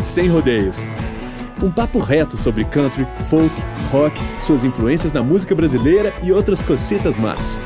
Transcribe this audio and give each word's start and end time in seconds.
Sem 0.00 0.28
rodeios. 0.28 0.78
Um 1.62 1.70
papo 1.70 1.98
reto 1.98 2.36
sobre 2.38 2.64
country, 2.64 3.06
folk, 3.28 3.54
rock, 3.90 4.18
suas 4.40 4.64
influências 4.64 5.12
na 5.12 5.22
música 5.22 5.54
brasileira 5.54 6.14
e 6.22 6.32
outras 6.32 6.62
cositas 6.62 7.18
más. 7.18 7.60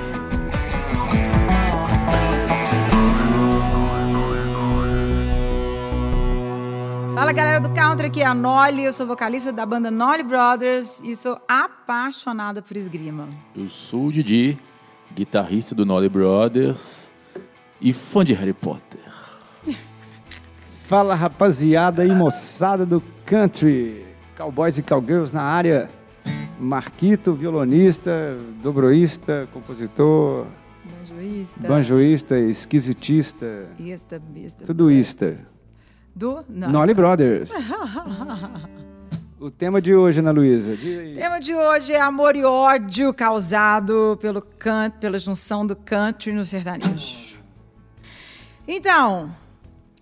Fala 7.14 7.32
galera 7.32 7.60
do 7.60 7.69
country, 7.90 8.06
aqui 8.06 8.22
é 8.22 8.26
a 8.26 8.34
Nolly, 8.34 8.84
eu 8.84 8.92
sou 8.92 9.04
vocalista 9.04 9.52
da 9.52 9.66
banda 9.66 9.90
Nolly 9.90 10.22
Brothers 10.22 11.02
e 11.02 11.16
sou 11.16 11.40
apaixonada 11.48 12.62
por 12.62 12.76
esgrima. 12.76 13.28
Eu 13.56 13.68
sou 13.68 14.06
o 14.06 14.12
Didi, 14.12 14.56
guitarrista 15.12 15.74
do 15.74 15.84
Nolly 15.84 16.08
Brothers 16.08 17.12
e 17.80 17.92
fã 17.92 18.24
de 18.24 18.32
Harry 18.32 18.52
Potter. 18.52 19.00
Fala 20.86 21.16
rapaziada 21.16 22.04
e 22.04 22.12
moçada 22.14 22.86
do 22.86 23.02
country, 23.26 24.06
cowboys 24.36 24.78
e 24.78 24.82
cowgirls 24.82 25.34
na 25.34 25.42
área. 25.42 25.90
Marquito, 26.60 27.32
violonista, 27.32 28.36
dobroísta, 28.62 29.48
compositor, 29.52 30.46
Banjoísta. 30.84 31.66
banjoísta, 31.66 32.38
esquisitista, 32.38 33.66
Ista, 33.78 34.18
bista, 34.18 34.64
tudo 34.64 34.90
ista. 34.92 35.36
Do? 36.14 36.44
Nolly 36.48 36.94
Brothers. 36.94 37.50
o 39.38 39.50
tema 39.50 39.80
de 39.80 39.94
hoje, 39.94 40.20
Ana 40.20 40.30
Luísa. 40.30 40.72
O 40.72 41.14
tema 41.14 41.40
de 41.40 41.54
hoje 41.54 41.92
é 41.92 42.00
amor 42.00 42.36
e 42.36 42.44
ódio 42.44 43.14
causado 43.14 44.18
pelo 44.20 44.42
can... 44.42 44.90
pela 44.90 45.18
junção 45.18 45.66
do 45.66 45.74
country 45.74 46.32
no 46.32 46.44
sertanejo. 46.44 47.38
Então, 48.66 49.34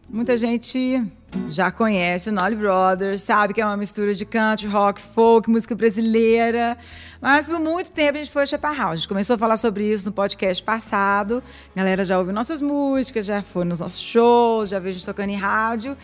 muita 0.09 0.37
gente 0.37 1.03
já 1.48 1.71
conhece 1.71 2.31
o 2.31 2.33
Nolly 2.33 2.57
Brothers, 2.57 3.23
sabe 3.23 3.55
que 3.55 3.61
é 3.61 3.67
uma 3.67 3.77
mistura 3.77 4.15
de 4.15 4.25
country, 4.25 4.67
rock, 4.67 5.01
folk, 5.01 5.51
música 5.51 5.75
brasileira. 5.75 6.77
Mas 7.21 7.48
por 7.48 7.59
muito 7.59 7.91
tempo 7.91 8.17
a 8.17 8.21
gente 8.21 8.31
foi 8.31 8.47
chaparral. 8.47 8.93
A 8.93 8.97
gente 8.97 9.09
começou 9.09 9.34
a 9.34 9.39
falar 9.39 9.56
sobre 9.56 9.84
isso 9.84 10.06
no 10.06 10.12
podcast 10.12 10.62
passado. 10.62 11.43
A 11.75 11.79
galera 11.79 12.05
já 12.05 12.19
ouviu 12.19 12.33
nossas 12.33 12.62
músicas, 12.62 13.27
já 13.27 13.43
foi 13.43 13.65
nos 13.65 13.81
nossos 13.81 14.01
shows, 14.01 14.69
já 14.69 14.79
viu 14.79 14.91
a 14.91 14.93
gente 14.93 15.05
tocando 15.05 15.31
em 15.31 15.37
rádio. 15.37 15.97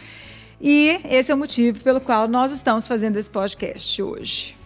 E 0.61 1.01
esse 1.05 1.31
é 1.31 1.35
o 1.35 1.39
motivo 1.39 1.81
pelo 1.81 2.01
qual 2.01 2.29
nós 2.29 2.53
estamos 2.53 2.87
fazendo 2.87 3.17
esse 3.17 3.31
podcast 3.31 4.03
hoje. 4.03 4.57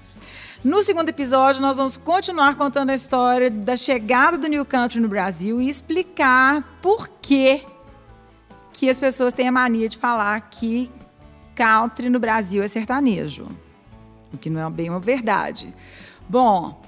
No 0.62 0.82
segundo 0.82 1.08
episódio, 1.08 1.62
nós 1.62 1.76
vamos 1.76 1.96
continuar 1.96 2.56
contando 2.56 2.90
a 2.90 2.94
história 2.94 3.48
da 3.48 3.76
chegada 3.76 4.36
do 4.36 4.48
New 4.48 4.64
Country 4.64 5.00
no 5.00 5.08
Brasil 5.08 5.60
e 5.60 5.68
explicar 5.68 6.78
por 6.82 7.08
que, 7.22 7.64
que 8.78 8.88
as 8.88 9.00
pessoas 9.00 9.32
têm 9.32 9.48
a 9.48 9.52
mania 9.52 9.88
de 9.88 9.98
falar 9.98 10.40
que 10.40 10.88
country 11.56 12.08
no 12.08 12.20
Brasil 12.20 12.62
é 12.62 12.68
sertanejo. 12.68 13.48
O 14.32 14.38
que 14.38 14.48
não 14.48 14.64
é 14.64 14.70
bem 14.70 14.88
uma 14.88 15.00
verdade. 15.00 15.74
Bom, 16.28 16.80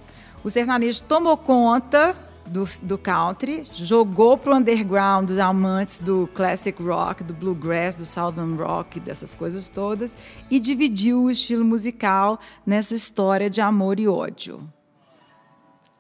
o 0.45 0.49
sertanejo 0.49 1.03
tomou 1.03 1.37
conta 1.37 2.15
do, 2.47 2.63
do 2.85 2.97
country, 2.97 3.65
jogou 3.73 4.39
pro 4.39 4.55
underground 4.55 5.27
dos 5.27 5.39
amantes 5.39 5.99
do 5.99 6.29
classic 6.33 6.81
rock, 6.81 7.25
do 7.25 7.35
bluegrass, 7.35 7.97
do 7.97 8.07
southern 8.07 8.55
rock, 8.55 9.01
dessas 9.01 9.35
coisas 9.35 9.69
todas, 9.69 10.17
e 10.49 10.61
dividiu 10.61 11.25
o 11.25 11.31
estilo 11.31 11.65
musical 11.65 12.39
nessa 12.65 12.95
história 12.95 13.51
de 13.51 13.61
amor 13.61 13.99
e 13.99 14.07
ódio. 14.07 14.63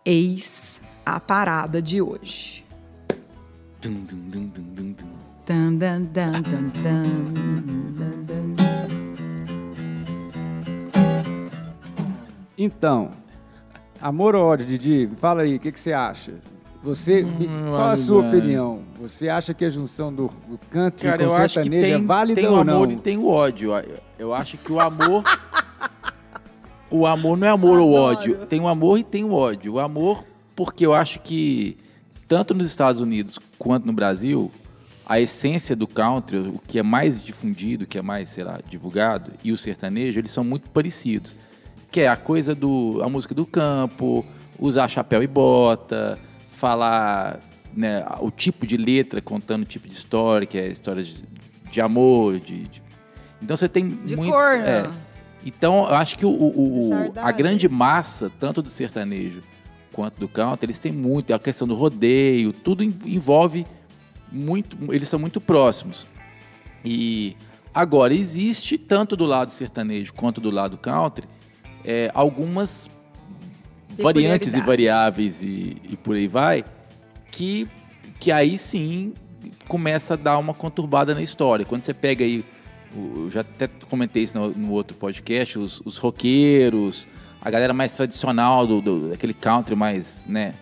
Eis 0.04 0.80
a 1.04 1.18
parada 1.18 1.82
de 1.82 2.00
hoje. 2.00 2.64
Dum, 3.80 4.04
dum, 4.04 4.28
dum, 4.28 4.92
Então, 12.56 13.10
amor 14.00 14.34
ou 14.34 14.44
ódio, 14.44 14.66
Didi? 14.66 15.08
Fala 15.16 15.42
aí, 15.42 15.56
o 15.56 15.60
que, 15.60 15.72
que 15.72 15.80
você 15.80 15.92
acha? 15.92 16.34
Você, 16.82 17.22
me- 17.22 17.46
qual 17.68 17.88
a 17.88 17.96
sua 17.96 18.22
bem. 18.22 18.30
opinião? 18.38 18.80
Você 19.00 19.28
acha 19.28 19.52
que 19.52 19.64
a 19.64 19.68
junção 19.70 20.12
do, 20.12 20.30
do 20.48 20.58
country 20.70 21.08
Cara, 21.08 21.26
acho 21.26 21.42
que 21.42 21.48
sertanejo 21.64 21.82
tem, 21.86 21.92
é 21.92 21.98
válida 21.98 22.40
tem 22.40 22.48
o 22.50 22.54
ou 22.54 22.64
não? 22.64 22.74
amor 22.76 22.92
e 22.92 22.96
tem 22.96 23.18
o 23.18 23.28
ódio. 23.28 23.70
Eu 24.18 24.32
acho 24.34 24.56
que 24.56 24.72
o 24.72 24.80
amor. 24.80 25.24
o 26.90 27.06
amor 27.06 27.36
não 27.36 27.46
é 27.46 27.50
amor 27.50 27.78
ou 27.78 27.92
ódio. 27.92 28.46
Tem 28.46 28.60
o 28.60 28.68
amor 28.68 28.98
e 28.98 29.04
tem 29.04 29.24
o 29.24 29.32
ódio. 29.34 29.74
O 29.74 29.78
amor, 29.78 30.24
porque 30.56 30.84
eu 30.86 30.94
acho 30.94 31.20
que, 31.20 31.76
tanto 32.26 32.54
nos 32.54 32.66
Estados 32.66 33.00
Unidos 33.00 33.38
quanto 33.58 33.86
no 33.86 33.92
Brasil, 33.92 34.50
a 35.10 35.20
essência 35.20 35.74
do 35.74 35.88
country, 35.88 36.38
o 36.38 36.60
que 36.66 36.78
é 36.78 36.82
mais 36.84 37.20
difundido, 37.22 37.82
o 37.82 37.86
que 37.86 37.98
é 37.98 38.02
mais, 38.02 38.28
sei 38.28 38.44
lá, 38.44 38.60
divulgado, 38.70 39.32
e 39.42 39.50
o 39.50 39.56
sertanejo, 39.58 40.20
eles 40.20 40.30
são 40.30 40.44
muito 40.44 40.70
parecidos. 40.70 41.34
Que 41.90 42.02
é 42.02 42.08
a 42.08 42.16
coisa 42.16 42.54
do. 42.54 43.00
a 43.02 43.08
música 43.08 43.34
do 43.34 43.44
campo, 43.44 44.24
usar 44.56 44.86
chapéu 44.86 45.20
e 45.20 45.26
bota, 45.26 46.16
falar 46.52 47.40
né, 47.74 48.04
o 48.20 48.30
tipo 48.30 48.64
de 48.66 48.76
letra 48.76 49.20
contando 49.20 49.62
o 49.62 49.66
tipo 49.66 49.88
de 49.88 49.94
história, 49.94 50.46
que 50.46 50.56
é 50.56 50.68
histórias 50.68 51.06
de, 51.08 51.24
de 51.72 51.80
amor, 51.80 52.38
de, 52.38 52.64
de- 52.68 52.82
Então 53.42 53.56
você 53.56 53.68
tem 53.68 53.88
De 53.88 54.14
muito. 54.16 54.30
corno. 54.30 54.62
é. 54.64 54.88
Então, 55.44 55.86
eu 55.88 55.94
acho 55.96 56.16
que 56.18 56.26
o, 56.26 56.30
o- 56.30 56.78
o- 56.78 56.88
Saudade. 56.88 57.18
a 57.28 57.32
grande 57.32 57.68
massa, 57.68 58.30
tanto 58.38 58.60
do 58.62 58.68
sertanejo 58.68 59.42
quanto 59.92 60.20
do 60.20 60.28
country, 60.28 60.66
eles 60.66 60.78
têm 60.78 60.92
muito. 60.92 61.32
A 61.34 61.38
questão 61.40 61.66
do 61.66 61.74
rodeio, 61.74 62.52
tudo 62.52 62.84
en- 62.84 62.94
envolve 63.06 63.66
muito. 64.30 64.76
Eles 64.92 65.08
são 65.08 65.18
muito 65.18 65.40
próximos. 65.40 66.06
E 66.84 67.36
agora, 67.74 68.14
existe, 68.14 68.78
tanto 68.78 69.16
do 69.16 69.26
lado 69.26 69.50
sertanejo 69.50 70.12
quanto 70.14 70.40
do 70.40 70.50
lado 70.50 70.76
country, 70.78 71.26
é, 71.84 72.10
algumas 72.14 72.88
variantes 73.98 74.54
e 74.54 74.60
variáveis 74.66 75.42
e, 75.42 75.76
e 75.90 75.96
por 75.96 76.16
aí 76.16 76.26
vai, 76.26 76.64
que, 77.30 77.68
que 78.18 78.32
aí 78.32 78.56
sim 78.58 79.12
começa 79.68 80.14
a 80.14 80.16
dar 80.16 80.38
uma 80.38 80.54
conturbada 80.54 81.14
na 81.14 81.22
história. 81.22 81.64
Quando 81.64 81.82
você 81.82 81.92
pega 81.94 82.24
aí, 82.24 82.44
eu 82.94 83.30
já 83.30 83.40
até 83.42 83.68
comentei 83.88 84.22
isso 84.22 84.38
no, 84.38 84.50
no 84.50 84.72
outro 84.72 84.96
podcast, 84.96 85.58
os, 85.58 85.80
os 85.84 85.98
roqueiros, 85.98 87.06
a 87.40 87.50
galera 87.50 87.72
mais 87.72 87.92
tradicional 87.92 88.66
do, 88.66 88.80
do- 88.80 89.08
daquele 89.10 89.34
country 89.34 89.74
mais, 89.76 90.24
né, 90.26 90.54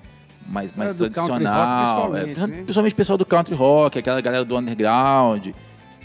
mais, 0.48 0.72
mais 0.75 0.94
É, 0.94 1.09
country 1.09 1.20
rock, 1.20 1.42
tradicional. 1.44 2.10
principalmente, 2.10 2.38
é, 2.41 2.47
né? 2.47 2.56
principalmente 2.62 2.92
o 2.92 2.97
pessoal 2.97 3.19
do 3.19 3.26
country 3.26 3.54
rock, 3.54 3.98
aquela 3.98 4.20
galera 4.20 4.44
do 4.44 4.56
underground. 4.56 5.48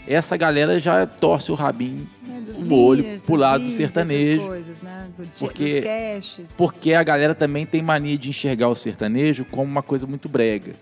Essa 0.06 0.36
galera 0.36 0.78
já 0.78 1.06
torce 1.06 1.50
o 1.50 1.54
rabinho 1.54 2.06
É, 2.28 2.72
o 2.72 2.74
olho 2.74 3.00
Leaders, 3.02 3.22
pro 3.22 3.36
lado 3.36 3.64
do 3.64 3.70
sertanejo. 3.70 4.46
coisas, 4.46 4.76
né? 4.82 5.06
Do, 5.16 5.26
Porque-. 5.38 5.82
Porque 6.58 6.92
a 6.94 7.02
galera 7.02 7.34
também 7.34 7.64
tem 7.64 7.82
mania 7.82 8.18
de 8.18 8.28
enxergar 8.28 8.68
o 8.68 8.74
sertanejo 8.74 9.44
como 9.46 9.64
uma 9.70 9.82
coisa 9.82 10.06
muito 10.06 10.28
brega. 10.28 10.74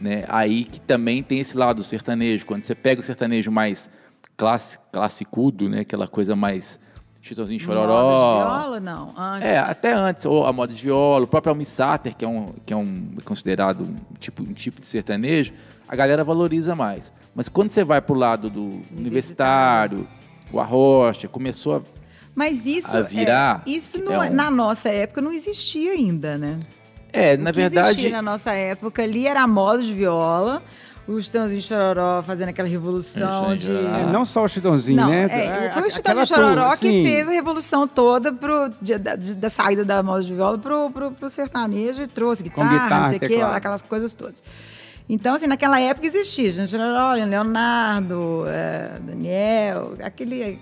Né? 0.00 0.24
Aí 0.28 0.64
que 0.64 0.80
também 0.80 1.22
tem 1.22 1.38
esse 1.38 1.56
lado 1.56 1.76
do 1.76 1.84
sertanejo. 1.84 2.44
Quando 2.44 2.64
você 2.64 2.74
pega 2.74 3.00
o 3.00 3.04
sertanejo 3.04 3.50
mais 3.52 3.88
classi 4.36 4.76
classicudo, 4.90 5.68
né? 5.68 5.80
aquela 5.80 6.08
coisa 6.08 6.34
mais 6.34 6.80
Chitãozinho 7.26 7.58
Moda 7.60 7.72
de 7.74 7.80
Chororó. 7.86 8.58
viola, 8.60 8.80
não. 8.80 9.14
Antes. 9.16 9.48
É, 9.48 9.58
até 9.58 9.92
antes, 9.94 10.26
ou 10.26 10.44
a 10.46 10.52
moda 10.52 10.74
de 10.74 10.82
viola, 10.82 11.24
o 11.24 11.26
próprio 11.26 11.50
Almi 11.52 11.64
Sater, 11.64 12.14
que 12.14 12.24
é, 12.24 12.28
um, 12.28 12.52
que 12.66 12.72
é 12.72 12.76
um, 12.76 13.08
considerado 13.24 13.82
um 13.84 13.96
tipo, 14.20 14.42
um 14.42 14.52
tipo 14.52 14.80
de 14.80 14.86
sertanejo, 14.86 15.52
a 15.88 15.96
galera 15.96 16.22
valoriza 16.22 16.74
mais. 16.76 17.12
Mas 17.34 17.48
quando 17.48 17.70
você 17.70 17.82
vai 17.82 18.00
pro 18.02 18.14
lado 18.14 18.50
do 18.50 18.82
universitário, 18.96 20.06
o 20.52 20.60
arrocha, 20.60 21.26
começou 21.26 21.76
a 21.76 21.80
Mas 22.34 22.66
isso, 22.66 22.94
a 22.96 23.00
virar, 23.00 23.62
é, 23.66 23.70
isso 23.70 23.96
é 24.10 24.18
um- 24.18 24.34
na 24.34 24.50
nossa 24.50 24.88
época 24.90 25.20
não 25.20 25.32
existia 25.32 25.92
ainda, 25.92 26.36
né? 26.36 26.58
É, 27.12 27.34
O 27.36 27.38
na 27.38 27.52
que 27.52 27.56
verdade. 27.60 27.88
existia 27.90 28.10
na 28.10 28.20
nossa 28.22 28.52
época 28.52 29.02
ali 29.02 29.26
era 29.26 29.40
a 29.42 29.46
moda 29.46 29.82
de 29.82 29.94
viola, 29.94 30.62
o 31.06 31.20
Chitãozinho 31.20 31.60
Chororó 31.60 32.22
fazendo 32.22 32.48
aquela 32.48 32.68
revolução 32.68 33.54
de... 33.56 33.66
Chororó. 33.66 33.96
É, 33.96 34.06
não 34.12 34.24
só 34.24 34.44
o 34.44 34.48
Chitãozinho, 34.48 35.00
Não, 35.00 35.10
né? 35.10 35.24
é, 35.66 35.70
foi 35.70 35.82
o 35.86 35.90
Chitãozinho 35.90 36.26
Chororó 36.26 36.54
turma, 36.62 36.76
que 36.78 36.86
sim. 36.88 37.02
fez 37.04 37.28
a 37.28 37.32
revolução 37.32 37.86
toda 37.86 38.32
pro, 38.32 38.70
de- 38.80 38.98
da, 38.98 39.14
de- 39.14 39.34
da 39.34 39.48
saída 39.50 39.84
da 39.84 40.02
moda 40.02 40.22
de 40.22 40.32
viola 40.32 40.56
pro, 40.56 40.90
pro, 40.90 41.10
pro 41.12 41.28
sertanejo 41.28 42.00
e 42.02 42.06
trouxe 42.06 42.42
guitarra, 42.42 42.70
guitarra, 42.72 43.00
não 43.02 43.08
sei 43.08 43.18
o 43.18 43.20
quê, 43.20 43.28
teclado. 43.28 43.54
aquelas 43.54 43.82
coisas 43.82 44.14
todas. 44.14 44.42
Então, 45.06 45.34
assim, 45.34 45.46
naquela 45.46 45.78
época 45.78 46.06
existia 46.06 46.50
gente 46.50 46.70
Chororó, 46.70 47.12
Leonardo, 47.12 48.44
é, 48.48 48.98
Daniel, 49.00 49.94
aquele, 50.02 50.58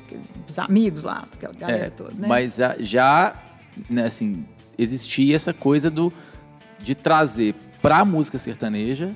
os 0.49 0.59
amigos 0.59 1.05
lá, 1.05 1.25
aquela 1.33 1.53
galera 1.55 1.87
É, 1.87 1.91
toda, 1.91 2.11
né? 2.19 2.27
Mas 2.27 2.61
a- 2.61 2.75
já, 2.81 3.35
né, 3.89 4.07
assim, 4.07 4.45
existia 4.77 5.37
essa 5.37 5.53
coisa 5.55 5.89
do, 5.89 6.13
de 6.81 6.97
trazer 6.97 7.55
para 7.81 7.99
a 7.99 8.05
música 8.05 8.37
sertaneja 8.39 9.11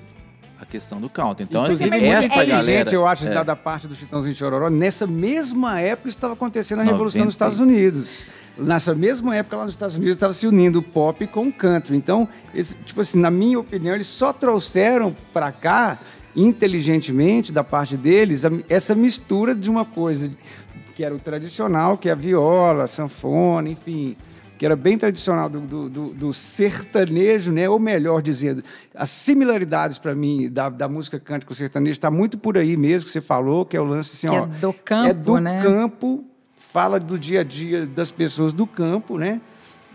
a 0.68 0.70
questão 0.70 1.00
do 1.00 1.08
country. 1.08 1.44
Então, 1.48 1.64
Inclusive, 1.64 1.88
assim, 1.88 1.90
mas 1.90 2.02
muito 2.02 2.24
essa 2.24 2.42
inteligente, 2.44 2.66
galera... 2.66 2.94
eu 2.94 3.06
acho, 3.06 3.28
é, 3.28 3.44
da, 3.44 3.56
parte 3.56 3.86
do 3.86 3.94
Chitãozinho 3.94 4.34
Chororó, 4.34 4.68
nessa 4.68 5.06
mesma 5.06 5.80
época 5.80 6.08
estava 6.08 6.34
acontecendo 6.34 6.80
a 6.80 6.84
90. 6.84 6.92
Revolução 6.92 7.24
nos 7.24 7.34
Estados 7.34 7.60
Unidos. 7.60 8.24
Nessa 8.58 8.94
mesma 8.94 9.36
época, 9.36 9.56
lá 9.56 9.64
nos 9.64 9.74
Estados 9.74 9.96
Unidos, 9.96 10.14
estava 10.14 10.32
se 10.32 10.46
unindo 10.46 10.78
o 10.78 10.82
pop 10.82 11.26
com 11.26 11.48
o 11.48 11.52
country. 11.52 11.96
Então, 11.96 12.26
esse- 12.54 12.74
tipo 12.74 13.00
assim, 13.00 13.20
na 13.20 13.30
minha 13.30 13.58
opinião, 13.60 13.94
eles 13.94 14.06
só 14.06 14.32
trouxeram 14.32 15.14
para 15.32 15.52
cá, 15.52 15.98
inteligentemente, 16.34 17.52
da 17.52 17.62
parte 17.62 17.96
deles, 17.96 18.42
essa 18.69 18.94
mistura 18.94 19.54
de 19.54 19.70
uma 19.70 19.84
coisa 19.84 20.30
que 20.94 21.04
era 21.04 21.14
o 21.14 21.19
tradicional, 21.19 21.98
que 21.98 22.08
é 22.08 22.12
a 22.12 22.14
viola, 22.14 22.84
a 22.84 22.86
sanfona, 22.86 23.69
enfim, 23.69 24.16
que 24.58 24.64
era 24.64 24.75
bem 24.76 24.97
tradicional 24.97 25.49
do, 25.49 25.61
do- 25.61 25.88
do- 25.88 26.14
do 26.14 26.32
sertanejo, 26.32 27.53
né? 27.53 27.69
ou 27.69 27.79
melhor 27.79 28.23
dizendo, 28.23 28.62
as 28.94 29.11
similaridades 29.11 29.99
para 29.99 30.14
mim 30.14 30.49
da, 30.50 30.69
da 30.69 30.88
música 30.88 31.19
country 31.20 31.47
com 31.47 31.53
o 31.53 31.56
sertanejo 31.56 31.93
está 31.93 32.11
muito 32.11 32.38
por 32.38 32.56
aí 32.56 32.76
mesmo, 32.76 33.06
que 33.06 33.11
você 33.12 33.20
falou, 33.20 33.64
que 33.67 33.76
é 33.76 33.81
o 33.81 33.85
lance 33.85 34.12
assim, 34.14 34.29
Que 34.29 34.35
é 34.35 34.41
ó, 34.41 34.47
do 34.47 34.73
campo, 34.73 35.08
é 35.11 35.14
do 35.14 35.41
né? 35.41 35.62
campo, 35.62 36.25
fala 36.56 36.99
do 36.99 37.19
dia 37.19 37.41
a 37.41 37.44
dia 37.44 37.87
das 37.87 38.11
pessoas 38.11 38.53
do 38.53 38.67
campo, 38.67 39.19
né? 39.19 39.41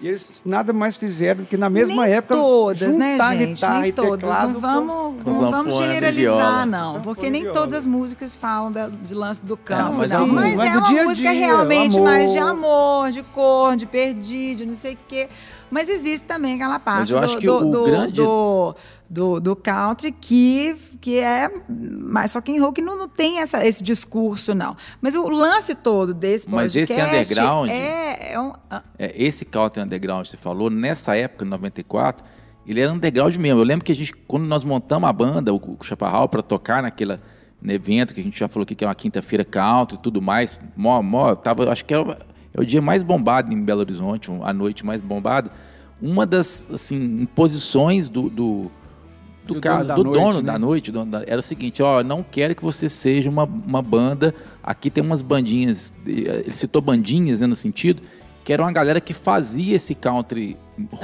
E 0.02 0.08
eles 0.08 0.42
nada 0.44 0.74
mais 0.74 0.98
fizeram 0.98 1.42
do 1.42 1.46
que 1.46 1.56
na 1.56 1.70
mesma 1.70 2.06
nem 2.06 2.14
época 2.16 2.34
todas, 2.34 2.96
né, 2.96 3.18
gente? 3.38 3.54
guitarra 3.54 3.80
Nem 3.82 3.90
e 3.90 3.94
todas. 3.94 4.30
Não 4.44 4.54
vamos, 4.60 5.24
com 5.24 5.32
não 5.32 5.52
vamos 5.52 5.76
generalizar, 5.78 6.66
não. 6.66 7.02
Porque 7.02 7.30
nem 7.30 7.52
todas 7.52 7.76
as 7.76 7.86
músicas 7.86 8.36
falam 8.36 8.72
da- 8.72 8.90
de 8.90 9.14
lance 9.14 9.46
do 9.46 9.56
campo. 9.56 9.94
mas 9.98 10.10
não. 10.10 10.26
sim, 10.26 10.32
mas, 10.32 10.58
mas 10.58 10.74
é 10.74 10.78
uma 10.80 10.88
dia 10.88 11.04
música 11.04 11.30
dia, 11.32 11.46
realmente 11.46 12.00
o 12.00 12.04
mais 12.04 12.32
de 12.32 12.40
amor. 12.40 12.52
amor, 12.52 13.12
de 13.12 13.22
cor, 13.24 13.76
de 13.76 13.86
perdido, 13.86 14.58
de 14.60 14.66
não 14.66 14.76
sei 14.76 14.94
o 14.96 14.98
quê. 15.08 15.30
Mas 15.70 15.88
existe 15.88 16.26
também 16.26 16.56
aquela 16.56 16.80
parte 16.80 17.12
eu 17.14 17.20
do, 17.20 17.24
acho 17.26 17.38
que 17.38 17.46
do, 17.46 17.58
o 17.58 17.66
do- 17.72 17.84
grande- 17.86 18.14
do, 18.14 18.76
do- 19.12 19.42
do 19.42 19.56
country 19.58 20.12
que, 20.14 20.74
que 21.02 21.20
é 21.20 21.52
mais 21.70 22.34
rock 22.34 22.56
and 22.58 22.62
roll, 22.62 22.72
que 22.72 22.82
não, 22.82 22.98
não 22.98 23.10
tem 23.10 23.40
essa, 23.40 23.66
esse 23.68 23.84
discurso, 23.84 24.56
não. 24.56 24.76
Mas 25.02 25.16
o 25.16 25.28
lance 25.28 25.76
todo 25.76 26.14
desse 26.14 26.50
Mas 26.50 26.74
esse 26.76 26.94
underground- 26.94 27.70
é, 27.70 28.34
é 28.34 28.40
um... 28.40 28.54
ah, 28.70 28.82
É, 28.98 29.12
esse 29.22 29.44
country 29.44 29.82
underground 29.84 30.24
que 30.24 30.30
você 30.30 30.38
falou, 30.38 30.70
nessa 30.70 31.16
época, 31.16 31.44
em 31.44 31.48
94, 31.50 32.24
ele 32.66 32.80
era 32.80 32.92
underground 32.94 33.36
mesmo. 33.36 33.60
Eu 33.60 33.66
lembro 33.66 33.84
que 33.84 33.92
a 33.92 33.96
gente, 33.96 34.14
quando 34.16 34.46
nós 34.46 34.64
montamos 34.64 35.10
a 35.10 35.12
banda, 35.12 35.54
o, 35.54 35.78
Chaparral, 35.84 36.30
para 36.30 36.42
tocar 36.42 36.82
naquela, 36.82 37.20
no 37.62 37.70
evento 37.72 38.14
que 38.14 38.22
a 38.22 38.24
gente 38.24 38.40
já 38.40 38.48
falou 38.48 38.64
aqui, 38.64 38.76
que 38.76 38.86
é 38.86 38.88
uma 38.88 38.96
quinta-feira 38.96 39.44
country 39.44 39.98
e 39.98 40.02
tudo 40.02 40.22
mais, 40.22 40.58
mó, 40.76 41.02
mó, 41.02 41.36
tava, 41.36 41.70
acho 41.70 41.84
que 41.84 41.94
era, 41.94 42.18
é 42.54 42.62
o 42.62 42.66
dia 42.66 42.82
mais 42.82 43.04
bombado 43.04 43.54
em 43.54 43.62
Belo 43.62 43.82
Horizonte, 43.82 44.32
a 44.42 44.54
noite 44.54 44.86
mais 44.86 45.02
bombada. 45.02 45.52
Uma 46.02 46.26
das, 46.26 46.70
assim, 46.74 47.24
imposições 47.24 48.08
do... 48.10 48.30
do 48.30 48.72
do, 49.46 49.56
Do 49.56 49.62
cara, 49.62 49.84
dono 49.84 49.88
da 49.88 49.96
do 49.96 50.04
noite, 50.04 50.20
dono 50.22 50.38
né? 50.38 50.44
da 50.44 50.60
noite, 50.60 50.92
dono 50.92 51.12
da- 51.12 51.24
era 51.26 51.40
o 51.40 51.44
seguinte, 51.44 51.82
ó, 51.82 52.04
não 52.04 52.24
quero 52.24 52.56
que 52.56 52.64
você 52.64 52.88
seja 52.88 53.30
uma, 53.30 53.44
uma 53.44 53.82
banda, 53.82 54.34
aqui 54.64 54.90
tem 54.90 55.04
umas 55.04 55.22
bandinhas, 55.22 55.92
eh, 56.08 56.44
ele 56.46 56.54
citou 56.54 56.82
bandinhas, 56.82 57.40
né, 57.40 57.48
no 57.48 57.56
sentido, 57.56 58.02
que 58.44 58.54
era 58.54 58.62
uma 58.62 58.72
galera 58.72 59.02
que 59.02 59.14
fazia 59.14 59.76
esse 59.76 59.96
country 59.96 60.56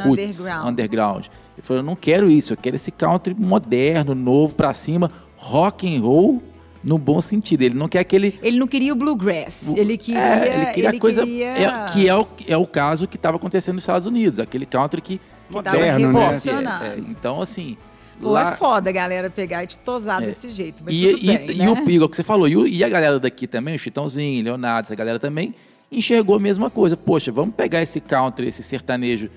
roots, 0.03 0.39
Underground. 0.39 0.67
underground. 0.69 1.25
Ele 1.57 1.63
falou, 1.65 1.81
eu 1.81 1.85
não 1.85 1.95
quero 1.95 2.29
isso, 2.29 2.53
eu 2.53 2.57
quero 2.57 2.75
esse 2.75 2.91
country 2.91 3.35
moderno, 3.37 4.13
novo, 4.13 4.53
pra 4.55 4.73
cima, 4.73 5.11
rock 5.35 5.87
and 5.95 6.01
roll 6.01 6.41
no 6.83 6.97
bom 6.99 7.19
sentido. 7.21 7.63
Ele 7.63 7.75
não 7.75 7.87
quer 7.87 7.99
aquele 7.99 8.39
Ele 8.43 8.57
não 8.59 8.67
queria 8.67 8.93
o 8.93 8.95
bluegrass, 8.95 9.73
ele 9.75 9.97
queria... 9.97 10.19
é, 10.21 10.53
ele 10.55 10.65
queria 10.67 10.89
a 10.91 10.99
coisa 10.99 11.23
queria- 11.23 11.47
é, 11.47 11.85
que 11.91 12.07
é 12.07 12.15
o, 12.15 12.27
é 12.47 12.55
o 12.57 12.65
caso 12.67 13.07
que 13.07 13.15
estava 13.17 13.37
acontecendo 13.37 13.75
nos 13.75 13.83
Estados 13.83 14.07
Unidos, 14.07 14.39
aquele 14.39 14.65
country 14.65 15.01
que 15.01 15.19
Que 15.49 15.63
tava 15.63 15.77
Moderno, 15.77 16.11
né? 16.13 16.33
é, 16.83 16.87
é, 16.87 16.99
então 17.09 17.41
assim, 17.41 17.75
Pô, 18.21 18.31
lá 18.31 18.53
é 18.53 18.55
foda 18.55 18.89
a 18.89 18.93
galera 18.93 19.29
pegar 19.29 19.63
e 19.63 19.67
te 19.67 19.77
tosar 19.79 20.19
desse 20.21 20.49
jeito, 20.49 20.83
mas 20.83 20.95
e, 20.95 21.09
tudo 21.11 21.23
e, 21.23 21.27
bem, 21.27 21.51
e 21.51 21.57
né? 21.59 21.69
o 21.71 21.89
igual 21.89 22.09
que 22.09 22.15
você 22.15 22.23
falou, 22.23 22.47
e, 22.47 22.57
o- 22.57 22.67
e 22.67 22.83
a 22.83 22.89
galera 22.89 23.19
daqui 23.19 23.45
também, 23.47 23.75
o 23.75 23.79
Chitãozinho, 23.79 24.43
Leonardo, 24.43 24.87
essa 24.87 24.95
galera 24.95 25.19
também, 25.19 25.53
enxergou 25.91 26.35
a 26.35 26.39
mesma 26.39 26.69
coisa. 26.69 26.97
Poxa, 26.97 27.31
vamos 27.31 27.53
pegar 27.55 27.81
esse 27.81 27.99
country, 27.99 28.47
esse 28.47 28.63
sertanejo 28.63 29.29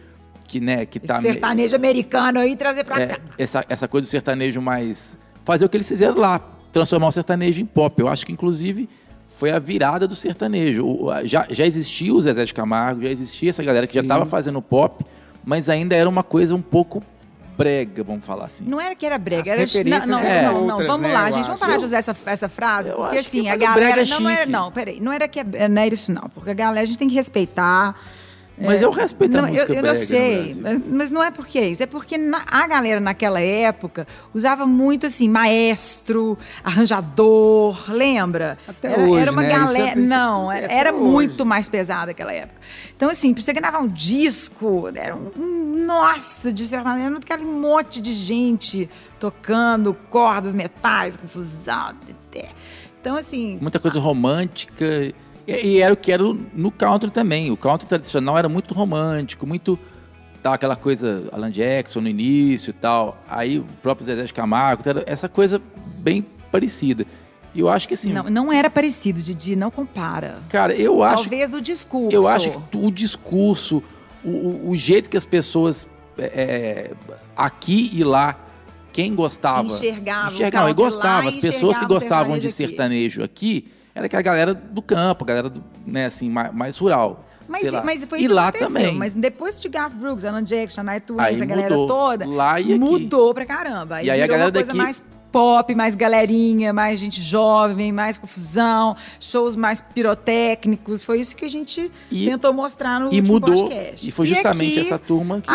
que, 0.48 0.60
né, 0.60 0.86
que 0.86 0.98
tá... 0.98 1.18
Esse 1.18 1.32
sertanejo 1.32 1.76
americano 1.76 2.38
aí 2.40 2.52
e 2.52 2.56
trazer 2.56 2.84
pra 2.84 3.00
é, 3.00 3.06
cá. 3.08 3.20
essa, 3.38 3.64
essa 3.68 3.86
coisa 3.86 4.06
do 4.06 4.10
sertanejo 4.10 4.60
mais... 4.60 5.18
Fazer 5.44 5.64
o 5.64 5.68
que 5.68 5.76
eles 5.76 5.88
fizeram 5.88 6.18
lá, 6.18 6.38
transformar 6.72 7.08
o 7.08 7.12
sertanejo 7.12 7.60
em 7.60 7.66
pop. 7.66 8.00
Eu 8.00 8.08
acho 8.08 8.24
que, 8.26 8.32
inclusive, 8.32 8.88
foi 9.28 9.50
a 9.50 9.58
virada 9.58 10.08
do 10.08 10.14
sertanejo. 10.14 10.86
Já, 11.24 11.46
já 11.50 11.66
existia 11.66 12.12
o 12.12 12.20
Zezé 12.20 12.44
de 12.44 12.52
Camargo, 12.54 13.02
já 13.02 13.10
existia 13.10 13.50
essa 13.50 13.62
galera 13.62 13.86
que 13.86 13.94
já 13.94 14.00
Sim. 14.00 14.06
estava 14.06 14.26
fazendo 14.26 14.60
pop, 14.60 15.04
mas 15.44 15.68
ainda 15.68 15.94
era 15.94 16.08
uma 16.08 16.22
coisa 16.22 16.54
um 16.54 16.60
pouco 16.62 17.02
brega, 17.60 18.02
vamos 18.02 18.24
falar 18.24 18.46
assim. 18.46 18.64
Não 18.64 18.80
era 18.80 18.94
que 18.94 19.04
era 19.04 19.18
brega, 19.18 19.52
As 19.52 19.74
era 19.76 20.06
não, 20.06 20.06
não, 20.06 20.18
eram 20.18 20.52
não, 20.52 20.60
não, 20.60 20.68
outras, 20.70 20.86
vamos 20.86 21.02
né, 21.08 21.12
lá, 21.12 21.30
gente, 21.30 21.44
vamos 21.44 21.60
parar 21.60 21.76
de 21.76 21.84
usar 21.84 21.98
essa, 21.98 22.16
essa 22.24 22.48
frase, 22.48 22.90
Eu 22.90 22.96
porque 22.96 23.16
que 23.16 23.18
assim, 23.20 23.48
a 23.50 23.56
galera 23.56 23.94
brega 23.94 24.02
é 24.02 24.18
não 24.18 24.30
era, 24.30 24.46
não, 24.46 24.72
peraí, 24.72 25.00
não 25.00 25.12
era 25.12 25.28
que 25.28 25.40
é- 25.40 25.68
não 25.68 25.82
era 25.82 25.94
isso 25.94 26.10
não, 26.10 26.28
porque 26.34 26.50
a 26.50 26.54
galera 26.54 26.80
a 26.80 26.84
gente 26.86 26.98
tem 26.98 27.08
que 27.08 27.14
respeitar. 27.14 27.94
Mas 28.60 28.82
eu 28.82 28.90
respeito 28.90 29.36
a 29.36 29.42
Não, 29.42 29.48
música 29.48 29.72
eu, 29.72 29.76
eu 29.76 29.82
brega 29.82 29.98
no 29.98 30.04
sei, 30.06 30.54
mas, 30.60 30.80
mas 30.88 31.10
não 31.10 31.22
é 31.22 31.30
porque 31.30 31.58
é 31.58 31.68
isso. 31.68 31.82
É 31.82 31.86
porque 31.86 32.18
na- 32.18 32.44
a 32.50 32.66
galera 32.66 33.00
naquela 33.00 33.40
época 33.40 34.06
usava 34.34 34.66
muito 34.66 35.06
assim, 35.06 35.28
maestro, 35.28 36.36
arranjador, 36.62 37.90
lembra? 37.90 38.58
Até 38.66 38.92
era, 38.92 39.02
hoje, 39.02 39.22
era 39.22 39.32
uma 39.32 39.42
né? 39.42 39.48
É- 39.48 39.52
galera. 39.52 40.00
não, 40.00 40.52
era 40.52 40.66
até 40.66 40.92
muito 40.92 41.46
mais 41.46 41.68
pesada 41.68 42.10
aquela 42.10 42.32
época. 42.32 42.60
Então, 42.94 43.08
assim, 43.08 43.32
pra 43.32 43.42
você 43.42 43.52
gravar 43.52 43.78
um 43.78 43.88
disco, 43.88 44.90
era 44.94 45.14
um. 45.16 45.30
um- 45.36 45.70
Nossa, 45.86 46.52
de 46.52 46.64
certa 46.66 46.88
maneira, 46.90 47.16
aquele 47.16 47.44
monte 47.44 48.00
de 48.00 48.12
gente 48.12 48.88
tocando 49.18 49.92
cordas, 50.08 50.54
metais, 50.54 51.16
confusão. 51.16 51.94
Então, 53.00 53.16
assim. 53.16 53.58
muita 53.60 53.78
coisa 53.80 53.98
romântica. 53.98 55.12
E, 55.50 55.66
e 55.66 55.80
era 55.80 55.92
o 55.94 55.96
que 55.96 56.12
era 56.12 56.22
no 56.54 56.70
country 56.70 57.10
também. 57.10 57.50
O 57.50 57.56
country 57.56 57.86
tradicional 57.86 58.36
era 58.38 58.48
muito 58.48 58.74
romântico, 58.74 59.46
muito 59.46 59.78
tal, 60.42 60.54
aquela 60.54 60.76
coisa 60.76 61.28
Alan 61.32 61.50
Jackson 61.50 62.00
no 62.00 62.08
início 62.08 62.70
e 62.70 62.74
tal. 62.74 63.22
Aí 63.28 63.58
o 63.58 63.64
próprio 63.82 64.06
Zezé 64.06 64.24
de 64.24 64.32
Camargo, 64.34 64.82
essa 65.06 65.28
coisa 65.28 65.60
bem 65.98 66.24
parecida. 66.50 67.04
E 67.54 67.60
eu 67.60 67.68
acho 67.68 67.88
que 67.88 67.94
assim, 67.94 68.12
Não, 68.12 68.24
não 68.30 68.52
era 68.52 68.70
parecido, 68.70 69.20
Didi, 69.20 69.56
não 69.56 69.70
compara. 69.72 70.38
cara, 70.48 70.72
eu 70.72 71.02
acho 71.02 71.24
Talvez 71.24 71.52
o 71.52 71.60
discurso. 71.60 72.14
eu 72.16 72.28
acho 72.28 72.50
que 72.70 72.76
o 72.78 72.90
discurso, 72.92 73.82
o, 74.24 74.70
o- 74.70 74.76
jeito 74.76 75.10
que 75.10 75.16
as 75.16 75.26
pessoas 75.26 75.88
é, 76.16 76.92
aqui 77.36 77.90
e 77.92 78.04
lá, 78.04 78.38
quem 78.92 79.14
gostava. 79.16 79.66
Enxergava 79.66 80.30
o 80.30 80.34
enxergavam 80.34 80.68
e 80.70 80.74
country 80.74 80.82
lá 80.84 80.90
gostava. 80.90 81.24
e 81.24 81.28
As 81.28 81.36
pessoas 81.36 81.78
que 81.78 81.86
gostavam 81.86 82.38
de 82.38 82.50
sertanejo 82.52 83.22
aqui. 83.22 83.54
sertanejo 83.56 83.64
aqui, 83.64 83.79
era 83.94 84.08
que 84.08 84.16
a 84.16 84.22
galera 84.22 84.54
do 84.54 84.80
campo, 84.82 85.24
a 85.24 85.26
galera 85.26 85.48
do, 85.48 85.62
né, 85.86 86.06
assim, 86.06 86.28
mais, 86.30 86.52
mais 86.52 86.76
rural. 86.78 87.24
Mas, 87.48 87.62
sei 87.62 87.70
lá. 87.72 87.82
mas 87.84 88.04
foi 88.04 88.20
e 88.20 88.24
isso 88.26 88.32
lá 88.34 88.52
que 88.52 88.58
aconteceu. 88.58 88.82
também. 88.84 88.96
Mas 88.98 89.12
depois 89.12 89.60
de 89.60 89.68
Garth 89.68 89.92
Brooks, 89.94 90.24
Alan 90.24 90.44
Jackson, 90.44 90.82
Aí 91.18 91.34
essa 91.34 91.44
galera 91.44 91.74
mudou. 91.76 91.88
toda, 91.88 92.24
Lá 92.28 92.60
e 92.60 92.64
aqui. 92.64 92.78
mudou 92.78 93.34
pra 93.34 93.44
caramba. 93.44 94.02
E 94.02 94.08
aí 94.10 94.22
a 94.22 94.26
galera 94.26 94.46
uma 94.48 94.52
coisa 94.52 94.66
daqui- 94.68 94.78
mais 94.78 95.02
pop, 95.32 95.74
mais 95.74 95.94
galerinha, 95.96 96.72
mais 96.72 96.98
gente 97.00 97.20
jovem, 97.20 97.90
mais 97.92 98.18
confusão, 98.18 98.96
shows 99.18 99.56
mais 99.56 99.80
pirotécnicos. 99.82 101.02
Foi 101.04 101.18
isso 101.20 101.34
que 101.36 101.44
a 101.44 101.48
gente 101.48 101.90
E- 102.10 102.26
tentou 102.26 102.52
mostrar 102.52 103.00
no 103.00 103.06
e 103.12 103.18
último 103.18 103.32
mudou. 103.34 103.54
podcast. 103.54 104.08
E 104.08 104.12
foi 104.12 104.26
justamente 104.26 104.78
aqui- 104.78 104.80
essa 104.86 104.98
turma 104.98 105.40
que. 105.40 105.50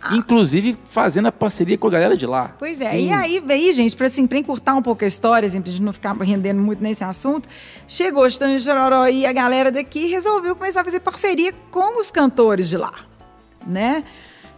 A- 0.00 0.14
inclusive 0.16 0.76
fazendo 0.84 1.26
a 1.28 1.32
parceria 1.32 1.76
com 1.78 1.86
a 1.86 1.90
galera 1.90 2.16
de 2.16 2.26
lá. 2.26 2.54
Pois 2.58 2.80
é, 2.80 2.90
Sim. 2.90 3.06
e 3.08 3.12
aí, 3.12 3.42
aí 3.48 3.72
gente, 3.72 3.96
para 3.96 4.06
assim, 4.06 4.26
pra 4.26 4.38
encurtar 4.38 4.74
um 4.74 4.82
pouco 4.82 5.04
a 5.04 5.06
história, 5.06 5.46
assim, 5.46 5.60
pra 5.60 5.70
gente 5.70 5.82
não 5.82 5.92
ficar 5.92 6.12
rendendo 6.14 6.60
muito 6.60 6.82
nesse 6.82 7.02
assunto, 7.04 7.48
chegou 7.88 8.22
o 8.22 8.26
Stanley 8.26 8.60
Chororó 8.60 9.06
e 9.08 9.24
a 9.26 9.32
galera 9.32 9.70
daqui 9.72 10.06
resolveu 10.06 10.54
começar 10.56 10.80
a 10.82 10.84
fazer 10.84 11.00
parceria 11.00 11.52
com 11.70 11.98
os 12.00 12.10
cantores 12.10 12.68
de 12.68 12.76
lá, 12.76 12.92
né? 13.66 14.04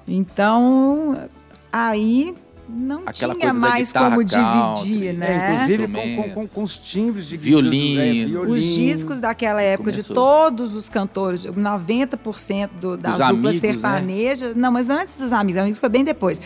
Então, 0.06 1.28
aí 1.72 2.34
não 2.74 3.02
Aquela 3.06 3.34
tinha 3.34 3.52
mais 3.52 3.92
como 3.92 4.16
country, 4.24 4.24
dividir, 4.24 5.08
é, 5.08 5.12
né? 5.12 5.52
inclusive 5.54 5.88
com, 5.88 6.22
com, 6.22 6.30
com, 6.30 6.48
com 6.48 6.62
os 6.62 6.78
timbres 6.78 7.26
de 7.26 7.36
Violino. 7.36 8.42
Os 8.48 8.62
discos 8.62 9.20
daquela 9.20 9.60
época, 9.60 9.92
de 9.92 10.02
Começou. 10.02 10.14
todos 10.16 10.74
os 10.74 10.88
cantores, 10.88 11.44
90% 11.46 12.70
do, 12.80 12.96
das 12.96 13.12
Os 13.12 13.18
duplas 13.18 13.28
amigos, 13.28 13.54
né? 13.54 13.60
sertanejas. 13.72 14.56
Não, 14.56 14.72
mas 14.72 14.88
antes 14.90 15.18
dos 15.18 15.32
amigos, 15.32 15.60
amigos 15.60 15.78
foi 15.78 15.88
bem 15.88 16.02
depois. 16.04 16.40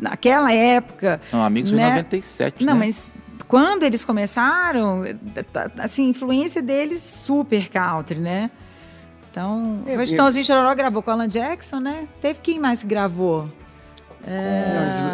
Naquela 0.00 0.52
época. 0.52 1.20
Não, 1.32 1.42
Amigos 1.44 1.70
foi 1.70 1.78
em 1.78 1.82
né? 1.82 1.88
97, 1.90 2.64
Não, 2.64 2.74
né? 2.74 2.78
mas 2.86 3.10
quando 3.48 3.82
eles 3.82 4.04
começaram, 4.04 5.02
tá- 5.52 5.70
assim, 5.78 6.06
a 6.06 6.08
influência 6.10 6.62
deles 6.62 7.02
super 7.02 7.68
country, 7.68 8.18
né? 8.18 8.50
Então, 9.30 9.82
É, 9.86 9.96
o 9.96 10.06
Chitãozinho 10.06 10.44
Chororó 10.44 10.74
gravou 10.74 11.02
com 11.02 11.10
o 11.10 11.14
Alan 11.14 11.28
Jackson, 11.28 11.80
né? 11.80 12.06
Teve 12.20 12.38
quem 12.42 12.58
mais 12.58 12.80
que 12.80 12.86
gravou? 12.86 13.48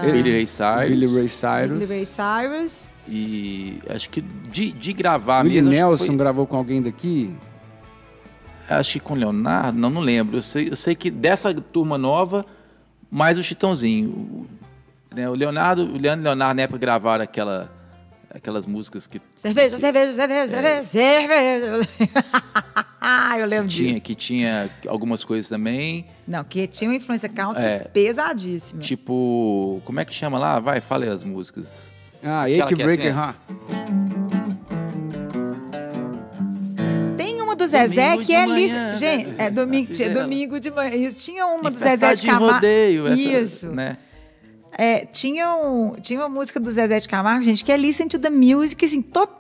Billy 0.02 0.30
Ray 0.32 0.46
Cyrus. 0.46 0.88
Billy 0.88 1.06
Ray 1.14 1.28
Cyrus. 1.28 1.78
Billy 1.78 1.86
Ray 1.86 2.06
Cyrus. 2.06 2.94
E 3.08 3.80
acho 3.88 4.10
que 4.10 4.20
de, 4.20 4.70
de 4.72 4.92
gravar 4.92 5.44
Willie 5.44 5.62
mesmo. 5.62 5.70
acho 5.70 5.80
que 5.80 5.86
Nelson 5.88 6.06
foi- 6.06 6.16
gravou 6.16 6.46
com 6.46 6.56
alguém 6.56 6.82
daqui? 6.82 7.34
Acho 8.68 8.92
que 8.94 9.00
com 9.00 9.14
Leonardo, 9.14 9.78
não, 9.78 9.88
não 9.88 10.00
lembro. 10.02 10.36
Eu 10.36 10.42
sei, 10.42 10.68
eu 10.70 10.76
sei 10.76 10.94
que 10.94 11.10
dessa 11.10 11.54
turma 11.54 11.96
nova, 11.96 12.44
mais 13.10 13.38
o 13.38 13.42
Chitãozinho. 13.42 14.10
O- 14.10 14.46
né? 15.14 15.28
O 15.28 15.32
Leonardo, 15.34 15.82
o 15.84 15.96
Leandro 15.98 16.20
e 16.20 16.22
o 16.22 16.24
Leonardo 16.24 16.54
na 16.56 16.62
época 16.62 16.78
gravaram 16.78 17.24
aquela, 17.24 17.72
aquelas 18.30 18.66
músicas 18.66 19.06
que 19.06 19.22
Cerveja, 19.36 19.78
cerveja, 19.78 20.12
cerveja, 20.12 20.56
É. 20.56 20.82
cerveja, 20.82 21.82
cerveja. 21.82 21.88
Eu 23.38 23.46
lembro 23.46 23.68
tinha, 23.68 23.88
disso. 23.94 24.00
que 24.04 24.14
tinha 24.14 24.70
algumas 24.86 25.24
coisas 25.24 25.48
também, 25.48 26.04
Não, 26.26 26.42
que 26.44 26.66
tinha 26.66 26.90
uma 26.90 26.96
influência 26.96 27.28
country 27.28 27.62
É. 27.62 27.78
pesadíssima. 27.80 28.80
tipo, 28.80 29.80
como 29.84 30.00
é 30.00 30.04
que 30.04 30.12
chama 30.14 30.38
lá? 30.38 30.58
Vai, 30.60 30.80
fala 30.80 31.04
aí 31.04 31.10
as 31.10 31.24
músicas. 31.24 31.92
Ah, 32.22 32.42
Aquela 32.44 32.64
Ache 32.66 32.74
que 32.74 32.82
é 32.82 32.84
Breaker 32.84 33.10
assim, 33.10 33.18
ó. 33.18 33.22
Heart. 33.24 33.36
Tem 37.16 37.40
uma 37.42 37.54
do 37.56 37.66
Zezé 37.66 38.10
Domingo 38.10 38.24
que 38.26 38.34
é 38.34 38.46
manhã, 38.46 38.94
Gente, 38.94 39.34
é 39.38 39.50
domingo, 39.50 39.92
tinha 39.92 40.10
domingo 40.14 40.60
de 40.60 40.70
manhã. 40.70 40.94
Isso. 40.94 41.16
Tinha 41.18 41.46
uma 41.46 41.70
do 41.70 41.76
Zezé 41.76 42.14
de 42.14 42.26
Camargo. 42.26 42.54
rodeio, 42.54 43.06
essa, 43.06 43.20
Isso. 43.20 43.66
né? 43.68 43.96
É, 44.80 45.04
tinha, 45.06 45.56
um, 45.56 45.96
tinha 46.00 46.20
uma 46.20 46.28
música 46.28 46.60
do 46.60 46.70
Zezé 46.70 46.98
de 47.00 47.08
Camargo, 47.08 47.42
gente, 47.42 47.64
que 47.64 47.72
é 47.72 47.76
Listen 47.76 48.06
to 48.06 48.18
the 48.18 48.30
Music, 48.30 48.84
assim, 48.84 49.02
total. 49.02 49.37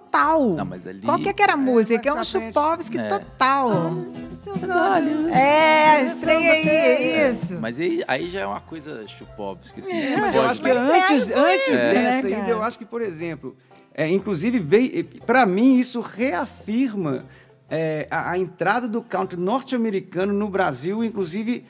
Não, 0.54 0.64
mas 0.64 0.86
ali- 0.86 1.02
Qual 1.02 1.18
que, 1.18 1.28
é 1.28 1.32
que 1.32 1.42
era 1.42 1.52
a 1.54 1.56
música? 1.56 1.98
Que 1.98 2.08
é 2.08 2.12
um. 2.14 2.22
Chupovski 2.24 2.98
É. 2.98 3.08
total. 3.08 3.70
É, 5.32 6.04
estranho 6.04 6.50
aí, 6.50 6.68
é 6.68 7.30
isso. 7.30 7.56
Mas 7.60 7.78
aí, 7.78 8.02
aí 8.08 8.30
já 8.30 8.40
é 8.40 8.46
uma 8.46 8.60
coisa 8.60 9.06
Chupovski, 9.06 9.80
assim. 9.80 9.92
É, 9.92 10.16
Mas 10.16 10.34
eu 10.34 10.42
acho 10.42 10.62
que 10.62 10.68
Mas 10.68 10.76
é 10.76 10.80
antes, 11.02 11.30
algo 11.32 11.44
antes 11.46 11.78
né, 11.80 11.88
dessa 11.94 12.28
cara? 12.28 12.36
ainda, 12.40 12.50
eu 12.50 12.62
acho 12.62 12.78
que, 12.78 12.84
por 12.84 13.02
exemplo, 13.02 13.56
é, 13.94 14.08
inclusive 14.08 14.58
veio, 14.58 15.04
para 15.26 15.44
mim 15.44 15.76
isso 15.78 16.00
reafirma 16.00 17.24
é, 17.70 18.06
a, 18.10 18.30
a 18.30 18.38
entrada 18.38 18.88
do 18.88 19.02
country 19.02 19.38
norte-americano 19.38 20.32
no 20.32 20.48
Brasil, 20.48 21.04
inclusive 21.04 21.64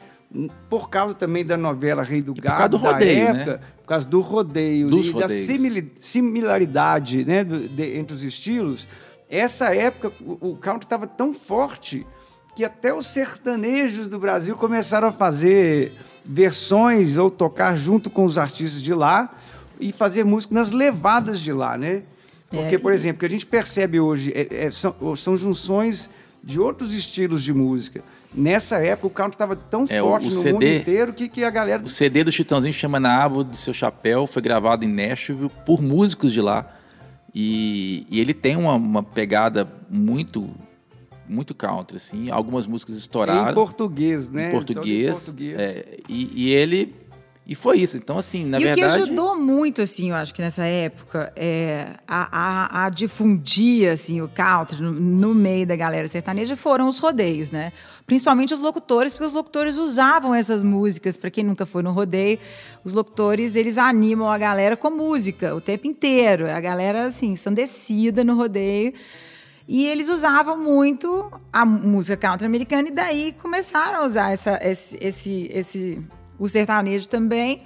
por 0.69 0.91
causa 0.91 1.15
também 1.15 1.45
da 1.45 1.57
novela 1.57 2.03
Rei 2.03 2.21
do 2.21 2.35
por 2.35 2.43
Gado 2.43 2.57
causa 2.59 2.69
do 2.71 2.79
da 2.79 2.93
rodeio, 2.93 3.29
época, 3.29 3.53
né? 3.53 3.61
por 3.79 3.87
causa 3.89 4.07
do 4.07 4.21
rodeio 4.21 4.87
Dos 4.89 5.07
e 5.07 5.11
rodeios. 5.11 5.47
da 5.49 5.83
similaridade 5.99 7.25
né, 7.25 7.43
do- 7.45 7.69
de- 7.69 7.97
entre 7.97 8.15
os 8.15 8.23
estilos. 8.23 8.87
Essa 9.31 9.75
época 9.75 10.13
o, 10.21 10.51
o 10.51 10.57
country 10.57 10.85
estava 10.87 11.07
tão 11.07 11.33
forte 11.33 12.07
que 12.55 12.65
até 12.65 12.93
os 12.93 13.07
sertanejos 13.07 14.09
do 14.09 14.19
Brasil 14.19 14.57
começaram 14.57 15.09
a 15.09 15.13
fazer 15.13 15.93
versões 16.25 17.17
ou 17.17 17.31
tocar 17.31 17.77
junto 17.77 18.11
com 18.11 18.25
os 18.25 18.37
artistas 18.37 18.83
de 18.83 18.93
lá 18.93 19.35
e 19.81 19.93
fazer 19.93 20.25
música 20.25 20.55
nas 20.55 20.73
levadas 20.73 21.41
de 21.41 21.53
lá, 21.53 21.79
né? 21.79 22.03
Porque, 22.51 22.75
É. 22.75 22.79
por 22.79 22.93
exemplo, 22.93 23.17
o 23.17 23.21
que 23.21 23.27
a 23.27 23.31
gente 23.31 23.47
percebe 23.47 24.01
hoje 24.01 24.33
é- 24.35 24.67
é- 24.67 24.71
são, 24.71 24.95
são 25.17 25.37
junções 25.37 26.11
de 26.49 26.59
outros 26.59 26.95
estilos 26.95 27.43
de 27.43 27.53
música. 27.53 28.03
Nessa 28.35 28.79
época, 28.79 29.07
o 29.07 29.11
country 29.11 29.35
estava 29.35 29.55
tão 29.55 29.85
É, 29.87 30.01
forte 30.01 30.29
o 30.29 30.35
no 30.35 30.41
CD 30.41 30.53
mundo 30.55 30.65
inteiro 30.65 31.13
que, 31.13 31.29
que 31.29 31.45
a 31.45 31.51
galera... 31.51 31.83
O 31.83 31.89
CD 31.89 32.25
do 32.25 32.33
Chitãozinho 32.33 32.73
chama 32.73 32.99
Na 32.99 33.23
Aba 33.23 33.45
do 33.45 33.55
Seu 33.55 33.75
Chapéu, 33.75 34.27
foi 34.27 34.41
gravado 34.41 34.83
em 34.83 34.89
Nashville 34.89 35.51
por 35.67 35.83
músicos 35.83 36.33
de 36.33 36.41
lá. 36.41 36.67
E, 37.35 38.07
e 38.11 38.19
ele 38.19 38.33
tem 38.33 38.57
uma, 38.57 38.73
uma 38.73 39.03
pegada 39.03 39.71
muito 39.91 40.49
muito 41.29 41.55
country, 41.55 41.99
assim. 41.99 42.31
Algumas 42.31 42.67
músicas 42.67 42.97
estouraram 42.97 43.51
Em 43.51 43.55
português, 43.55 44.31
né? 44.31 44.49
em 44.49 44.51
português. 44.51 45.27
Todo 45.27 45.43
em 45.43 45.55
português. 45.55 45.61
é, 45.61 45.99
e, 46.09 46.45
e 46.45 46.49
ele... 46.49 46.95
E 47.49 47.55
foi 47.55 47.79
isso. 47.79 47.97
Então, 47.97 48.19
assim, 48.19 48.45
na 48.45 48.61
e 48.61 48.65
verdade... 48.65 48.83
o 48.83 48.97
que 48.97 49.03
ajudou 49.05 49.35
muito, 49.35 49.81
assim, 49.81 50.11
eu 50.11 50.17
acho 50.17 50.35
que 50.35 50.43
nessa 50.43 50.65
época, 50.65 51.33
é, 51.35 51.95
a, 52.07 52.29
a- 52.83 52.85
a 52.85 52.91
difundir 52.91 53.91
assim, 53.91 54.21
o 54.21 54.29
country 54.29 54.83
no, 54.83 54.93
no 54.93 55.35
meio 55.35 55.67
da 55.67 55.75
galera 55.75 56.07
sertaneja 56.07 56.55
foram 56.57 56.87
os 56.87 56.99
rodeios, 56.99 57.51
né? 57.51 57.73
Principalmente 58.07 58.53
os 58.53 58.61
locutores, 58.61 59.15
porque 59.15 59.25
os 59.25 59.33
locutores 59.33 59.79
usavam 59.79 60.35
essas 60.35 60.63
músicas. 60.63 61.17
Para 61.17 61.31
quem 61.31 61.43
nunca 61.43 61.65
foi 61.65 61.83
no 61.83 61.91
rodeio, 61.91 62.39
os 62.85 62.93
locutores 62.93 63.57
eles 63.57 63.79
animam 63.79 64.31
a 64.31 64.37
galera 64.37 64.77
com 64.77 64.91
música 64.91 65.55
o 65.55 65.61
tempo 65.61 65.87
inteiro. 65.87 66.51
A 66.51 66.61
galera, 66.61 67.07
assim, 67.07 67.29
ensandecida 67.31 68.23
no 68.23 68.37
rodeio. 68.37 68.93
E 69.67 69.87
eles 69.87 70.09
usavam 70.11 70.59
muito 70.59 71.31
a 71.53 71.65
música 71.65 72.17
country 72.17 72.47
americana 72.47 72.89
e 72.89 72.91
daí 72.91 73.35
começaram 73.41 74.01
a 74.01 74.05
usar 74.05 74.33
essa, 74.33 74.59
esse, 74.63 74.99
esse, 75.01 75.51
esse, 75.53 75.99
o 76.39 76.49
sertanejo 76.49 77.09
também. 77.09 77.63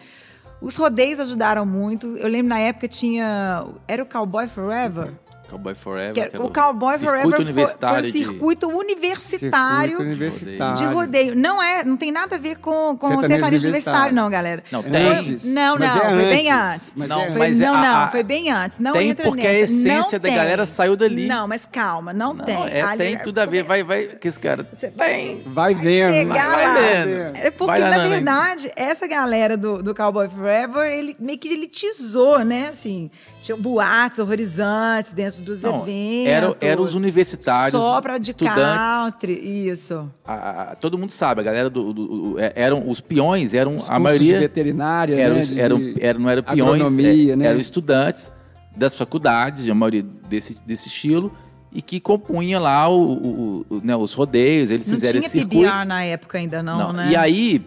Os 0.61 0.77
rodeios 0.77 1.19
ajudaram 1.19 1.67
muito. 1.67 2.17
Eu 2.17 2.29
lembro 2.29 2.49
na 2.49 2.59
época 2.59 2.87
tinha. 2.87 3.67
Era 3.89 4.03
o 4.03 4.07
Cowboy 4.07 4.47
Forever? 4.47 5.13
Cowboy 5.53 5.75
Forever. 5.75 6.15
Que 6.15 6.21
era- 6.21 6.31
que 6.31 6.37
era 6.37 6.45
o 6.45 6.51
Cowboy 6.53 6.99
circuito 6.99 7.05
Forever 7.05 7.23
foi, 7.23 7.33
foi 7.37 7.45
universitário 7.45 7.99
o 7.99 8.03
de- 8.03 8.13
circuito 8.13 8.69
universitário 8.69 9.97
Circuito 9.97 10.03
universitário. 10.03 10.75
de 10.77 10.85
rodeio. 10.87 11.35
Não 11.37 11.63
é, 11.63 11.85
não 11.85 11.97
tem 11.97 12.11
nada 12.13 12.37
a 12.37 12.39
ver 12.39 12.57
com, 12.57 12.97
com 12.97 13.07
Sertanejo 13.09 13.29
sertanejo 13.29 13.69
universitário. 13.69 14.01
universitário, 14.13 14.15
não, 14.15 14.31
galera. 14.31 14.65
Não, 14.73 14.81
É 14.81 14.83
tem. 14.91 15.09
antes. 15.19 15.45
Não, 15.45 15.79
Mas 15.79 15.95
não, 15.95 16.03
é 16.03 16.11
foi 16.15 16.25
bem 16.25 16.51
antes. 16.51 16.93
Mas 16.97 17.09
Não, 17.09 17.21
é 17.21 17.31
Foi- 17.31 17.39
mas 17.39 17.61
é 17.61 17.67
não, 17.67 17.75
a- 17.75 17.81
não, 17.83 17.97
a- 18.03 18.09
foi 18.09 18.23
bem 18.23 18.51
antes. 18.51 18.79
Não 18.79 18.93
tem 18.93 19.09
entra 19.11 19.25
porque 19.29 19.47
a 19.47 19.53
essência 19.53 19.95
Não 19.95 20.11
da 20.11 20.19
tem. 20.21 20.35
galera 20.35 20.67
saiu 20.67 20.97
dali. 20.97 21.27
Não, 21.27 21.47
mas 21.49 21.67
calma, 21.71 22.13
não, 22.13 22.35
Não, 22.35 22.45
tem. 22.45 22.57
é, 22.71 22.83
Ali- 22.83 22.99
tem 22.99 23.19
tudo 23.19 23.39
a 23.41 23.47
ver. 23.47 23.63
Vai, 23.63 23.83
vai, 23.83 24.05
que 24.07 24.29
esse 24.29 24.41
cara... 24.41 24.67
Você 24.75 24.91
vai- 24.91 25.43
Vai 25.47 25.75
vendo. 25.75 26.13
chegar 26.15 26.51
vai 26.51 26.67
lá. 26.67 26.75
vendo. 26.75 27.37
É 27.37 27.51
porque, 27.51 27.67
Vai 27.73 27.81
lá 27.81 27.91
na 27.91 27.99
na- 27.99 28.09
verdade, 28.09 28.71
essa 28.77 29.07
galera 29.07 29.57
do, 29.57 29.83
do 29.83 29.95
Cowboy 29.95 30.29
Forever, 30.29 30.91
ele 30.91 31.15
meio 31.19 31.39
que 31.39 31.49
elitizou, 31.49 32.41
né? 32.45 32.69
Assim, 32.71 33.11
tinha 33.41 33.57
boates 33.57 34.19
horrorizantes 34.19 35.13
dentro 35.13 35.42
dos 35.43 35.63
Não, 35.63 35.83
eventos. 35.83 36.29
eram- 36.31 36.57
eram 36.61 36.83
os 36.85 36.95
universitários, 36.95 37.73
Sopra 37.73 38.19
de 38.19 38.29
estudantes. 38.31 38.63
country, 38.65 39.69
isso. 39.69 40.09
a- 40.25 40.73
a- 40.73 40.77
todo 40.77 40.97
mundo 40.97 41.11
sabe, 41.11 41.41
a 41.41 41.45
galera 41.45 41.69
do, 41.69 41.93
do- 41.93 42.07
do- 42.33 42.39
é- 42.39 42.53
eram 42.57 42.89
os 42.89 43.01
peões, 43.01 43.53
eram 43.53 43.77
Os 43.77 43.91
a 43.91 43.99
maioria 43.99 44.35
de 44.35 44.41
veterinária, 44.41 45.15
eram, 45.17 45.35
né? 45.37 45.41
de- 45.43 45.61
eram, 45.61 45.95
eram- 46.01 46.21
não 46.21 46.31
eram 46.31 46.43
peões, 46.43 46.99
é, 46.99 47.37
né? 47.37 47.47
eram 47.47 47.59
estudantes 47.61 48.31
das 48.77 48.95
faculdades, 48.95 49.69
a 49.69 49.75
maioria 49.75 50.03
desse, 50.29 50.57
desse 50.65 50.89
estilo, 50.89 51.33
e 51.71 51.81
que 51.83 52.01
compunha 52.01 52.59
lá 52.61 52.89
o, 52.89 53.01
o- 53.13 53.67
o- 53.69 53.81
né, 53.83 53.95
os 53.97 54.15
rodeios, 54.15 54.71
eles 54.71 54.87
Não 54.87 54.95
fizeram 54.95 55.13
tinha 55.21 55.27
esse 55.27 55.39
circuito. 55.39 55.63
PBR 55.71 55.85
na 55.85 56.03
época 56.05 56.39
ainda, 56.39 56.63
não, 56.63 56.79
Não, 56.79 56.93
né? 56.93 57.09
E 57.11 57.17
aí 57.17 57.63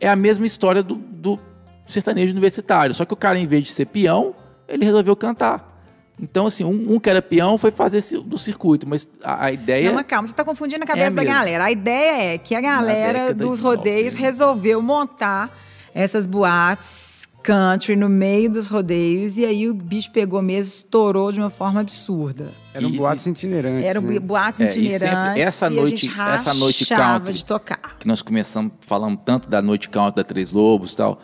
é 0.00 0.08
a 0.08 0.16
mesma 0.16 0.46
história 0.46 0.82
do, 0.82 0.94
do 0.94 1.38
sertanejo 1.84 2.32
universitário, 2.32 2.94
só 2.94 3.04
que 3.04 3.12
o 3.12 3.16
cara, 3.16 3.38
em 3.38 3.46
vez 3.46 3.64
de 3.64 3.70
ser 3.70 3.86
peão, 3.86 4.34
ele 4.68 4.84
resolveu 4.84 5.14
cantar. 5.16 5.69
Então, 6.20 6.46
assim, 6.46 6.64
um, 6.64 6.94
um 6.94 7.00
que 7.00 7.08
era 7.08 7.22
peão 7.22 7.56
foi 7.56 7.70
fazer 7.70 7.98
esse, 7.98 8.18
do 8.18 8.36
circuito, 8.36 8.86
mas 8.88 9.08
a, 9.24 9.46
a 9.46 9.52
ideia. 9.52 9.88
Não, 9.88 9.94
mas 9.94 10.06
calma, 10.06 10.26
você 10.26 10.32
está 10.32 10.44
confundindo 10.44 10.84
a 10.84 10.86
cabeça 10.86 11.06
É 11.06 11.10
da 11.10 11.22
mesmo. 11.22 11.34
galera. 11.34 11.64
A 11.64 11.70
ideia 11.72 12.34
é 12.34 12.38
que 12.38 12.54
a 12.54 12.60
galera 12.60 13.32
dos 13.32 13.58
de 13.58 13.64
rodeios 13.64 14.14
90. 14.14 14.18
resolveu 14.26 14.82
montar 14.82 15.56
essas 15.94 16.26
boates 16.26 17.08
country 17.42 17.96
no 17.96 18.06
meio 18.10 18.50
dos 18.50 18.68
rodeios 18.68 19.38
e 19.38 19.46
aí 19.46 19.66
o 19.66 19.72
bicho 19.72 20.10
pegou 20.12 20.42
mesmo, 20.42 20.74
estourou 20.74 21.32
de 21.32 21.40
uma 21.40 21.48
forma 21.48 21.80
absurda. 21.80 22.50
Eram 22.74 22.90
E- 22.90 22.98
boates 22.98 23.26
itinerantes. 23.26 23.86
Eram 23.86 24.02
né? 24.02 24.18
boates 24.18 24.60
É, 24.60 24.68
e 24.68 24.70
sempre 24.72 24.86
itinerantes 24.94 25.42
essa 25.42 25.66
a 25.66 25.70
noite- 25.70 25.90
gente 26.06 26.20
essa 26.20 26.52
noite 26.54 26.86
country. 26.86 27.32
de 27.32 27.46
tocar. 27.46 27.96
que 27.98 28.06
nós 28.06 28.20
começamos 28.20 28.72
falando 28.80 29.16
tanto 29.16 29.48
da 29.48 29.62
Noite 29.62 29.88
Country 29.88 30.16
da 30.16 30.22
Três 30.24 30.50
Lobos 30.52 30.92
e 30.92 30.96
tal, 30.98 31.18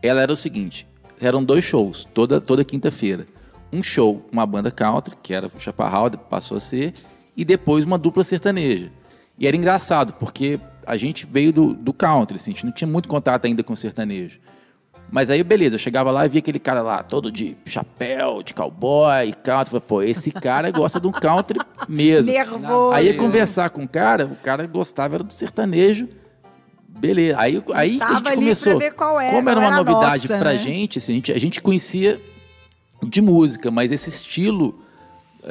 ela 0.00 0.22
era 0.22 0.32
o 0.32 0.36
seguinte, 0.36 0.86
eram 1.20 1.42
dois 1.42 1.64
shows, 1.64 2.06
toda, 2.14 2.40
toda 2.40 2.64
quinta-feira. 2.64 3.26
Um 3.72 3.82
show, 3.82 4.26
uma 4.32 4.46
banda 4.46 4.70
country, 4.70 5.14
que 5.22 5.34
era 5.34 5.46
o 5.46 5.60
Chaparral, 5.60 6.10
passou 6.10 6.56
a 6.56 6.60
ser, 6.60 6.94
e 7.36 7.44
depois 7.44 7.84
uma 7.84 7.98
dupla 7.98 8.24
sertaneja. 8.24 8.90
E 9.38 9.46
era 9.46 9.56
engraçado, 9.56 10.14
porque 10.14 10.58
a 10.86 10.96
gente 10.96 11.26
veio 11.26 11.52
do, 11.52 11.74
do 11.74 11.92
country, 11.92 12.36
assim, 12.38 12.50
a 12.50 12.54
gente 12.54 12.64
não 12.66 12.72
tinha 12.72 12.88
muito 12.88 13.08
contato 13.08 13.44
ainda 13.44 13.62
com 13.62 13.74
o 13.74 13.76
sertanejo. 13.76 14.38
Mas 15.10 15.30
aí, 15.30 15.42
beleza, 15.42 15.76
eu 15.76 15.78
chegava 15.78 16.10
lá 16.10 16.26
e 16.26 16.28
via 16.28 16.38
aquele 16.40 16.58
cara 16.58 16.82
lá, 16.82 17.02
todo 17.02 17.32
de 17.32 17.56
chapéu, 17.64 18.42
de 18.42 18.52
cowboy, 18.52 19.32
country. 19.42 19.70
Falei, 19.70 19.84
pô, 19.86 20.02
esse 20.02 20.30
cara 20.30 20.70
gosta 20.70 21.00
de 21.00 21.06
um 21.06 21.12
country 21.12 21.58
mesmo. 21.88 22.30
Nervoso. 22.30 22.92
Aí 22.92 23.06
ia 23.06 23.14
conversar 23.16 23.70
com 23.70 23.84
o 23.84 23.88
cara, 23.88 24.26
o 24.26 24.36
cara 24.36 24.66
gostava 24.66 25.14
era 25.16 25.24
do 25.24 25.32
sertanejo. 25.32 26.08
Beleza. 26.86 27.38
Aí, 27.40 27.62
aí 27.74 27.98
que 27.98 28.02
a 28.04 28.14
gente 28.16 28.34
começou. 28.34 28.78
ver 28.78 28.90
qual 28.92 29.18
é- 29.20 29.30
Como 29.30 29.48
era 29.48 29.58
uma 29.60 29.66
era 29.68 29.76
novidade 29.76 30.28
nossa, 30.28 30.38
pra 30.38 30.52
né? 30.52 30.58
gente, 30.58 30.98
assim, 30.98 31.12
a 31.12 31.14
gente, 31.14 31.32
a 31.32 31.38
gente 31.40 31.62
conhecia 31.62 32.20
de 33.06 33.20
música, 33.20 33.70
mas 33.70 33.92
esse 33.92 34.08
estilo 34.08 34.78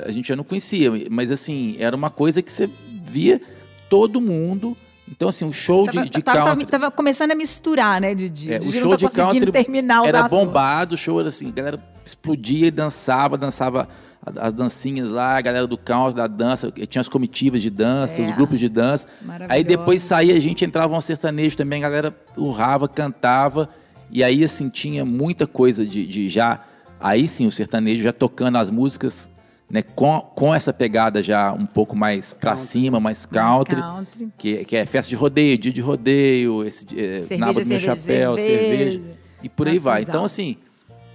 a 0.06 0.12
gente 0.12 0.28
já 0.28 0.36
não 0.36 0.44
conhecia. 0.44 0.92
Mas 1.10 1.32
assim, 1.32 1.76
era 1.80 1.96
uma 1.96 2.10
coisa 2.10 2.42
que 2.42 2.52
você 2.52 2.70
via 3.06 3.42
todo 3.90 4.20
mundo. 4.22 4.76
Então, 5.10 5.30
assim, 5.30 5.46
um 5.46 5.54
show 5.54 5.86
Tava, 5.86 6.04
de, 6.04 6.10
de 6.12 6.22
tava- 6.22 6.38
tava- 6.40 6.50
country. 6.52 6.66
tava 6.70 6.92
começando 6.92 7.32
a 7.32 7.36
misturar, 7.36 8.02
né, 8.02 8.14
Didi? 8.14 8.52
É, 8.54 8.58
o 8.58 8.60
Didi 8.60 8.80
show 8.80 8.90
tá 8.90 8.96
de 8.98 9.08
country 9.10 9.52
terminar 9.54 10.02
os 10.02 10.08
era 10.10 10.26
assuntos. 10.26 10.46
bombado, 10.46 10.96
o 10.96 10.98
show 10.98 11.20
era 11.22 11.30
assim, 11.30 11.48
a 11.48 11.52
galera 11.52 11.80
explodia 12.06 12.68
e 12.68 12.72
dançava, 12.72 13.38
dançava 13.38 13.88
as 14.36 14.52
dancinhas 14.52 15.10
lá, 15.10 15.38
a 15.38 15.42
galera 15.42 15.66
do 15.66 15.78
country, 15.78 16.16
da 16.18 16.28
dança, 16.28 16.70
tinha 16.90 17.00
as 17.00 17.08
comitivas 17.08 17.62
de 17.62 17.70
dança, 17.70 18.22
É. 18.22 18.26
os 18.26 18.32
grupos 18.36 18.60
de 18.60 18.68
dança. 18.68 19.08
Aí 19.48 19.64
depois 19.64 20.02
saía, 20.02 20.36
a 20.36 20.40
gente 20.42 20.66
entrava 20.66 20.94
um 20.94 21.00
sertanejo 21.00 21.56
também, 21.56 21.82
a 21.82 21.90
galera 21.90 22.14
urrava, 22.36 22.90
cantava, 22.90 23.70
e 24.12 24.22
aí 24.22 24.44
assim, 24.44 24.68
tinha 24.68 25.06
muita 25.06 25.48
coisa 25.48 25.86
de, 25.86 26.06
de 26.06 26.28
já, 26.28 26.60
aí 27.00 27.28
sim, 27.28 27.48
o 27.48 27.52
sertanejo 27.52 28.04
já 28.04 28.14
tocando 28.14 28.58
as 28.58 28.70
músicas, 28.70 29.30
né, 29.70 29.82
com, 29.82 30.20
com 30.20 30.54
essa 30.54 30.72
pegada 30.72 31.22
já 31.22 31.52
um 31.52 31.66
pouco 31.66 31.96
mais 31.96 32.34
pra 32.34 32.56
cima, 32.56 33.00
mais 33.00 33.26
country, 33.26 33.82
country. 33.82 34.32
Que, 34.38 34.66
que 34.66 34.76
é 34.76 34.86
festa 34.86 35.10
de 35.10 35.16
rodeio, 35.16 35.58
dia 35.58 35.74
de 35.74 35.82
rodeio, 35.82 36.64
esse, 36.64 36.86
é, 36.98 37.24
Cerveja, 37.24 37.38
naba 37.38 37.54
do 37.54 37.68
meu 37.68 37.80
cerveja, 37.80 37.96
chapéu, 37.96 38.36
cerveja. 38.38 38.62
cerveja. 38.62 39.02
E 39.44 39.50
por 39.50 39.68
aí 39.68 39.78
vai. 39.78 40.02
Então, 40.02 40.26
assim, 40.26 40.58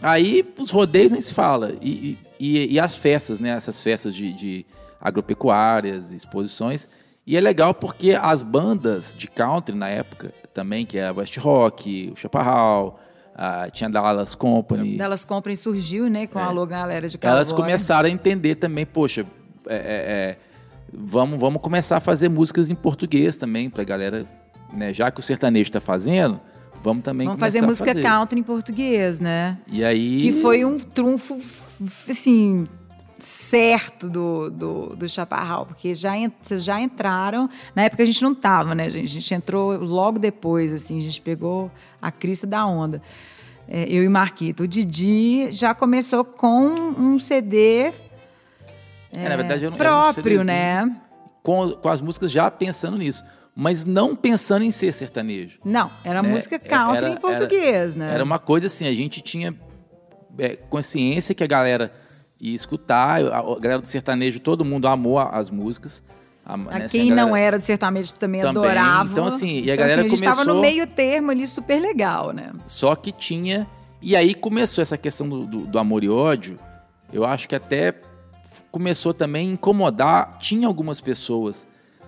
Aí 0.02 0.44
os 0.58 0.70
rodeios 0.70 1.12
nem 1.12 1.20
se 1.20 1.32
fala. 1.32 1.74
E, 1.80 2.18
e, 2.38 2.74
e 2.74 2.80
as 2.80 2.96
festas, 2.96 3.38
né? 3.38 3.50
Essas 3.50 3.80
festas 3.80 4.14
de, 4.14 4.32
de 4.32 4.66
agropecuárias, 5.00 6.12
exposições. 6.12 6.88
E 7.24 7.36
é 7.36 7.40
legal 7.40 7.72
porque 7.72 8.18
as 8.20 8.42
bandas 8.42 9.14
de 9.16 9.28
country 9.28 9.76
na 9.76 9.88
época 9.88 10.34
também, 10.52 10.84
que 10.84 10.98
é 10.98 11.06
a 11.06 11.12
West 11.12 11.36
Rock, 11.38 12.10
o 12.12 12.16
Chaparral, 12.18 12.98
a, 13.34 13.70
tinha 13.70 13.88
Dallas 13.88 14.34
Company. 14.34 14.96
Dallas 14.96 15.24
Company 15.24 15.56
surgiu, 15.56 16.08
né, 16.08 16.26
com 16.26 16.38
é. 16.38 16.42
a 16.42 16.66
galera 16.66 17.08
de 17.08 17.18
Cowboy. 17.18 17.36
Elas 17.36 17.52
começaram 17.52 18.08
a 18.08 18.10
entender 18.10 18.56
também, 18.56 18.84
poxa, 18.86 19.26
é, 19.66 19.74
é, 19.74 19.76
é, 19.76 20.36
vamos, 20.92 21.40
vamos 21.40 21.60
começar 21.62 21.96
a 21.96 22.00
fazer 22.00 22.28
músicas 22.28 22.70
em 22.70 22.74
português 22.74 23.36
também, 23.36 23.70
pra 23.70 23.84
galera, 23.84 24.26
né, 24.72 24.92
já 24.92 25.10
que 25.10 25.20
o 25.20 25.22
sertanejo 25.22 25.68
está 25.68 25.80
fazendo, 25.80 26.40
vamos 26.82 27.02
também 27.02 27.26
Vamos 27.26 27.40
fazer 27.40 27.62
música 27.62 27.92
fazer. 27.92 28.02
country 28.02 28.40
em 28.40 28.42
português, 28.42 29.18
né? 29.20 29.58
E 29.70 29.84
aí... 29.84 30.18
Que 30.18 30.32
foi 30.40 30.64
um 30.64 30.78
trunfo, 30.78 31.40
assim, 32.08 32.66
certo 33.22 34.08
do, 34.08 34.50
do, 34.50 34.96
do 34.96 35.08
Chaparral, 35.08 35.64
porque 35.64 35.94
já, 35.94 36.12
vocês 36.42 36.64
já 36.64 36.80
entraram. 36.80 37.48
Na 37.74 37.82
época 37.82 38.02
a 38.02 38.06
gente 38.06 38.22
não 38.22 38.34
tava, 38.34 38.74
né, 38.74 38.90
gente? 38.90 39.06
A 39.06 39.20
gente 39.20 39.34
entrou 39.34 39.78
logo 39.78 40.18
depois, 40.18 40.72
assim, 40.72 40.98
a 40.98 41.02
gente 41.02 41.20
pegou 41.20 41.70
a 42.00 42.10
crista 42.10 42.46
da 42.46 42.66
onda. 42.66 43.00
É, 43.68 43.84
eu 43.84 44.02
e 44.02 44.08
Marquito. 44.08 44.64
O 44.64 44.68
Didi 44.68 45.52
já 45.52 45.72
começou 45.72 46.24
com 46.24 46.66
um 46.98 47.18
CD 47.18 47.92
é, 49.14 49.28
na 49.28 49.36
verdade, 49.36 49.64
eu 49.64 49.72
próprio, 49.72 50.40
um 50.40 50.44
né? 50.44 50.96
Com, 51.42 51.72
com 51.72 51.88
as 51.88 52.00
músicas 52.00 52.32
já 52.32 52.50
pensando 52.50 52.96
nisso 52.96 53.22
mas 53.54 53.84
não 53.84 54.16
pensando 54.16 54.64
em 54.64 54.70
ser 54.70 54.92
sertanejo. 54.92 55.58
Não, 55.62 55.90
era 56.02 56.22
né? 56.22 56.28
música 56.30 56.58
country 56.58 56.96
era, 56.96 57.10
em 57.10 57.16
português, 57.16 57.92
era, 57.92 57.98
né? 57.98 58.14
Era 58.14 58.24
uma 58.24 58.38
coisa 58.38 58.66
assim, 58.66 58.88
a 58.88 58.92
gente 58.94 59.20
tinha 59.20 59.54
é, 60.38 60.56
consciência 60.56 61.34
que 61.34 61.44
a 61.44 61.46
galera 61.46 61.92
ia 62.42 62.56
escutar, 62.56 63.22
a, 63.22 63.38
a 63.38 63.58
galera 63.61 63.80
do 63.80 63.87
sertanejo, 63.87 64.40
todo 64.40 64.64
mundo 64.64 64.88
amou 64.88 65.20
as 65.20 65.49
músicas. 65.49 66.02
A, 66.44 66.56
né, 66.56 66.84
assim, 66.84 66.99
quem 66.99 67.08
galera... 67.11 67.28
não 67.28 67.37
era 67.37 67.56
do 67.56 67.62
sertanejo 67.62 68.14
também, 68.14 68.40
também, 68.40 68.50
adorava. 68.50 69.12
Então, 69.12 69.26
assim, 69.26 69.61
e 69.61 69.70
a 69.70 69.75
então, 69.75 69.76
galera 69.76 70.00
assim, 70.00 70.00
a 70.00 70.02
gente 70.11 70.20
começou... 70.20 70.42
estava 70.42 70.52
no 70.52 70.61
meio 70.61 70.84
termo 70.88 71.30
ali, 71.30 71.46
super 71.46 71.80
legal, 71.80 72.32
né? 72.32 72.50
Só 72.66 72.96
que 72.96 73.12
tinha... 73.12 73.66
E 74.02 74.16
aí 74.16 74.34
começou 74.34 74.82
essa 74.82 74.99
questão 74.99 75.28
do, 75.28 75.46
do, 75.46 75.58
do 75.61 75.78
amor 75.78 76.02
e 76.02 76.11
ódio, 76.11 76.58
eu 77.12 77.25
acho 77.25 77.49
que 77.49 77.54
até 77.54 77.94
começou 78.72 79.14
também 79.14 79.50
a 79.50 79.52
incomodar. 79.52 80.38
Tinha 80.40 80.66
algumas 80.66 81.00
pessoas 81.00 81.64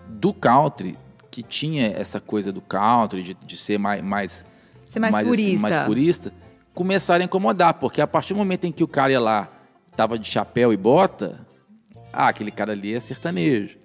do 0.09 0.33
country 0.33 0.99
que 1.31 1.45
tinha 1.45 1.87
essa 1.87 2.21
coisa 2.21 2.51
do 2.51 2.61
country, 2.61 3.23
de, 3.23 3.35
de 3.35 3.57
ser 3.57 3.79
mais, 3.79 4.03
mais, 4.03 4.45
ser 4.89 4.99
mais, 4.99 5.15
mais, 5.15 5.29
purista. 5.29 5.67
Assim, 5.67 5.77
mais 5.77 5.87
purista, 5.87 6.33
começaram 6.75 7.23
a 7.23 7.25
incomodar, 7.25 7.75
porque 7.75 8.01
a 8.01 8.07
partir 8.07 8.35
do 8.35 8.39
momento 8.39 8.65
em 8.65 8.73
que 8.73 8.83
o 8.83 8.89
cara 8.89 9.13
ia 9.13 9.21
lá, 9.21 9.49
tava 9.97 10.19
de 10.19 10.31
chapéu 10.31 10.73
e 10.73 10.77
bota, 10.77 11.47
ah, 12.13 12.29
aquele 12.29 12.51
cara 12.51 12.73
ali 12.73 12.95
é 12.95 13.01
sertanejo, 13.01 13.77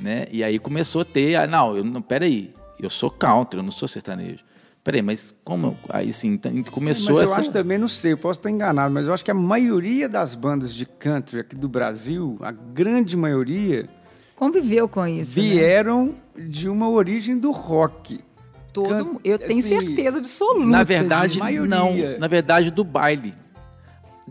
né? 0.00 0.26
E 0.30 0.42
aí 0.42 0.58
começou 0.58 1.02
a 1.02 1.04
ter, 1.04 1.36
ah, 1.36 1.46
não, 1.46 1.76
eu 1.76 1.84
não, 1.84 2.02
peraí, 2.02 2.50
eu 2.80 2.90
sou 2.90 3.10
country, 3.10 3.58
eu 3.58 3.62
não 3.62 3.70
sou 3.70 3.88
sertanejo. 3.88 4.44
Peraí, 4.82 5.02
mas 5.02 5.34
como? 5.42 5.76
Aí 5.88 6.12
sim, 6.12 6.28
então, 6.34 6.52
começou 6.70 7.16
mas 7.16 7.16
eu 7.16 7.24
essa... 7.24 7.40
acho 7.40 7.50
também, 7.50 7.76
não 7.76 7.88
sei, 7.88 8.12
eu 8.12 8.18
posso 8.18 8.38
estar 8.38 8.50
enganado, 8.50 8.94
mas 8.94 9.08
eu 9.08 9.14
acho 9.14 9.24
que 9.24 9.30
a 9.32 9.34
maioria 9.34 10.08
das 10.08 10.36
bandas 10.36 10.72
de 10.72 10.86
country 10.86 11.40
aqui 11.40 11.56
do 11.56 11.68
Brasil, 11.68 12.38
a 12.40 12.52
grande 12.52 13.16
maioria... 13.16 13.88
Conviveu 14.36 14.88
com 14.88 15.04
isso, 15.06 15.40
né? 15.40 15.44
Vieram 15.44 16.14
né? 16.36 16.44
de 16.48 16.68
uma 16.68 16.88
origem 16.88 17.36
do 17.36 17.50
rock. 17.50 18.20
Todo, 18.72 18.88
Can... 18.88 19.20
eu 19.24 19.38
tenho 19.38 19.58
assim, 19.58 19.68
certeza 19.80 20.18
absoluta. 20.18 20.66
Na 20.66 20.84
verdade, 20.84 21.40
não. 21.66 21.94
Na 22.20 22.28
verdade, 22.28 22.70
do 22.70 22.84
baile. 22.84 23.34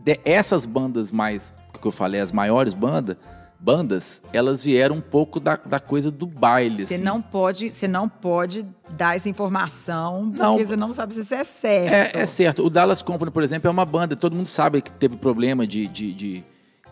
De 0.05 0.19
essas 0.23 0.67
bandas 0.67 1.11
mais, 1.11 1.51
que 1.81 1.87
eu 1.87 1.91
falei, 1.91 2.21
as 2.21 2.31
maiores 2.31 2.75
bandas, 2.75 3.17
bandas, 3.59 4.21
elas 4.31 4.63
vieram 4.63 4.97
um 4.97 5.01
pouco 5.01 5.39
da, 5.39 5.55
da 5.55 5.79
coisa 5.79 6.11
do 6.11 6.27
baile. 6.27 6.85
Você 6.85 6.93
assim. 6.93 7.03
não 7.03 7.19
pode, 7.19 7.71
você 7.71 7.87
não 7.87 8.07
pode 8.07 8.63
dar 8.91 9.15
essa 9.15 9.27
informação 9.27 10.29
porque 10.29 10.43
não, 10.43 10.57
você 10.59 10.75
não 10.75 10.91
sabe 10.91 11.15
se 11.15 11.21
isso 11.21 11.33
é 11.33 11.43
certo. 11.43 12.15
É, 12.15 12.21
é, 12.21 12.25
certo. 12.27 12.63
O 12.63 12.69
Dallas 12.69 13.01
Company, 13.01 13.31
por 13.31 13.41
exemplo, 13.41 13.67
é 13.67 13.71
uma 13.71 13.83
banda. 13.83 14.15
Todo 14.15 14.35
mundo 14.35 14.45
sabe 14.45 14.79
que 14.79 14.91
teve 14.91 15.17
problema 15.17 15.65
de, 15.65 15.87
de, 15.87 16.13
de... 16.13 16.43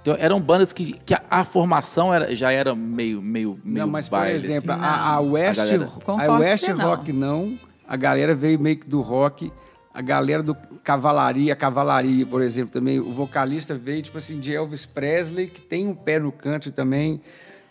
Então, 0.02 0.16
eram 0.18 0.42
bandas 0.42 0.74
que, 0.74 0.94
que 1.06 1.14
a, 1.14 1.22
a, 1.30 1.46
formação 1.46 2.12
era, 2.12 2.36
já 2.36 2.52
era 2.52 2.74
meio, 2.74 3.22
meio, 3.22 3.60
meio 3.64 3.86
Não, 3.86 3.88
mas 3.88 4.10
baile, 4.10 4.40
por 4.40 4.50
exemplo, 4.50 4.72
assim. 4.72 4.82
a, 4.82 5.14
a, 5.14 5.20
West, 5.20 5.60
a, 5.60 6.26
a 6.26 6.38
West 6.40 6.68
Rock 6.70 7.14
não. 7.14 7.46
não. 7.46 7.60
A 7.88 7.96
galera 7.96 8.34
veio 8.34 8.60
meio 8.60 8.78
que 8.78 8.88
do 8.88 9.02
rock 9.02 9.52
a 9.94 10.02
galera 10.02 10.42
do 10.42 10.56
Cavalaria, 10.84 11.56
Cavalaria, 11.56 12.26
por 12.26 12.42
exemplo, 12.42 12.74
também. 12.74 13.00
O 13.00 13.12
vocalista 13.12 13.76
veio, 13.76 14.02
tipo 14.02 14.18
assim, 14.18 14.40
de 14.40 14.54
Elvis 14.54 14.86
Presley, 14.86 15.48
que 15.48 15.62
tem 15.62 15.88
um 15.88 15.94
pé 15.94 16.18
no 16.18 16.32
canto 16.32 16.72
também, 16.72 17.22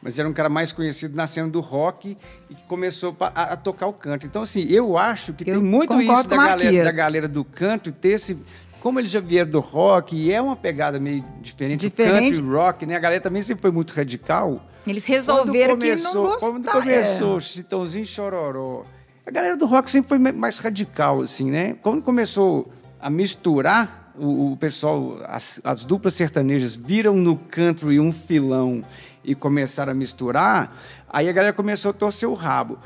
mas 0.01 0.19
era 0.19 0.29
um 0.29 0.33
cara 0.33 0.49
mais 0.49 0.73
conhecido 0.73 1.17
na 1.17 1.27
cena 1.27 1.49
do 1.49 1.61
rock 1.61 2.17
e 2.49 2.55
que 2.55 2.63
começou 2.65 3.17
a, 3.21 3.27
a 3.53 3.57
tocar 3.57 3.89
o 3.89 3.93
canto. 3.93 4.25
Então, 4.25 4.43
assim, 4.43 4.67
eu 4.69 4.97
acho 4.97 5.33
que 5.33 5.43
eu 5.43 5.55
tem 5.55 5.63
muito 5.63 6.01
isso 6.01 6.29
da 6.29 6.37
galera, 6.37 6.85
da 6.85 6.93
galera 6.93 7.29
do 7.29 7.45
canto 7.45 7.91
ter 7.91 8.11
esse. 8.11 8.39
Como 8.81 8.99
eles 8.99 9.11
já 9.11 9.21
vieram 9.21 9.51
do 9.51 9.61
rock, 9.61 10.17
e 10.17 10.33
é 10.33 10.41
uma 10.41 10.57
pegada 10.57 10.99
meio 10.99 11.25
diferente, 11.41 11.89
diferente. 11.89 12.41
country 12.41 12.57
rock, 12.57 12.87
né? 12.87 12.97
A 12.97 12.99
galera 12.99 13.21
também 13.21 13.41
sempre 13.41 13.63
foi 13.63 13.71
muito 13.71 13.93
radical. 13.93 14.61
Eles 14.85 15.05
resolveram 15.05 15.77
começou, 15.77 16.11
que 16.11 16.17
não 16.17 16.23
gostaram. 16.25 16.53
Quando 16.55 16.83
começou 16.83 17.37
é. 17.37 17.41
Chitãozinho 17.41 18.07
Chororó, 18.07 18.85
a 19.27 19.31
galera 19.31 19.57
do 19.57 19.67
rock 19.67 19.91
sempre 19.91 20.09
foi 20.09 20.19
mais 20.19 20.59
radical, 20.59 21.21
assim, 21.21 21.51
né? 21.51 21.77
Quando 21.83 22.03
começou 22.03 22.73
a 23.01 23.09
misturar, 23.09 24.13
o, 24.19 24.53
o 24.53 24.57
pessoal, 24.57 25.21
as, 25.27 25.61
as, 25.65 25.85
duplas 25.85 26.15
sertanejas 26.15 26.75
viram 26.77 27.15
no 27.15 27.37
country 27.37 27.99
um 27.99 28.13
filão 28.13 28.85
e 29.25 29.35
começaram 29.35 29.93
a 29.93 29.95
misturar, 29.95 30.77
aí 31.09 31.29
a 31.29 31.33
galera 31.33 31.53
começou 31.53 31.91
a 31.91 31.93
torcer 31.93 32.29
o 32.29 32.35
rabo. 32.35 32.79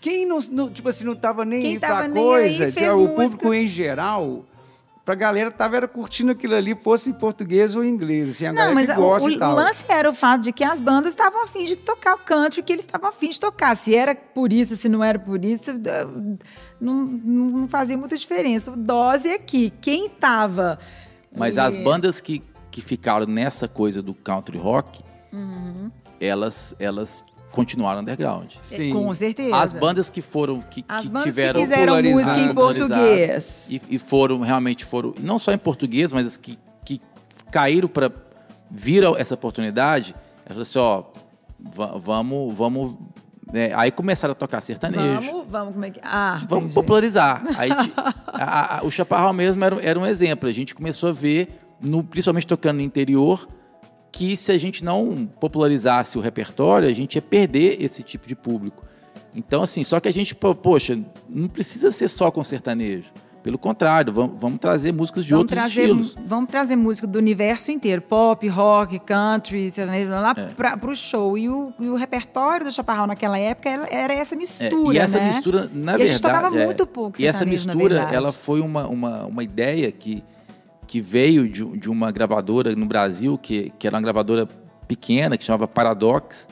Quem 0.00 0.26
não, 0.26 0.38
não 0.50 0.68
tipo 0.68 0.88
assim, 0.88 1.04
não 1.04 1.16
tava 1.16 1.44
nem 1.44 1.60
Quem 1.60 1.72
aí 1.74 1.78
pra 1.78 2.08
coisa, 2.10 2.64
aí, 2.64 2.90
o 2.90 2.98
música. 2.98 3.14
público 3.14 3.54
em 3.54 3.66
geral 3.66 4.44
pra 5.04 5.14
galera 5.14 5.50
tava 5.50 5.76
era 5.76 5.86
curtindo 5.86 6.32
aquilo 6.32 6.54
ali, 6.54 6.74
fosse 6.74 7.10
em 7.10 7.12
português 7.12 7.76
ou 7.76 7.84
em 7.84 7.88
inglês. 7.88 8.30
Assim, 8.30 8.46
a 8.46 8.52
não, 8.52 8.74
mas 8.74 8.88
gosta 8.88 9.28
o, 9.28 9.32
e 9.32 9.38
tal. 9.38 9.52
o 9.52 9.54
lance 9.54 9.84
era 9.88 10.08
o 10.08 10.14
fato 10.14 10.42
de 10.42 10.52
que 10.52 10.64
as 10.64 10.80
bandas 10.80 11.12
estavam 11.12 11.42
afim 11.42 11.64
de 11.64 11.76
tocar 11.76 12.14
o 12.14 12.18
country 12.18 12.62
que 12.62 12.72
eles 12.72 12.84
estavam 12.84 13.08
afim 13.08 13.30
de 13.30 13.38
tocar. 13.38 13.76
Se 13.76 13.94
era 13.94 14.14
por 14.14 14.52
isso, 14.52 14.76
se 14.76 14.88
não 14.88 15.04
era 15.04 15.18
por 15.18 15.44
isso, 15.44 15.64
não, 16.80 17.04
não 17.04 17.68
fazia 17.68 17.98
muita 17.98 18.16
diferença. 18.16 18.70
Dose 18.70 19.28
aqui. 19.30 19.70
Quem 19.80 20.08
tava. 20.08 20.78
Mas 21.36 21.56
e... 21.56 21.60
as 21.60 21.76
bandas 21.76 22.20
que, 22.20 22.42
que 22.70 22.80
ficaram 22.80 23.26
nessa 23.26 23.68
coisa 23.68 24.00
do 24.00 24.14
country 24.14 24.56
rock, 24.56 25.02
uhum. 25.32 25.90
elas, 26.18 26.74
elas 26.78 27.22
continuaram 27.54 28.00
underground. 28.00 28.52
É, 28.56 28.58
Sim. 28.62 28.92
Com 28.92 29.14
certeza. 29.14 29.56
As 29.56 29.72
bandas 29.72 30.10
que 30.10 30.20
foram, 30.20 30.60
que, 30.60 30.84
As 30.88 31.02
que 31.02 31.08
bandas 31.08 31.24
tiveram... 31.24 31.60
Que 31.60 31.66
fizeram 31.66 32.02
música 32.02 32.38
em 32.38 32.54
português. 32.54 33.66
E, 33.70 33.80
e, 33.90 33.98
foram, 33.98 34.40
realmente 34.40 34.84
foram, 34.84 35.14
não 35.20 35.38
só 35.38 35.52
em 35.52 35.58
português, 35.58 36.12
mas 36.12 36.26
as 36.26 36.36
que, 36.36 36.58
que 36.84 37.00
caíram 37.50 37.88
para 37.88 38.10
vir 38.70 39.04
essa 39.16 39.34
oportunidade, 39.34 40.14
elas 40.44 40.72
falaram 40.72 41.06
assim, 41.06 41.14
ó, 41.78 41.98
vamos, 41.98 42.56
vamos... 42.56 42.98
É, 43.52 43.72
aí 43.74 43.92
começaram 43.92 44.32
a 44.32 44.34
tocar 44.34 44.60
sertanejo. 44.60 45.30
Vamos, 45.30 45.48
vamos, 45.48 45.72
como 45.74 45.84
é 45.84 45.90
que... 45.90 46.00
Ah, 46.02 46.44
vamos 46.48 46.64
entendi. 46.64 46.74
popularizar. 46.74 47.42
Aí, 47.56 47.70
a, 48.26 48.78
a, 48.78 48.84
o 48.84 48.90
Chaparral 48.90 49.32
mesmo 49.32 49.64
era, 49.64 49.80
era 49.80 49.98
um 49.98 50.04
exemplo. 50.04 50.48
A 50.48 50.52
gente 50.52 50.74
começou 50.74 51.10
a 51.10 51.12
ver, 51.12 51.60
no, 51.80 52.02
principalmente 52.02 52.48
tocando 52.48 52.78
no 52.78 52.82
interior, 52.82 53.46
que 54.14 54.36
se 54.36 54.52
a 54.52 54.58
gente 54.58 54.84
não 54.84 55.26
popularizasse 55.26 56.16
o 56.16 56.20
repertório, 56.20 56.88
a 56.88 56.92
gente 56.92 57.16
ia 57.16 57.22
perder 57.22 57.82
esse 57.82 58.02
tipo 58.02 58.28
de 58.28 58.36
público. 58.36 58.84
Então, 59.34 59.64
assim, 59.64 59.82
só 59.82 59.98
que 59.98 60.06
a 60.06 60.12
gente, 60.12 60.36
poxa, 60.36 60.96
não 61.28 61.48
precisa 61.48 61.90
ser 61.90 62.06
só 62.06 62.30
com 62.30 62.42
sertanejo. 62.44 63.10
Pelo 63.42 63.58
contrário, 63.58 64.12
vamos, 64.12 64.40
vamos 64.40 64.58
trazer 64.60 64.92
músicas 64.92 65.24
de 65.24 65.32
vamos 65.32 65.42
outros 65.42 65.58
trazer, 65.58 65.82
estilos. 65.82 66.16
Vamos 66.24 66.48
trazer 66.48 66.76
música 66.76 67.06
do 67.08 67.18
universo 67.18 67.72
inteiro, 67.72 68.00
pop, 68.00 68.46
rock, 68.46 69.00
country, 69.00 69.68
sertanejo, 69.70 70.10
lá 70.10 70.32
é. 70.36 70.46
para 70.54 70.90
o 70.90 70.94
show. 70.94 71.36
E 71.36 71.48
o, 71.48 71.72
e 71.80 71.88
o, 71.88 71.96
repertório 71.96 72.64
do 72.64 72.72
Chaparral 72.72 73.08
naquela 73.08 73.36
época 73.36 73.68
era 73.68 74.14
essa 74.14 74.36
mistura, 74.36 74.96
é, 74.96 74.96
E 74.96 74.98
essa 74.98 75.18
né? 75.18 75.26
mistura, 75.26 75.58
na 75.60 75.66
e 75.66 75.68
verdade... 75.70 76.02
a 76.02 76.06
gente 76.06 76.22
tocava 76.22 76.56
é, 76.56 76.64
muito 76.64 76.86
pouco 76.86 77.20
E 77.20 77.26
essa 77.26 77.44
mistura, 77.44 78.08
ela 78.12 78.32
foi 78.32 78.60
uma, 78.60 78.86
uma, 78.86 79.26
uma 79.26 79.42
ideia 79.42 79.90
que 79.90 80.22
que 80.94 81.00
veio 81.00 81.48
de, 81.48 81.64
de 81.76 81.90
uma 81.90 82.12
gravadora 82.12 82.76
no 82.76 82.86
Brasil, 82.86 83.36
que, 83.36 83.72
que 83.80 83.84
era 83.84 83.96
uma 83.96 84.02
gravadora 84.02 84.46
pequena, 84.86 85.36
que 85.36 85.42
chamava 85.42 85.66
Paradox, 85.66 86.46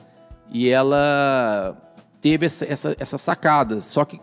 e 0.51 0.69
ela 0.69 1.81
teve 2.21 2.47
essa, 2.47 2.65
essa, 2.65 2.97
essa 2.99 3.17
sacada. 3.17 3.81
Só 3.81 4.05
que 4.05 4.21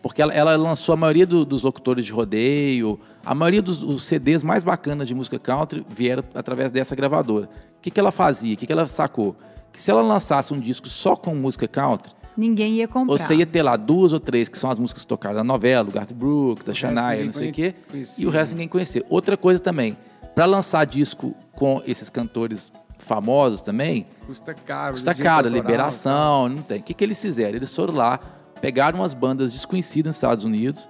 porque 0.00 0.22
ela, 0.22 0.32
ela 0.32 0.56
lançou 0.56 0.94
a 0.94 0.96
maioria 0.96 1.26
do, 1.26 1.44
dos 1.44 1.64
locutores 1.64 2.06
de 2.06 2.12
rodeio, 2.12 2.98
a 3.22 3.34
maioria 3.34 3.60
dos, 3.60 4.02
CDs 4.04 4.42
mais 4.42 4.64
bacanas 4.64 5.06
de 5.06 5.14
música 5.14 5.38
country 5.38 5.84
vieram 5.86 6.24
através 6.34 6.70
dessa 6.70 6.96
gravadora. 6.96 7.44
O 7.76 7.82
que, 7.82 7.90
que 7.90 8.00
ela 8.00 8.10
fazia? 8.10 8.54
O 8.54 8.56
que, 8.56 8.66
que 8.66 8.72
ela 8.72 8.86
sacou? 8.86 9.36
Que 9.70 9.78
se 9.78 9.90
ela 9.90 10.00
lançasse 10.00 10.54
um 10.54 10.58
disco 10.58 10.88
só 10.88 11.14
com 11.14 11.34
música 11.34 11.68
country, 11.68 12.10
ninguém 12.38 12.74
ia 12.74 12.88
comprar. 12.88 13.18
Você 13.18 13.34
ia 13.34 13.44
ter 13.46 13.62
lá 13.62 13.76
duas 13.76 14.12
ou 14.12 14.20
três 14.20 14.48
que 14.48 14.56
são 14.56 14.70
as 14.70 14.78
músicas 14.78 15.04
tocadas 15.04 15.36
na 15.38 15.44
novela, 15.44 15.84
do 15.84 15.90
Garth 15.90 16.12
Brooks, 16.12 16.64
da 16.66 16.72
Shania, 16.72 17.02
ninguém 17.10 17.24
não 17.26 17.32
sei 17.32 17.50
o 17.50 17.52
quê, 17.52 17.74
conhecia, 17.90 18.24
e 18.24 18.26
o 18.26 18.30
resto 18.30 18.52
ninguém 18.52 18.68
conhecia. 18.68 19.04
Outra 19.10 19.36
coisa 19.36 19.60
também, 19.60 19.96
para 20.34 20.46
lançar 20.46 20.84
disco 20.86 21.34
com 21.54 21.82
esses 21.86 22.08
cantores 22.08 22.72
famosos 22.98 23.60
também, 23.62 24.06
Custa 24.26 24.54
caro. 24.54 24.92
custa 24.92 25.14
caro, 25.14 25.46
autoral, 25.48 25.52
liberação, 25.62 26.48
não 26.48 26.62
tem. 26.62 26.78
O 26.78 26.82
que, 26.82 26.94
que 26.94 27.04
eles 27.04 27.20
fizeram? 27.20 27.56
Eles 27.56 27.74
foram 27.74 27.94
lá, 27.94 28.18
pegaram 28.60 29.00
umas 29.00 29.14
bandas 29.14 29.52
desconhecidas 29.52 30.10
nos 30.10 30.16
Estados 30.16 30.44
Unidos, 30.44 30.88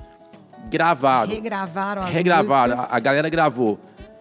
gravaram, 0.71 1.31
Regravaram 1.33 2.03
as 2.03 2.11
regravaram. 2.11 2.75
músicas. 2.77 2.93
A, 2.93 2.97
a 2.97 3.01
galera 3.01 3.29
gravou 3.29 3.79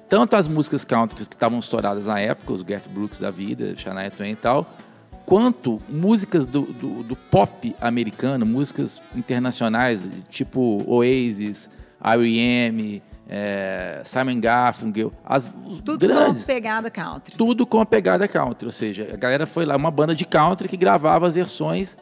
tanto 0.10 0.36
as 0.36 0.48
músicas 0.48 0.86
country 0.86 1.16
que 1.16 1.22
estavam 1.36 1.60
estouradas 1.60 2.06
na 2.06 2.20
época, 2.20 2.54
os 2.54 2.62
Garth 2.62 2.88
Brooks 2.90 3.20
da 3.20 3.30
vida, 3.30 3.76
Shania 3.76 4.10
Twain 4.10 4.32
e 4.32 4.36
tal, 4.36 4.66
quanto 5.28 5.82
músicas 5.90 6.46
do, 6.46 6.62
do, 6.62 7.04
do 7.04 7.16
pop 7.18 7.76
americano, 7.82 8.46
músicas 8.46 9.02
internacionais, 9.14 10.10
tipo 10.30 10.82
Oasis, 10.88 11.70
R.E.M., 12.02 13.04
eh, 13.28 14.02
Simon 14.06 14.40
Garfunkel, 14.40 15.12
as 15.26 15.52
Tudo 15.84 15.98
grandes 15.98 16.44
com 16.44 16.48
pegada 16.48 16.90
country. 16.90 17.36
tudo 17.36 17.68
com 17.68 17.82
a 17.82 17.86
pegada 17.86 18.26
country, 18.26 18.68
ou 18.68 18.72
seja, 18.72 19.10
a 19.14 19.18
galera 19.18 19.46
foi 19.46 19.66
lá, 19.66 19.76
uma 19.76 19.92
banda 19.92 20.16
de 20.16 20.24
country 20.24 20.70
que 20.70 20.78
gravava 20.78 21.28
as 21.28 21.36
versões, 21.36 21.98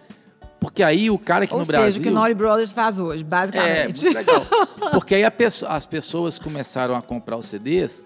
porque 0.59 0.83
aí 0.83 1.09
o 1.09 1.17
cara 1.17 1.45
aqui 1.45 1.53
Ou 1.53 1.59
no 1.61 1.65
seja, 1.65 1.79
Brasil... 1.79 2.01
o 2.01 2.03
que 2.03 2.09
o 2.09 2.13
Nolly 2.13 2.35
Brothers 2.35 2.71
faz 2.71 2.99
hoje, 2.99 3.23
é, 3.23 3.25
basicamente. 3.25 4.03
muito 4.03 4.15
legal. 4.17 4.45
Porque 4.91 5.15
aí 5.15 5.23
as 5.67 5.85
pessoas 5.87 6.37
começaram 6.37 6.93
a 6.95 7.01
comprar 7.01 7.37
os 7.37 7.47
CDs 7.47 8.03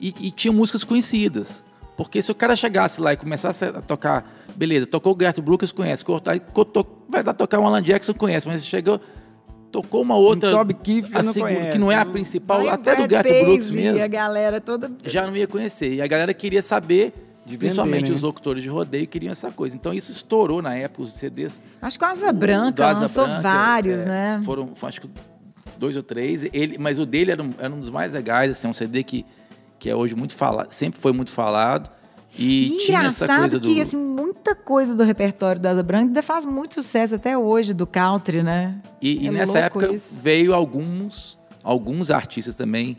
e, 0.00 0.08
e 0.22 0.30
tinham 0.30 0.54
músicas 0.54 0.84
conhecidas. 0.84 1.62
Porque 1.96 2.20
se 2.20 2.30
o 2.32 2.34
cara 2.34 2.56
chegasse 2.56 3.00
lá 3.00 3.12
e 3.12 3.16
começasse 3.16 3.64
a 3.64 3.80
tocar, 3.80 4.28
beleza, 4.56 4.86
tocou 4.86 5.12
o 5.12 5.14
Garth 5.14 5.40
Brooks, 5.40 5.70
conhece, 5.72 6.04
to- 6.04 6.86
vai 7.08 7.22
lá 7.22 7.32
tocar 7.32 7.60
o 7.60 7.64
Alan 7.64 7.82
Jackson, 7.82 8.12
conhece, 8.14 8.48
mas 8.48 8.66
chegou, 8.66 9.00
tocou 9.70 10.02
uma 10.02 10.16
outra, 10.16 10.50
Toby 10.50 10.74
Keith 10.74 11.08
já 11.10 11.22
não 11.22 11.34
conhece, 11.34 11.70
que 11.72 11.78
não 11.78 11.90
é 11.92 11.96
a 11.96 12.04
principal, 12.04 12.58
Vai 12.58 12.66
o 12.66 12.70
até 12.70 12.96
do 12.96 13.08
Garth 13.08 13.26
Brooks 13.28 13.70
mesmo 13.70 13.98
E 13.98 14.02
a 14.02 14.08
galera 14.08 14.60
toda... 14.60 14.90
já 15.04 15.26
não 15.26 15.36
ia 15.36 15.46
conhecer. 15.46 15.94
E 15.94 16.02
a 16.02 16.06
galera 16.06 16.34
queria 16.34 16.62
saber, 16.62 17.12
De 17.46 17.56
principalmente 17.56 17.96
vender, 18.00 18.10
né? 18.10 18.14
os 18.16 18.22
locutores 18.22 18.62
de 18.62 18.68
rodeio 18.68 19.06
queriam 19.06 19.30
essa 19.32 19.50
coisa. 19.52 19.76
Então 19.76 19.92
isso 19.94 20.10
estourou 20.10 20.60
na 20.62 20.74
época, 20.74 21.02
os 21.02 21.12
CDs. 21.12 21.62
Acho 21.80 21.98
que 21.98 22.04
o 22.04 22.08
Asa 22.08 22.32
Branca 22.32 22.86
Asa 22.86 23.00
lançou 23.02 23.24
Branca, 23.24 23.40
vários, 23.40 24.02
é, 24.02 24.06
né? 24.06 24.40
Foram, 24.44 24.74
foram, 24.74 24.88
acho 24.88 25.00
que 25.00 25.10
dois 25.78 25.96
ou 25.96 26.02
três. 26.02 26.44
Ele, 26.52 26.76
mas 26.78 26.98
o 26.98 27.06
dele 27.06 27.30
era 27.32 27.42
um, 27.42 27.52
era 27.58 27.72
um 27.72 27.78
dos 27.78 27.90
mais 27.90 28.12
legais, 28.12 28.50
assim, 28.50 28.66
um 28.68 28.72
CD 28.72 29.02
que, 29.02 29.24
que 29.84 29.90
é 29.90 29.94
hoje 29.94 30.14
muito 30.16 30.34
falado, 30.34 30.72
sempre 30.72 30.98
foi 30.98 31.12
muito 31.12 31.30
falado. 31.30 31.90
E, 32.38 32.68
E 32.74 32.78
tinha 32.78 33.00
essa 33.02 33.24
engraçado 33.26 33.40
coisa 33.40 33.60
do. 33.60 33.68
que 33.68 33.80
assim, 33.82 33.98
muita 33.98 34.54
coisa 34.54 34.94
do 34.96 35.02
repertório 35.04 35.60
do 35.60 35.66
Asa 35.68 35.82
Branca 35.82 36.06
ainda 36.06 36.22
faz 36.22 36.46
muito 36.46 36.72
sucesso 36.76 37.14
até 37.16 37.36
hoje 37.36 37.74
do 37.74 37.86
country, 37.86 38.42
né? 38.42 38.76
E, 39.00 39.24
e 39.24 39.28
É 39.28 39.30
nessa 39.30 39.52
louco 39.60 39.78
época 39.82 39.92
isso. 39.94 40.18
veio 40.22 40.54
alguns, 40.54 41.36
alguns 41.62 42.10
artistas 42.10 42.54
também 42.54 42.96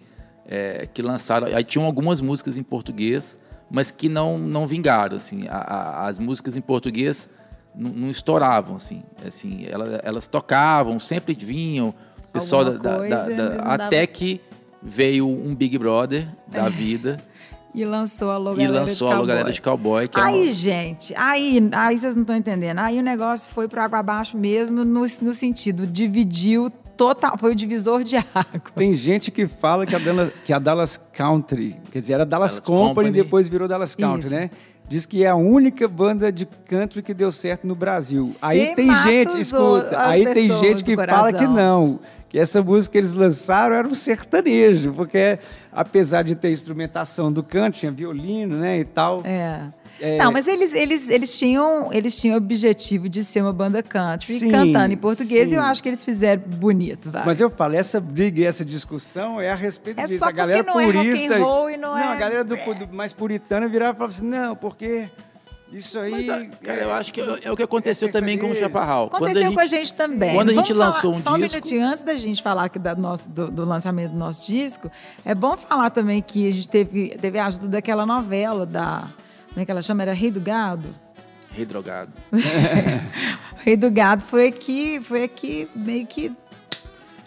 é, 0.48 0.88
que 0.94 1.02
lançaram. 1.02 1.48
Aí 1.48 1.64
tinham 1.64 1.86
algumas 1.88 2.22
músicas 2.22 2.56
em 2.56 2.62
português, 2.62 3.36
mas 3.68 3.90
que 3.90 4.08
não, 4.08 4.38
não 4.38 4.68
vingaram. 4.68 5.18
Assim, 5.18 5.48
A- 5.48 5.58
a- 5.58 6.08
as 6.08 6.20
músicas 6.20 6.56
em 6.56 6.62
português 6.62 7.28
não, 7.76 7.90
não 7.90 8.10
estouravam. 8.12 8.76
Assim, 8.78 9.02
assim 9.28 9.66
elas, 9.68 10.00
elas 10.04 10.28
tocavam, 10.28 11.00
sempre 11.00 11.34
vinham. 11.34 11.90
O 12.26 12.28
pessoal 12.32 12.64
da, 12.64 12.72
da- 12.72 13.28
da- 13.28 13.74
até 13.74 14.02
dava- 14.02 14.08
que 14.08 14.40
veio 14.86 15.28
um 15.28 15.56
Big 15.56 15.78
Brother 15.78 16.28
da 16.48 16.70
vida 16.70 17.18
E 17.74 17.84
lançou 17.84 18.32
a 18.32 18.38
Logo 18.38 18.62
e 18.62 18.68
lançou 18.68 19.08
de 19.10 19.14
a 19.14 19.18
Cowboy. 19.18 19.28
Galera 19.28 19.52
de 19.52 19.62
Cowboy, 19.62 20.08
que 20.08 20.20
é 20.20 20.24
Aí, 20.24 20.44
uma- 20.46 20.52
gente, 20.54 21.14
aí, 21.18 21.70
aí 21.74 21.98
vocês 21.98 22.16
não 22.16 22.22
estão 22.22 22.36
entendendo. 22.38 22.80
Aí 22.80 23.00
o 23.00 23.04
negócio 23.04 23.50
foi 23.52 23.68
para 23.68 23.84
água 23.84 24.00
abaixo 24.00 24.38
mesmo, 24.38 24.86
no, 24.86 25.02
no 25.22 25.34
sentido, 25.34 25.86
dividiu 25.88 26.70
total, 26.96 27.38
foi 27.38 27.52
o 27.52 27.56
divisor 27.56 28.04
de 28.04 28.16
água. 28.34 28.72
Tem 28.76 28.94
gente 28.94 29.30
que 29.32 29.46
fala 29.48 29.86
que 29.86 29.94
a, 29.96 30.00
Dallas, 30.00 30.32
que 30.46 30.54
a 30.54 30.60
Dallas 30.60 30.98
Country, 31.12 31.76
quer 31.92 32.00
dizer, 32.00 32.14
era 32.14 32.26
Dallas, 32.26 32.52
Dallas 32.54 32.66
Company, 32.66 32.88
Company. 33.08 33.12
depois 33.12 33.50
virou 33.50 33.68
Dallas 33.68 33.96
Country, 33.96 34.28
Isso. 34.28 34.34
né? 34.36 34.50
Diz 34.88 35.06
que 35.08 35.24
é 35.24 35.30
a 35.30 35.36
única 35.36 35.88
banda 35.88 36.32
de 36.32 36.46
country 36.46 37.02
que 37.02 37.12
deu 37.12 37.32
certo 37.32 37.66
no 37.66 37.74
Brasil. 37.74 38.32
aí 38.40 38.68
Cê 38.68 38.76
tem 38.76 38.86
mata 38.86 39.02
gente, 39.10 39.40
escuta, 39.42 40.00
aí 40.00 40.32
tem 40.32 40.52
gente 40.60 40.84
que 40.84 40.96
fala 40.96 41.34
que 41.34 41.48
não, 41.48 42.00
que 42.36 42.40
essa 42.42 42.62
música 42.62 42.92
que 42.92 42.98
eles 42.98 43.14
lançaram 43.14 43.74
era 43.78 43.88
um 43.88 43.94
sertanejo, 43.94 44.92
porque 44.92 45.40
apesar 45.72 46.22
de 46.22 46.36
ter 46.36 46.52
instrumentação 46.52 47.32
do 47.32 47.42
country, 47.42 47.80
tinha 47.80 47.92
violino, 47.94 48.58
né, 48.58 48.78
e 48.78 48.84
tal. 48.84 49.22
É. 49.24 49.68
É. 50.02 50.18
Não, 50.18 50.34
mas 50.34 50.46
eles, 50.46 50.74
eles, 50.74 51.10
eles, 51.10 51.40
tinham, 51.40 51.94
eles 51.94 52.20
tinham 52.20 52.34
o 52.34 52.38
objetivo 52.38 53.08
de 53.08 53.24
ser 53.24 53.42
uma 53.42 53.54
banda 53.54 53.82
country, 53.82 54.34
Sim, 54.38 54.52
cantando 54.52 54.94
em 54.94 54.98
português, 54.98 55.48
sim. 55.48 55.56
e 55.56 55.58
eu 55.58 55.64
acho 55.64 55.82
que 55.82 55.88
eles 55.88 56.04
fizeram 56.04 56.42
bonito, 56.46 57.10
vai. 57.10 57.24
Mas 57.26 57.40
eu 57.40 57.50
falo, 57.50 57.74
essa 57.74 58.02
briga 58.02 58.42
e 58.42 58.44
essa 58.44 58.66
discussão 58.66 59.40
é 59.40 59.50
a 59.50 59.56
respeito 59.56 60.02
É 60.02 60.06
disso. 60.06 60.20
só 60.20 60.26
a 60.26 60.32
galera 60.34 60.62
não 60.64 60.78
é 60.78 60.86
rock 60.88 60.98
and 60.98 61.04
purista. 61.04 61.38
roll 61.38 61.70
e 61.70 61.78
não 61.78 61.98
é- 61.98 62.04
a 62.12 62.16
galera 62.18 62.44
do, 62.44 62.58
do 62.58 62.94
mais 62.94 63.14
puritana 63.14 63.70
virava 63.70 63.94
e 63.94 63.98
falava 63.98 64.14
assim: 64.14 64.26
não, 64.26 64.54
porque 64.58 65.08
isso 65.76 66.00
aí. 66.00 66.12
Mas, 66.12 66.30
ah, 66.30 66.46
cara, 66.64 66.82
eu 66.84 66.92
acho 66.94 67.14
que 67.14 67.22
é, 67.22 67.26
é 67.44 67.52
o 67.52 67.56
que 67.56 67.62
é 67.62 67.66
aconteceu 67.66 68.12
também 68.12 68.38
com 68.38 68.50
o. 68.50 68.56
Chaparral. 68.56 69.08
Aconteceu 69.08 69.44
gente- 69.44 69.54
com 69.54 69.60
a 69.60 69.66
gente 69.66 69.94
também. 69.94 70.34
Quando 70.36 70.50
a 70.50 70.54
gente 70.54 70.74
Vamos 70.74 70.80
lançou 70.80 71.02
falar, 71.02 71.16
um 71.16 71.20
Só 71.22 71.34
um 71.34 71.38
disco- 71.40 71.54
minutinho, 71.56 71.86
antes 71.86 72.04
da 72.04 72.16
gente 72.16 72.42
falar 72.42 72.66
aqui 72.66 72.80
da 72.80 72.96
nosso, 72.96 73.30
do, 73.30 73.52
do 73.52 73.66
lançamento 73.66 74.12
do 74.12 74.18
nosso 74.18 74.46
disco, 74.46 74.90
é 75.24 75.36
bom 75.36 75.56
falar 75.58 75.90
também 75.90 76.22
que 76.22 76.48
a 76.50 76.52
gente 76.54 76.68
teve, 76.70 77.10
teve 77.20 77.38
a 77.40 77.46
ajuda 77.48 77.68
daquela 77.68 78.06
novela 78.06 78.66
da... 78.66 79.08
Como 79.50 79.62
é 79.62 79.66
que 79.66 79.72
ela 79.72 79.82
chama? 79.82 80.02
Era 80.04 80.14
Rei 80.14 80.32
do 80.32 80.40
Gado? 80.42 80.88
Rei 81.52 81.66
drogado. 81.66 82.12
Rei 83.64 83.76
do 83.78 83.90
Gado 83.92 84.22
foi 84.22 84.48
aqui, 84.48 85.00
foi 85.02 85.24
aqui 85.24 85.68
meio 85.76 86.06
que 86.06 86.32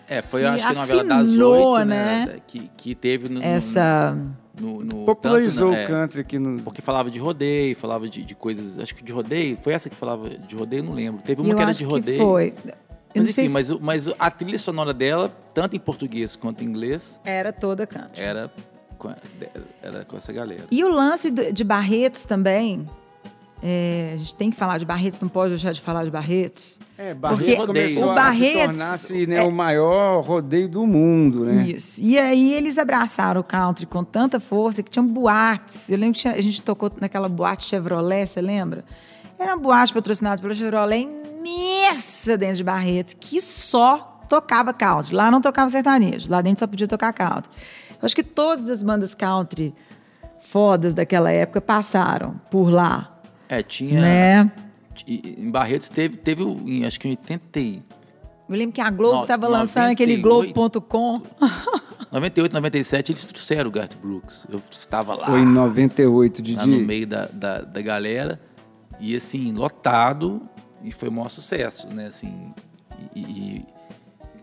É, 0.09 0.21
foi, 0.23 0.41
Que 0.43 0.47
acho 0.47 0.67
que 0.67 0.73
a 0.73 0.75
novela 0.75 1.05
das 1.05 1.29
oito, 1.31 1.85
né? 1.87 2.25
né? 2.27 2.39
Que, 2.47 2.71
que 2.77 2.95
teve 2.95 3.29
no, 3.29 3.41
no- 3.41 3.45
essa... 3.47 4.13
no, 4.13 4.35
no- 4.61 5.05
Popularizou 5.05 5.71
tanto, 5.71 5.79
né, 5.79 5.85
o 5.85 5.89
country 5.89 6.21
aqui 6.21 6.39
no. 6.39 6.61
Porque 6.63 6.81
falava 6.83 7.11
de 7.11 7.19
rodeio, 7.19 7.75
falava 7.77 8.09
de, 8.09 8.23
de 8.25 8.35
coisas. 8.35 8.79
Acho 8.79 8.95
que 8.95 9.03
de 9.03 9.13
rodeio. 9.13 9.57
Foi 9.61 9.73
essa 9.73 9.89
que 9.91 9.97
falava 9.97 10.29
de 10.31 10.55
rodeio? 10.55 10.83
Não 10.85 10.93
lembro. 10.93 11.23
Teve 11.23 11.41
uma 11.41 11.51
eu 11.51 11.57
que 11.57 11.63
era 11.63 11.71
acho 11.71 11.79
de 11.79 11.85
que 11.85 11.91
rodeio. 11.91 12.21
foi. 12.21 12.55
Eu 12.67 13.23
Mas 13.23 13.27
não 13.27 13.33
sei 13.33 13.45
enfim, 13.45 13.47
se 13.47 13.53
mas, 13.53 13.71
mas 13.81 14.15
a 14.19 14.31
trilha 14.31 14.59
sonora 14.59 14.93
dela, 14.93 15.35
tanto 15.55 15.75
em 15.75 15.79
português 15.79 16.37
quanto 16.37 16.63
em 16.63 16.67
inglês, 16.67 17.19
Era 17.25 17.53
toda 17.53 17.87
country. 17.87 18.21
era 18.21 18.51
com, 18.99 19.11
era 19.83 20.05
com 20.05 20.17
essa 20.17 20.31
galera. 20.33 20.65
E 20.71 20.85
o 20.85 20.89
lance 20.91 21.31
de 21.31 21.65
Barretos 21.65 22.27
também, 22.27 22.87
é, 23.63 24.13
a 24.15 24.17
gente 24.17 24.35
tem 24.37 24.51
que 24.51 24.57
falar 24.57 24.79
de 24.79 24.85
Barretos, 24.85 25.21
não 25.21 25.29
pode 25.29 25.51
deixar 25.51 25.73
de 25.73 25.81
falar 25.81 26.05
de 26.05 26.11
Barretos. 26.11 26.79
É, 26.97 27.15
Porque 27.15 27.21
Barretos 27.21 27.67
começou 27.67 28.07
o 28.07 28.11
a 28.11 28.15
Barretos- 28.15 28.77
se 28.77 28.83
tornar-se 28.83 29.27
né, 29.27 29.43
o 29.43 29.51
maior 29.51 30.21
rodeio 30.23 30.69
do 30.69 30.87
mundo, 30.87 31.45
né? 31.45 31.67
Isso. 31.69 32.01
E 32.01 32.19
aí 32.19 32.55
eles 32.55 32.79
abraçaram 32.79 33.41
o 33.41 33.45
country 33.45 33.85
com 33.87 34.05
tanta 34.05 34.39
força 34.39 34.83
que 34.83 34.91
tinham 34.91 35.07
boates. 35.07 35.91
Eu 35.91 35.99
lembro 35.99 36.15
que 36.15 36.21
tinha- 36.21 36.35
a 36.35 36.41
gente 36.41 36.63
tocou 36.63 36.91
naquela 37.01 37.29
boate 37.29 37.65
Chevrolet, 37.65 38.27
você 38.27 38.41
lembra? 38.41 38.85
Era 39.39 39.55
uma 39.55 39.63
boate 39.63 39.93
patrocinada 39.93 40.41
pela 40.41 40.55
Chevrolet 40.55 41.09
imensa 41.39 42.37
dentro 42.37 42.57
de 42.59 42.65
Barretos, 42.65 43.15
que 43.19 43.41
só 43.41 44.21
tocava 44.29 44.73
country. 44.73 45.15
Lá 45.15 45.31
não 45.31 45.41
tocava 45.41 45.69
sertanejo, 45.69 46.31
lá 46.31 46.41
dentro 46.41 46.61
só 46.61 46.67
podia 46.67 46.87
tocar 46.87 47.13
country. 47.13 47.51
Eu 48.01 48.07
acho 48.07 48.15
que 48.15 48.23
todas 48.23 48.69
as 48.71 48.83
bandas 48.85 49.15
country 49.15 49.75
fodas 50.41 50.95
daquela 50.95 51.31
época 51.31 51.61
passaram 51.61 52.41
por 52.51 52.71
lá, 52.71 53.18
É, 53.49 53.63
tinha. 53.63 54.01
né? 54.01 54.53
Em 55.07 55.51
Barretos 55.51 55.89
teve, 55.89 56.17
teve 56.17 56.43
o- 56.43 56.61
em, 56.67 56.85
acho 56.85 56.99
que 56.99 57.07
em 57.09 57.13
80, 57.13 57.61
e- 57.61 57.83
Eu 58.49 58.57
lembro 58.57 58.73
que 58.73 58.81
a 58.81 58.91
Globo 58.91 59.23
estava 59.23 59.47
lançando 59.47 59.91
aquele 59.91 60.17
98. 60.17 60.55
Globo.com. 60.81 61.23
98, 62.11 62.53
97, 62.55 63.13
eles 63.13 63.25
trouxeram 63.25 63.69
o 63.69 63.73
Garth 63.73 63.95
Brooks. 64.03 64.47
Eu 64.51 64.61
estava 64.71 65.15
lá. 65.15 65.27
Foi 65.27 65.41
em 65.41 65.47
98, 65.47 66.41
Didi. 66.43 66.57
lá 66.59 66.67
no 66.67 66.79
meio 66.81 67.07
da, 67.07 67.27
da, 67.27 67.61
da 67.61 67.83
galera. 67.83 68.41
E 68.99 69.15
assim, 69.15 69.53
lotado. 69.53 70.43
E 70.83 70.91
foi 70.93 71.09
o 71.09 71.13
maior 71.13 71.29
sucesso, 71.29 71.89
né? 71.95 72.07
Assim. 72.07 72.53
E, 73.15 73.21
e- 73.21 73.67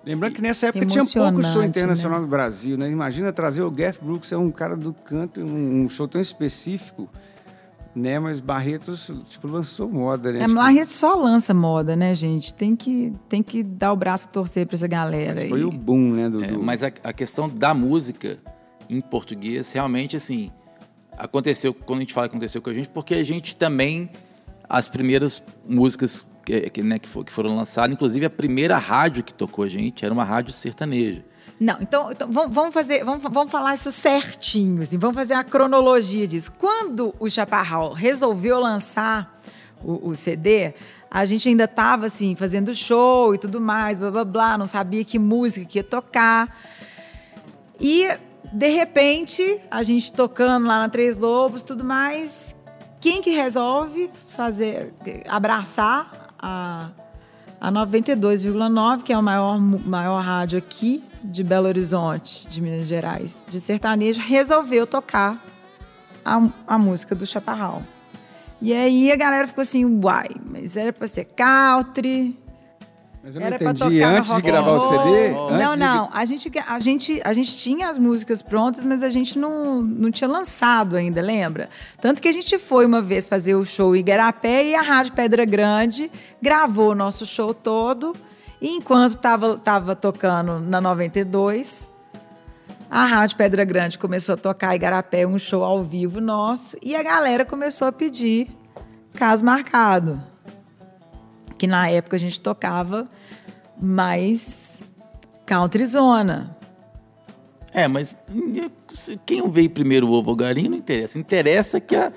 Lembrando 0.06 0.34
que 0.34 0.42
nessa 0.42 0.68
época 0.68 0.86
tinha 0.86 1.00
pouco 1.04 1.12
show 1.12 1.28
Emocionante, 1.28 1.70
internacional 1.80 2.22
no 2.22 2.28
Brasil, 2.28 2.78
né? 2.78 2.88
Imagina 2.92 3.34
trazer 3.34 3.64
o 3.64 3.72
Garth 3.72 4.00
Brooks, 4.04 4.32
é 4.32 4.38
um 4.38 4.52
cara 4.52 4.78
do 4.78 4.94
canto, 4.94 5.42
um 5.42 5.90
show 5.90 6.08
tão 6.08 6.22
específico, 6.22 7.10
né? 7.96 8.20
Mas 8.20 8.40
Barretos, 8.42 9.10
tipo, 9.30 9.48
lançou 9.48 9.88
moda, 9.90 10.32
né? 10.32 10.44
É, 10.44 10.48
Tipo, 10.48 10.60
rede 10.62 10.90
só 10.90 11.16
lança 11.16 11.54
moda, 11.54 11.96
né, 11.96 12.14
gente? 12.14 12.54
Tem 12.54 12.76
que, 12.76 13.14
tem 13.30 13.42
que 13.42 13.64
dar 13.64 13.94
o 13.94 13.96
braço 13.96 14.28
a 14.28 14.32
torcer 14.32 14.66
para 14.68 14.76
essa 14.76 14.88
galera. 14.88 15.34
mas 15.38 15.50
foi 15.50 15.60
aí. 15.60 15.66
o 15.66 15.72
boom, 15.72 16.12
né? 16.12 16.30
Do, 16.30 16.44
é, 16.44 16.52
mas 16.52 16.84
a, 16.84 16.88
a 17.04 17.14
questão 17.14 17.48
da 17.50 17.74
música 17.74 18.38
em 18.90 19.00
português, 19.02 19.72
realmente, 19.72 20.16
assim, 20.16 20.52
aconteceu, 21.18 21.74
quando 21.74 22.00
a 22.00 22.02
gente 22.02 22.14
fala 22.14 22.28
que 22.28 22.34
aconteceu 22.36 22.62
com 22.62 22.70
a 22.70 22.74
gente, 22.74 22.90
porque 22.90 23.14
a 23.16 23.24
gente 23.24 23.56
também, 23.56 24.10
as 24.70 24.88
primeiras 24.88 25.42
músicas 25.68 26.26
que, 26.46 26.70
que, 26.70 26.84
né, 26.84 27.00
que, 27.00 27.08
for- 27.08 27.24
que 27.24 27.32
foram 27.32 27.56
lançadas, 27.56 27.92
inclusive 27.94 28.26
a 28.26 28.30
primeira 28.30 28.78
rádio 28.78 29.24
que 29.24 29.34
tocou 29.34 29.66
a 29.66 29.70
gente 29.70 30.06
era 30.06 30.14
uma 30.14 30.24
rádio 30.24 30.52
sertaneja. 30.54 31.24
Não, 31.60 31.78
então, 31.80 32.12
então 32.12 32.30
vamos, 32.32 32.74
fazer, 32.74 33.04
vamos, 33.06 33.24
vamos 33.24 33.50
falar 33.50 33.74
isso 33.74 33.92
certinho, 33.92 34.82
assim, 34.82 34.98
vamos 34.98 35.16
fazer 35.16 35.36
a 35.36 35.44
cronologia 35.44 36.28
disso. 36.28 36.52
Quando 36.58 37.16
o 37.18 37.30
Chaparral 37.30 37.94
resolveu 37.94 38.60
lançar 38.60 39.40
o, 39.82 40.10
o 40.10 40.16
CD, 40.16 40.74
a 41.10 41.24
gente 41.24 41.48
ainda 41.48 41.64
estava 41.64 42.08
assim, 42.08 42.36
fazendo 42.36 42.76
show 42.76 43.34
e 43.34 43.38
tudo 43.38 43.62
mais, 43.62 44.00
blá 44.00 44.12
blá 44.12 44.26
blá, 44.26 44.58
não 44.58 44.66
sabia 44.66 45.06
que 45.06 45.18
música 45.18 45.66
que 45.66 45.80
ia 45.80 45.84
tocar. 45.84 46.58
E, 47.80 48.06
de 48.52 48.68
repente, 48.68 49.62
a 49.72 49.82
gente 49.82 50.12
tocando 50.12 50.68
lá 50.68 50.80
na 50.80 50.90
Três 50.90 51.18
Lobos 51.18 51.64
tudo 51.64 51.86
mais, 51.86 52.56
quem 53.00 53.22
que 53.22 53.30
resolve 53.30 54.10
fazer, 54.28 54.94
abraçar 55.28 56.34
a, 56.38 56.90
a 57.60 57.72
92,9, 57.72 59.04
que 59.04 59.14
é 59.14 59.18
o 59.18 59.24
maior, 59.24 59.60
maior 59.60 60.22
rádio 60.22 60.58
aqui 60.58 61.04
de 61.24 61.44
Belo 61.44 61.68
Horizonte, 61.68 62.48
de 62.48 62.62
Minas 62.62 62.88
Gerais, 62.88 63.38
de 63.48 63.60
sertanejo, 63.60 64.22
resolveu 64.22 64.86
tocar 64.86 65.42
a, 66.24 66.42
a 66.68 66.78
música 66.78 67.16
do 67.16 67.26
Chaparral. 67.26 67.82
E 68.62 68.74
aí 68.74 69.12
a 69.12 69.16
galera 69.16 69.48
ficou 69.48 69.62
assim, 69.62 69.86
uai, 69.86 70.30
mas 70.50 70.78
era 70.78 70.94
pra 70.94 71.08
ser 71.08 71.26
country. 71.26 72.38
Mas 73.26 73.34
eu 73.34 73.40
não 73.40 73.48
Era 73.48 73.58
pra 73.58 73.72
entendi. 73.72 74.04
Antes 74.04 74.36
de 74.36 74.42
gravar 74.44 74.74
o. 74.74 74.80
CD? 74.80 75.30
Não, 75.30 75.48
antes 75.50 75.72
de- 75.72 75.80
não. 75.80 76.10
A 76.14 76.26
gente, 76.26 76.52
a, 76.68 76.80
gente, 76.80 77.22
a 77.24 77.34
gente 77.34 77.58
tinha 77.58 77.90
as 77.90 77.98
músicas 77.98 78.44
prontas, 78.44 78.86
mas 78.86 79.02
a 79.02 79.10
gente 79.10 79.40
não, 79.40 79.82
não 79.82 80.12
tinha 80.12 80.28
lançado 80.28 80.96
ainda, 80.96 81.24
lembra? 81.24 81.68
Tanto 82.00 82.22
que 82.22 82.28
a 82.28 82.32
gente 82.32 82.60
foi 82.60 82.86
uma 82.86 83.02
vez 83.02 83.28
fazer 83.28 83.56
o 83.56 83.66
show 83.66 83.96
Igarapé 83.96 84.66
e 84.66 84.76
a 84.76 84.82
Rádio 84.84 85.14
Pedra 85.14 85.44
Grande 85.44 86.12
gravou 86.40 86.92
o 86.92 86.96
nosso 86.96 87.26
show 87.26 87.52
todo. 87.52 88.16
E 88.62 88.70
enquanto 88.70 89.16
estava 89.16 89.58
tava 89.58 89.96
tocando 89.96 90.60
na 90.60 90.80
92, 90.80 91.92
a 92.92 93.06
Rádio 93.06 93.38
Pedra 93.38 93.66
Grande 93.66 93.98
começou 93.98 94.34
a 94.34 94.38
tocar 94.38 94.76
Igarapé 94.76 95.26
um 95.26 95.40
show 95.40 95.64
ao 95.64 95.82
vivo 95.82 96.22
nosso 96.22 96.78
e 96.80 96.96
a 96.96 97.02
galera 97.02 97.44
começou 97.44 97.88
a 97.88 97.92
pedir 97.92 98.50
caso 99.16 99.44
marcado. 99.44 100.35
Que 101.58 101.68
na 101.68 101.90
época 101.90 102.16
a 102.16 102.20
gente 102.20 102.40
tocava 102.40 103.06
mais 103.82 104.82
country 105.46 105.86
zona. 105.86 106.56
É, 107.74 107.88
mas 107.88 108.16
quem 109.26 109.50
veio 109.50 109.70
primeiro 109.70 110.08
o 110.08 110.14
ovo 110.14 110.30
ou 110.32 110.36
galinha 110.36 110.70
não 110.70 110.78
interessa. 110.78 111.20
Interessa 111.20 111.80
que 111.82 111.96
a, 111.96 112.12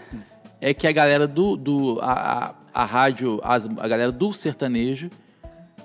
é 0.61 0.73
que 0.73 0.87
a 0.87 0.93
galera 0.93 1.27
do. 1.27 1.57
do 1.57 1.99
a, 2.01 2.55
a, 2.73 2.83
a 2.83 2.85
rádio, 2.85 3.41
as, 3.43 3.67
a 3.67 3.89
galera 3.89 4.13
do 4.13 4.33
sertanejo 4.33 5.11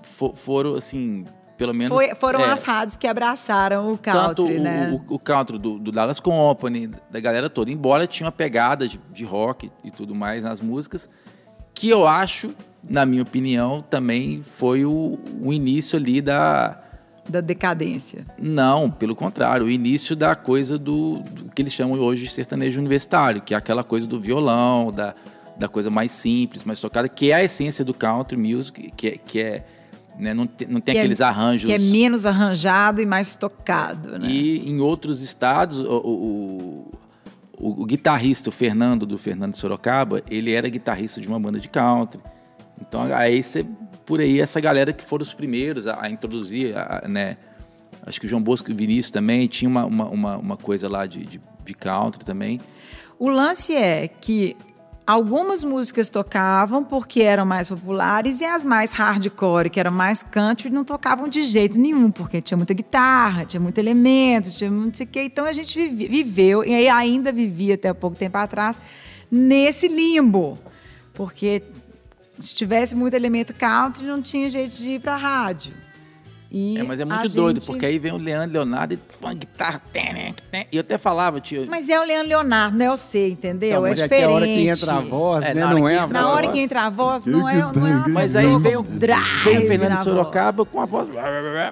fo- 0.04 0.34
foram, 0.36 0.76
assim, 0.76 1.26
pelo 1.58 1.74
menos. 1.74 1.96
Foi- 1.98 2.14
foram 2.14 2.42
é, 2.42 2.52
as 2.52 2.62
rádios 2.64 2.98
que 2.98 3.08
abraçaram 3.08 3.92
o 3.94 3.98
Tanto 3.98 4.44
country, 4.44 4.58
o, 4.60 4.62
né? 4.62 5.02
o, 5.10 5.16
o 5.16 5.20
country 5.20 5.58
do, 5.58 5.80
do 5.80 5.92
Dallas 5.92 6.20
Company, 6.20 6.88
da 7.10 7.20
galera 7.20 7.50
toda. 7.50 7.72
Embora 7.72 8.06
tinha 8.06 8.26
uma 8.28 8.32
pegada 8.32 8.88
de, 8.88 9.00
de 9.12 9.24
rock 9.26 9.72
e 9.84 9.90
tudo 9.90 10.14
mais 10.14 10.44
nas 10.44 10.62
músicas, 10.62 11.10
que 11.74 11.90
eu 11.90 12.06
acho, 12.06 12.52
na 12.90 13.06
minha 13.06 13.22
opinião, 13.22 13.82
também 13.82 14.42
foi 14.44 14.86
o, 14.86 15.18
o 15.42 15.54
início 15.54 15.98
ali 15.98 16.22
da. 16.22 16.80
Da 17.30 17.40
decadência. 17.40 18.26
Não, 18.38 18.92
pelo 18.92 19.16
contrário, 19.16 19.66
o 19.66 19.70
início 19.70 20.14
da 20.16 20.36
coisa 20.36 20.78
do, 20.78 21.20
do 21.32 21.46
que 21.56 21.62
eles 21.62 21.72
chamam 21.72 21.98
hoje 22.00 22.24
de 22.26 22.30
sertanejo 22.32 22.80
universitário, 22.80 23.42
que 23.42 23.54
é 23.54 23.58
aquela 23.58 23.82
coisa 23.84 24.06
do 24.06 24.20
violão, 24.20 24.92
da, 24.92 25.16
da 25.58 25.70
coisa 25.70 25.90
mais 25.90 26.12
simples, 26.12 26.66
mais 26.66 26.82
tocada, 26.82 27.08
que 27.08 27.32
é 27.32 27.36
a 27.36 27.44
essência 27.44 27.86
do 27.86 27.94
country 27.94 28.36
music, 28.38 28.92
que 28.98 29.08
é. 29.08 29.12
Que 29.18 29.40
é 29.40 29.66
né, 30.20 30.32
não, 30.32 30.46
tem, 30.46 30.68
não 30.68 30.80
tem 30.80 30.94
Que 30.94 31.00
é- 31.00 31.02
aqueles 31.02 31.22
arranjos. 31.22 31.66
Que 31.68 31.74
é 31.74 31.80
menos 31.80 32.26
arranjado 32.28 33.02
e 33.02 33.06
mais 33.06 33.36
tocado, 33.36 34.20
né? 34.20 34.28
E 34.30 34.70
em 34.70 34.80
outros 34.80 35.24
estados, 35.24 35.80
o, 35.80 36.92
o, 37.58 37.80
o- 37.82 37.86
guitarrista, 37.86 38.50
o 38.50 38.52
Fernando, 38.52 39.06
do 39.08 39.18
Fernando 39.18 39.56
Sorocaba, 39.56 40.22
ele 40.30 40.52
era 40.52 40.70
guitarrista 40.70 41.20
de 41.20 41.28
uma 41.28 41.40
banda 41.40 41.60
de 41.60 41.68
country. 41.70 42.20
Então, 42.82 43.04
aí 43.14 43.42
você, 43.42 43.66
por 44.06 44.20
aí, 44.20 44.40
essa 44.40 44.60
galera 44.60 44.92
que 44.94 45.04
foram 45.04 45.22
os 45.24 45.34
primeiros 45.34 45.88
a, 45.88 46.04
a 46.06 46.10
introduzir, 46.10 46.76
a- 46.78 47.04
né? 47.08 47.38
Acho 48.06 48.20
que 48.20 48.26
o 48.26 48.30
João 48.30 48.42
Bosco 48.44 48.70
e 48.70 48.74
o 48.74 48.76
Vinícius 48.78 49.12
também 49.12 49.48
tinha 49.48 49.70
uma, 49.70 49.86
uma, 49.86 50.10
uma, 50.10 50.38
uma 50.38 50.58
coisa 50.58 50.90
lá 50.90 51.06
de, 51.06 51.26
de, 51.26 51.42
de 51.64 51.74
country 51.74 52.26
também. 52.26 52.60
O 53.18 53.30
lance 53.30 53.74
é 53.74 54.10
que 54.10 54.58
algumas 55.08 55.64
músicas 55.64 56.10
tocavam 56.10 56.84
porque 56.84 57.22
eram 57.22 57.46
mais 57.46 57.68
populares 57.68 58.42
e 58.42 58.46
as 58.46 58.66
mais 58.66 58.92
hardcore, 58.92 59.70
que 59.70 59.80
eram 59.80 59.92
mais 59.92 60.22
country, 60.22 60.70
não 60.70 60.84
tocavam 60.84 61.30
de 61.30 61.44
jeito 61.44 61.80
nenhum, 61.80 62.12
porque 62.12 62.42
tinha 62.42 62.58
muita 62.58 62.74
guitarra, 62.74 63.46
tinha 63.46 63.60
muito 63.62 63.78
elemento, 63.78 64.50
tinha 64.52 64.70
não 64.70 64.94
sei 64.94 65.06
o 65.06 65.10
quê. 65.10 65.24
Então 65.24 65.46
a 65.46 65.54
gente 65.54 65.74
vive- 65.78 66.08
viveu, 66.10 66.62
e 66.66 66.90
ainda 66.90 67.32
vivia 67.32 67.76
até 67.76 67.94
pouco 67.94 68.18
tempo 68.18 68.38
atrás, 68.38 68.78
nesse 69.32 69.88
limbo. 69.88 70.58
Porque 71.14 71.64
se 72.40 72.56
tivesse 72.56 72.96
muito 72.96 73.14
elemento 73.14 73.54
country, 73.54 74.06
não 74.06 74.22
tinha 74.22 74.50
jeito 74.50 74.76
de 74.78 74.92
ir 74.92 75.00
pra 75.00 75.16
rádio. 75.16 75.74
E 76.56 76.78
É, 76.78 76.84
mas 76.84 77.00
é 77.00 77.04
a 77.04 77.06
muito 77.08 77.28
doido, 77.34 77.56
gente- 77.60 77.66
porque 77.66 77.84
aí 77.84 77.98
vem 77.98 78.12
o 78.12 78.18
Leandro 78.18 78.54
Leonardo 78.54 78.94
e 78.94 79.00
uma 79.20 79.34
guitarra. 79.34 79.82
E 80.72 80.76
eu 80.78 80.82
até 80.82 81.00
falava, 81.00 81.42
tio. 81.42 81.66
Mas 81.68 81.90
é 81.90 82.00
o 82.00 82.04
Leandro 82.04 82.28
Leonardo, 82.30 82.78
não 82.78 82.86
é 82.86 82.90
você, 82.96 83.30
entendeu? 83.30 83.70
Então, 83.70 83.86
é 83.88 83.90
mas 83.90 84.00
é 84.00 84.04
diferente. 84.04 84.26
a 84.28 84.30
hora 84.30 84.46
que 84.46 84.68
entra 84.68 84.94
a 84.94 85.00
voz, 85.00 85.44
É, 85.46 85.54
né? 85.56 85.62
na 85.62 85.66
hora 85.66 85.80
Não 85.80 85.88
que 85.88 85.92
é 85.92 85.98
a 85.98 86.04
entra 86.04 86.14
Na 86.14 86.20
a 86.28 86.30
hora 86.32 86.42
voz. 86.44 86.54
que 86.54 86.60
entra 86.64 86.82
a 86.84 86.90
voz, 86.92 87.26
não 87.26 87.50
é, 87.50 87.56
não 87.76 87.88
é 87.88 88.08
Mas 88.08 88.36
aí 88.36 88.46
vem 88.60 88.78
o, 88.78 88.84
drive 88.84 89.44
vem 89.46 89.58
o 89.58 89.68
Fernando 89.68 89.90
na 89.90 89.96
de 89.98 90.04
Sorocaba 90.04 90.64
com 90.64 90.80
a 90.80 90.86
voz. 90.86 91.10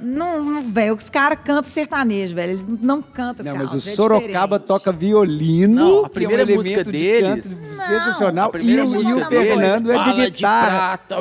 Não, 0.01 0.43
não, 0.43 0.61
velho, 0.63 0.95
os 0.95 1.09
caras 1.11 1.37
cantam 1.45 1.69
sertanejo, 1.71 2.33
velho. 2.33 2.53
Eles 2.53 2.65
não 2.65 3.03
cantam 3.03 3.45
Não, 3.45 3.55
mas 3.57 3.71
o 3.73 3.77
é 3.77 3.79
Sorocaba 3.81 4.57
diferente. 4.57 4.65
toca 4.67 4.91
violino. 4.91 5.75
Não, 5.75 5.89
a 5.89 5.91
que 5.91 6.05
é 6.05 6.07
um 6.07 6.09
primeira 6.09 6.41
elemento 6.41 6.57
música 6.57 6.83
de 6.85 6.91
deles- 6.91 7.61
sensacional. 7.87 8.51
E, 8.59 8.79
o- 8.79 9.01
e 9.01 9.13
o 9.13 9.25
Fernando 9.25 9.91
é 9.91 10.03
de 10.03 10.31
guitarra. 10.31 10.97
prata, 10.97 11.15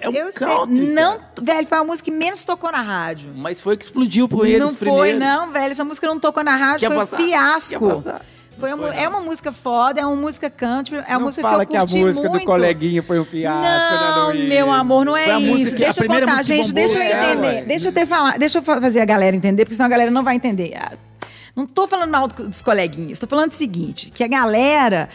é 0.00 0.08
um 0.08 0.12
Eu 0.12 0.30
sei, 0.30 0.46
country, 0.46 0.86
não, 0.88 1.12
cara. 1.18 1.30
velho, 1.42 1.66
foi 1.66 1.78
a 1.78 1.84
música 1.84 2.10
que 2.10 2.16
menos 2.16 2.44
tocou 2.44 2.70
na 2.72 2.82
rádio. 2.82 3.30
Mas 3.34 3.60
foi 3.60 3.76
que 3.76 3.84
explodiu 3.84 4.28
por 4.28 4.46
eles 4.46 4.60
não 4.60 4.74
primeiro. 4.74 4.98
foi, 5.00 5.14
não, 5.14 5.50
velho. 5.52 5.70
Essa 5.70 5.84
música 5.84 6.06
não 6.06 6.18
tocou 6.18 6.42
na 6.44 6.56
rádio, 6.56 6.80
Quer 6.80 6.94
foi 6.94 6.96
passar? 7.06 7.16
um 7.22 7.24
fiasco. 7.26 8.04
Foi 8.58 8.68
Não 8.70 8.76
uma- 8.78 8.88
foi, 8.88 8.96
é 8.98 9.04
não. 9.04 9.10
uma 9.12 9.20
música 9.22 9.52
foda, 9.52 10.00
é 10.02 10.04
uma 10.04 10.14
música 10.16 10.50
country, 10.50 10.96
é 10.96 11.00
uma 11.12 11.18
não 11.18 11.20
música 11.26 11.40
fala 11.48 11.64
que 11.64 11.72
eu 11.74 11.80
curti 11.80 11.96
a 11.98 12.04
música 12.04 12.28
muito. 12.28 12.42
do 12.42 12.46
coleguinha 12.46 13.02
foi 13.02 13.18
um 13.18 13.24
fiasco, 13.24 13.62
né, 13.62 14.10
Não, 14.16 14.26
Luiz? 14.28 14.48
meu 14.50 14.70
amor, 14.70 15.04
não 15.06 15.16
é 15.16 15.24
Foi 15.24 15.36
isso. 15.42 15.46
música- 15.52 15.78
deixa 15.78 16.04
eu 16.04 16.06
contar, 16.06 16.36
que 16.36 16.42
gente, 16.44 16.74
deixa 16.74 16.98
eu 16.98 17.02
entender. 17.02 17.46
ué. 17.46 17.62
deixa 17.62 17.88
eu 17.88 17.92
ter 17.92 18.06
falar, 18.06 18.38
deixa 18.38 18.58
eu 18.58 18.62
fa- 18.62 18.78
fazer 18.78 19.00
a 19.00 19.06
galera 19.06 19.34
entender, 19.34 19.64
porque 19.64 19.74
senão 19.76 19.86
a 19.86 19.88
galera 19.90 20.10
não 20.10 20.22
vai 20.22 20.36
entender. 20.36 20.74
Ah, 20.78 20.92
Não 21.56 21.66
tô 21.66 21.86
falando 21.86 22.10
mal 22.10 22.28
do- 22.28 22.48
dos 22.48 22.62
coleguinhas, 22.62 23.18
tô 23.18 23.26
falando 23.26 23.50
o 23.50 23.54
seguinte, 23.54 24.10
que 24.14 24.22
a 24.22 24.28
galera 24.28 25.08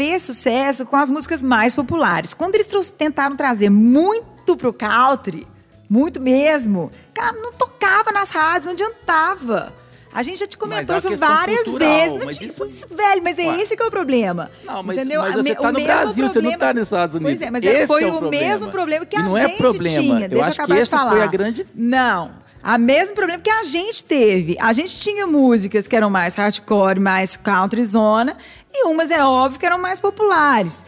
fez 0.00 0.22
sucesso 0.22 0.86
com 0.86 0.96
as 0.96 1.10
músicas 1.10 1.42
mais 1.42 1.74
populares. 1.74 2.32
Quando 2.32 2.54
eles 2.54 2.66
tentaram 2.96 3.36
trazer 3.36 3.68
muito 3.68 4.56
pro 4.56 4.72
country, 4.72 5.46
muito 5.90 6.18
mesmo, 6.18 6.90
cara, 7.12 7.32
não 7.36 7.52
tocava 7.52 8.10
nas 8.10 8.30
rádios, 8.30 8.64
não 8.64 8.72
adiantava. 8.72 9.74
A 10.12 10.22
gente 10.22 10.38
já 10.40 10.46
te 10.46 10.56
comentou 10.56 10.94
é 10.94 10.98
isso 10.98 11.16
várias 11.18 11.64
cultural, 11.64 11.88
vezes. 12.00 12.18
Não 12.18 12.24
mas 12.26 12.38
tinha- 12.38 12.48
isso- 12.48 12.64
isso, 12.66 12.86
velho, 12.90 13.22
mas 13.22 13.38
é 13.38 13.42
Ué. 13.46 13.60
esse 13.60 13.76
que 13.76 13.82
é 13.82 13.86
o 13.86 13.90
problema. 13.90 14.50
Não, 14.64 14.82
mas, 14.82 14.96
entendeu? 14.96 15.20
mas 15.20 15.34
você 15.34 15.54
tá 15.54 15.68
o 15.68 15.72
no 15.72 15.80
Brasil, 15.80 16.14
você 16.28 16.40
não 16.40 16.50
problema- 16.50 16.58
tá 16.58 16.72
nos 16.74 16.82
Estados 16.84 17.14
Unidos. 17.16 17.32
Pois 17.38 17.42
é, 17.42 17.50
mas 17.50 17.62
Esse 17.62 17.86
foi 17.86 18.02
é 18.02 18.06
o, 18.06 18.18
problema. 18.18 18.44
mesmo 18.48 18.68
problema 18.70 19.04
que 19.06 19.16
E 19.16 19.20
a 19.20 19.22
não 19.22 19.36
gente 19.38 19.52
é 19.52 19.56
problema. 19.58 20.02
tinha. 20.02 20.24
Eu 20.24 20.28
Deixa 20.30 20.34
eu 20.34 20.40
acho 20.48 20.54
que 20.56 20.60
acabar 20.62 20.74
de 20.76 20.80
essa 20.80 20.96
falar. 20.98 21.10
foi 21.10 21.22
a 21.22 21.26
grande- 21.26 21.66
Não. 21.74 22.40
A 22.62 22.76
mesmo 22.76 23.14
problema 23.14 23.40
que 23.40 23.48
a 23.48 23.62
gente 23.62 24.04
teve. 24.04 24.54
A 24.60 24.70
gente 24.74 24.94
tinha 24.98 25.26
músicas 25.26 25.88
que 25.88 25.96
eram 25.96 26.10
mais 26.10 26.34
hardcore, 26.34 27.00
mais 27.00 27.34
country 27.36 27.82
zona, 27.84 28.36
e 28.72 28.84
umas, 28.86 29.10
é 29.10 29.24
óbvio, 29.24 29.58
que 29.60 29.66
eram 29.66 29.78
mais 29.78 29.98
populares. 30.00 30.84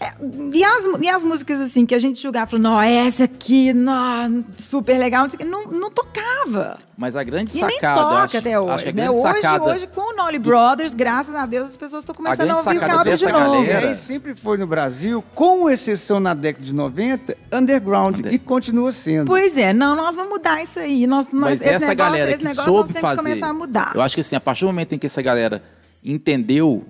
É, 0.00 0.12
e, 0.54 0.62
as, 0.62 0.84
e 1.00 1.08
as 1.08 1.24
músicas 1.24 1.60
assim 1.60 1.84
que 1.84 1.92
a 1.92 1.98
gente 1.98 2.22
julgava, 2.22 2.46
falando, 2.48 2.62
não, 2.66 2.80
essa 2.80 3.24
aqui, 3.24 3.72
não, 3.72 4.44
super 4.56 4.96
legal, 4.96 5.24
não, 5.24 5.30
sei 5.30 5.36
o 5.36 5.38
quê", 5.40 5.44
não, 5.44 5.64
não 5.66 5.90
tocava. 5.90 6.78
Mas 6.96 7.16
a 7.16 7.24
grande 7.24 7.58
E 7.58 7.60
nem 7.60 7.74
sacada. 7.74 8.00
toca 8.02 8.14
acho, 8.22 8.36
até 8.36 8.60
hoje, 8.60 8.72
acho 8.74 8.82
a 8.84 8.86
né? 8.86 8.92
grande 8.92 9.10
Hoje, 9.18 9.22
sacada. 9.42 9.64
hoje, 9.64 9.86
com 9.88 10.12
o 10.12 10.16
Nolly 10.16 10.38
Brothers, 10.38 10.94
graças 10.94 11.34
a 11.34 11.44
Deus, 11.46 11.70
as 11.70 11.76
pessoas 11.76 12.04
estão 12.04 12.14
começando 12.14 12.42
a, 12.42 12.44
grande 12.44 12.68
ouvir 12.68 12.76
o 12.76 12.80
country 12.88 13.16
de 13.16 13.26
novo. 13.32 13.50
galera- 13.66 13.86
E 13.86 13.88
aí 13.88 13.94
sempre 13.96 14.36
foi 14.36 14.56
no 14.56 14.68
Brasil, 14.68 15.20
com 15.34 15.68
exceção 15.68 16.20
na 16.20 16.32
década 16.32 16.64
de 16.64 16.72
90, 16.72 17.36
underground. 17.52 18.18
Under- 18.20 18.32
E 18.32 18.38
continua 18.38 18.92
sendo. 18.92 19.26
Pois 19.26 19.56
é, 19.58 19.72
não, 19.72 19.96
nós 19.96 20.14
vamos 20.14 20.30
mudar 20.30 20.62
isso 20.62 20.78
aí. 20.78 21.08
Nós, 21.08 21.26
nós, 21.32 21.58
Mas 21.58 21.60
esse 21.60 21.70
essa 21.70 21.86
negócio, 21.88 21.96
galera 22.12 22.30
esse 22.30 22.38
que 22.40 22.44
negócio 22.48 22.70
nós 22.72 22.76
soube 22.82 22.92
temos 22.92 23.00
fazer. 23.00 23.16
que 23.16 23.22
começar 23.24 23.48
a 23.48 23.52
mudar. 23.52 23.92
Eu 23.96 24.00
acho 24.00 24.14
que 24.14 24.20
assim, 24.20 24.36
a 24.36 24.40
partir 24.40 24.60
do 24.60 24.68
momento 24.68 24.92
em 24.94 24.98
que 24.98 25.06
essa 25.06 25.20
galera 25.20 25.60
entendeu 26.04 26.84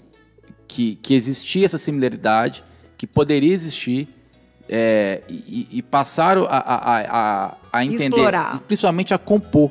que, 0.68 0.96
que 1.02 1.14
existia 1.14 1.64
essa 1.64 1.78
similaridade, 1.78 2.62
que 2.96 3.06
poderia 3.06 3.52
existir, 3.52 4.06
é, 4.68 5.22
e, 5.28 5.66
e 5.72 5.82
passaram 5.82 6.44
a, 6.44 6.58
a, 6.58 7.00
a, 7.46 7.56
a 7.72 7.84
entender, 7.84 8.04
Explorar. 8.04 8.56
e 8.56 8.60
principalmente 8.60 9.14
a 9.14 9.18
compor. 9.18 9.70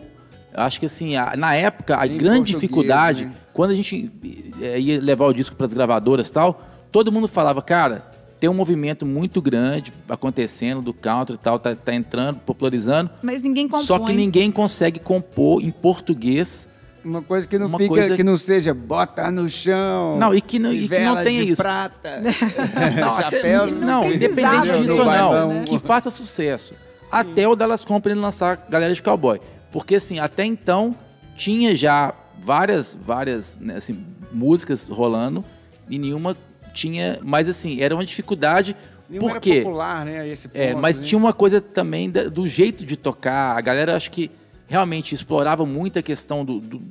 Eu 0.53 0.61
acho 0.63 0.79
que 0.79 0.87
assim, 0.87 1.15
a- 1.15 1.35
na 1.37 1.53
época, 1.53 1.99
a 1.99 2.07
Em 2.07 2.17
grande 2.17 2.53
dificuldade, 2.53 3.25
né? 3.25 3.33
quando 3.53 3.71
a 3.71 3.75
gente 3.75 4.11
é, 4.59 4.79
ia 4.79 4.99
levar 4.99 5.27
o 5.27 5.33
disco 5.33 5.55
para 5.55 5.67
as 5.67 5.73
gravadoras 5.73 6.27
e 6.27 6.31
tal, 6.33 6.63
todo 6.91 7.11
mundo 7.11 7.27
falava, 7.27 7.61
cara, 7.61 8.07
tem 8.39 8.49
um 8.49 8.53
movimento 8.55 9.05
muito 9.05 9.39
grande 9.41 9.93
acontecendo 10.09 10.81
do 10.81 10.93
country 10.93 11.35
e 11.35 11.37
tal, 11.37 11.59
tá, 11.59 11.75
tá 11.75 11.93
entrando, 11.93 12.39
popularizando, 12.39 13.09
Mas 13.21 13.39
ninguém 13.41 13.67
compõe. 13.67 13.85
só 13.85 13.99
que 13.99 14.13
ninguém 14.13 14.51
consegue 14.51 14.99
compor 14.99 15.61
em 15.63 15.69
português 15.71 16.67
Uma 17.07 17.21
coisa 17.21 17.47
que 17.47 17.57
não 17.57 17.67
Uma 17.67 17.77
fica, 17.77 17.89
coisa- 17.89 18.15
que 18.15 18.23
não 18.23 18.35
seja 18.35 18.73
bota 18.73 19.31
no 19.31 19.47
chão. 19.49 20.17
Não, 20.17 20.33
e 20.35 20.41
que 20.41 20.59
não- 20.59 20.73
e 20.73 20.87
que 20.89 20.99
não 20.99 21.23
tenha 21.23 21.41
isso. 21.43 21.61
prata. 21.61 22.21
Não, 22.99 23.13
até- 23.17 23.37
chapéu. 23.37 23.67
não, 23.79 24.01
tem 24.01 24.15
independente 24.15 24.71
disso 24.81 24.99
ou 24.99 25.05
não, 25.05 25.47
né? 25.53 25.63
que 25.65 25.79
faça 25.79 26.09
sucesso. 26.09 26.73
Até 27.11 27.47
o 27.47 27.55
Dallas 27.55 27.85
Company 27.85 28.15
lançar 28.15 28.67
Galera 28.69 28.93
de 28.93 29.01
Cowboy. 29.01 29.39
Porque, 29.71 29.95
assim, 29.95 30.19
até 30.19 30.43
então, 30.45 30.93
tinha 31.35 31.73
já 31.75 32.13
várias, 32.41 32.97
várias 32.99 33.57
né, 33.59 33.75
assim, 33.77 34.05
músicas 34.31 34.89
rolando 34.89 35.43
e 35.89 35.97
nenhuma 35.97 36.35
tinha... 36.73 37.19
Mas, 37.23 37.47
assim, 37.47 37.81
era 37.81 37.93
uma 37.95 38.05
dificuldade, 38.05 38.75
Nenhuma 39.09 39.31
porque... 39.31 39.61
popular, 39.61 40.03
né? 40.05 40.33
É, 40.53 40.75
mas 40.75 40.97
né? 40.97 41.05
tinha 41.05 41.17
uma 41.17 41.31
coisa 41.33 41.61
também 41.61 42.09
da- 42.09 42.27
do 42.27 42.45
jeito 42.47 42.85
de 42.85 42.97
tocar. 42.97 43.57
A 43.57 43.61
galera, 43.61 43.95
acho 43.95 44.11
que 44.11 44.29
realmente 44.67 45.15
explorava 45.15 45.65
muito 45.65 45.97
a 45.97 46.01
questão 46.01 46.43
do, 46.45 46.59
do, 46.59 46.81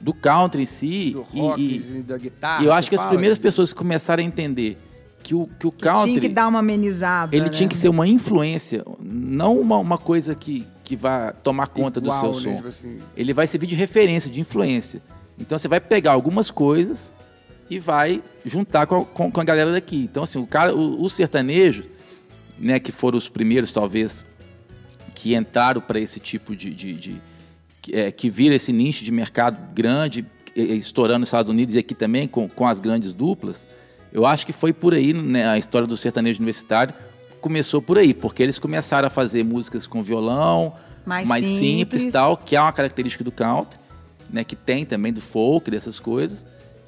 do 0.00 0.12
country 0.12 0.62
em 0.62 0.66
si. 0.66 1.10
do 1.12 1.26
e- 1.32 1.40
rock, 1.40 1.62
e, 1.62 1.98
e, 1.98 2.02
da 2.02 2.18
guitarra. 2.18 2.62
e 2.62 2.66
eu 2.66 2.72
acho 2.72 2.88
que 2.88 2.94
as 2.94 3.04
primeiras 3.04 3.38
que- 3.38 3.42
pessoas 3.42 3.72
que 3.72 3.78
começaram 3.78 4.22
a 4.22 4.26
entender 4.26 4.78
que 5.22 5.34
o, 5.34 5.46
que 5.58 5.66
o 5.66 5.70
Tinha 5.70 5.94
country 5.94 6.20
que 6.20 6.28
dar 6.28 6.46
uma 6.48 6.58
amenizada. 6.58 7.34
ele 7.34 7.46
né? 7.46 7.50
tinha 7.50 7.66
que 7.68 7.76
ser 7.76 7.88
uma 7.88 8.06
influência, 8.06 8.84
não 9.00 9.58
uma, 9.58 9.78
uma 9.78 9.96
coisa 9.96 10.34
que, 10.34 10.66
que 10.82 10.94
vai 10.94 11.32
tomar 11.42 11.68
conta 11.68 11.98
Igual, 11.98 12.20
do 12.20 12.26
né, 12.26 12.32
seu 12.34 12.42
som. 12.42 12.56
tipo 12.56 12.68
assim. 12.68 12.98
Ele 13.16 13.32
vai 13.32 13.46
servir 13.46 13.66
de 13.66 13.74
referência, 13.74 14.30
de 14.30 14.38
influência. 14.40 15.02
Então 15.38 15.56
você 15.58 15.66
vai 15.66 15.80
pegar 15.80 16.12
algumas 16.12 16.50
coisas 16.50 17.10
e 17.70 17.78
vai 17.78 18.22
juntar 18.44 18.86
com 18.86 18.96
a, 18.96 19.04
com, 19.06 19.32
com 19.32 19.40
a 19.40 19.44
galera 19.44 19.72
daqui. 19.72 19.96
Então, 20.04 20.24
assim, 20.24 20.38
o 20.38 20.46
cara, 20.46 20.74
o, 20.76 21.02
o 21.02 21.08
sertanejo, 21.08 21.84
né, 22.58 22.78
que 22.78 22.92
foram 22.92 23.16
os 23.16 23.26
primeiros, 23.28 23.72
talvez, 23.72 24.26
que 25.24 25.34
entraram 25.34 25.80
para 25.80 25.98
esse 25.98 26.20
tipo 26.20 26.54
de. 26.54 26.70
de, 26.70 26.92
de- 26.92 27.22
que, 27.80 27.94
é, 27.96 28.12
que 28.12 28.28
vira 28.28 28.54
esse 28.54 28.70
nicho 28.72 29.02
de 29.04 29.10
mercado 29.10 29.58
grande, 29.74 30.24
estourando 30.54 31.20
nos 31.20 31.28
Estados 31.28 31.50
Unidos 31.50 31.74
e 31.74 31.78
aqui 31.78 31.94
também, 31.94 32.28
com, 32.28 32.46
com 32.46 32.66
as 32.66 32.78
grandes 32.78 33.14
duplas. 33.14 33.66
Eu 34.12 34.26
acho 34.26 34.44
que 34.44 34.52
foi 34.52 34.72
por 34.72 34.92
aí, 34.94 35.12
né, 35.14 35.46
a 35.48 35.56
história 35.58 35.86
do 35.88 35.96
sertanejo 35.96 36.38
universitário 36.40 36.94
começou 37.40 37.80
por 37.82 37.96
aí, 37.98 38.12
porque 38.14 38.42
eles 38.42 38.58
começaram 38.58 39.06
a 39.06 39.10
fazer 39.10 39.42
músicas 39.44 39.86
com 39.86 40.02
violão, 40.02 40.74
Mais 41.26 41.46
simples, 41.46 42.02
simples. 42.02 42.12
tal, 42.12 42.36
que 42.36 42.54
é 42.56 42.60
uma 42.60 42.72
característica 42.72 43.22
do 43.24 43.32
country, 43.32 43.78
né, 44.30 44.44
que 44.44 44.56
tem 44.56 44.84
também 44.86 45.12
do 45.12 45.20
folk, 45.22 45.70
dessas 45.70 45.98
coisas. 46.00 46.44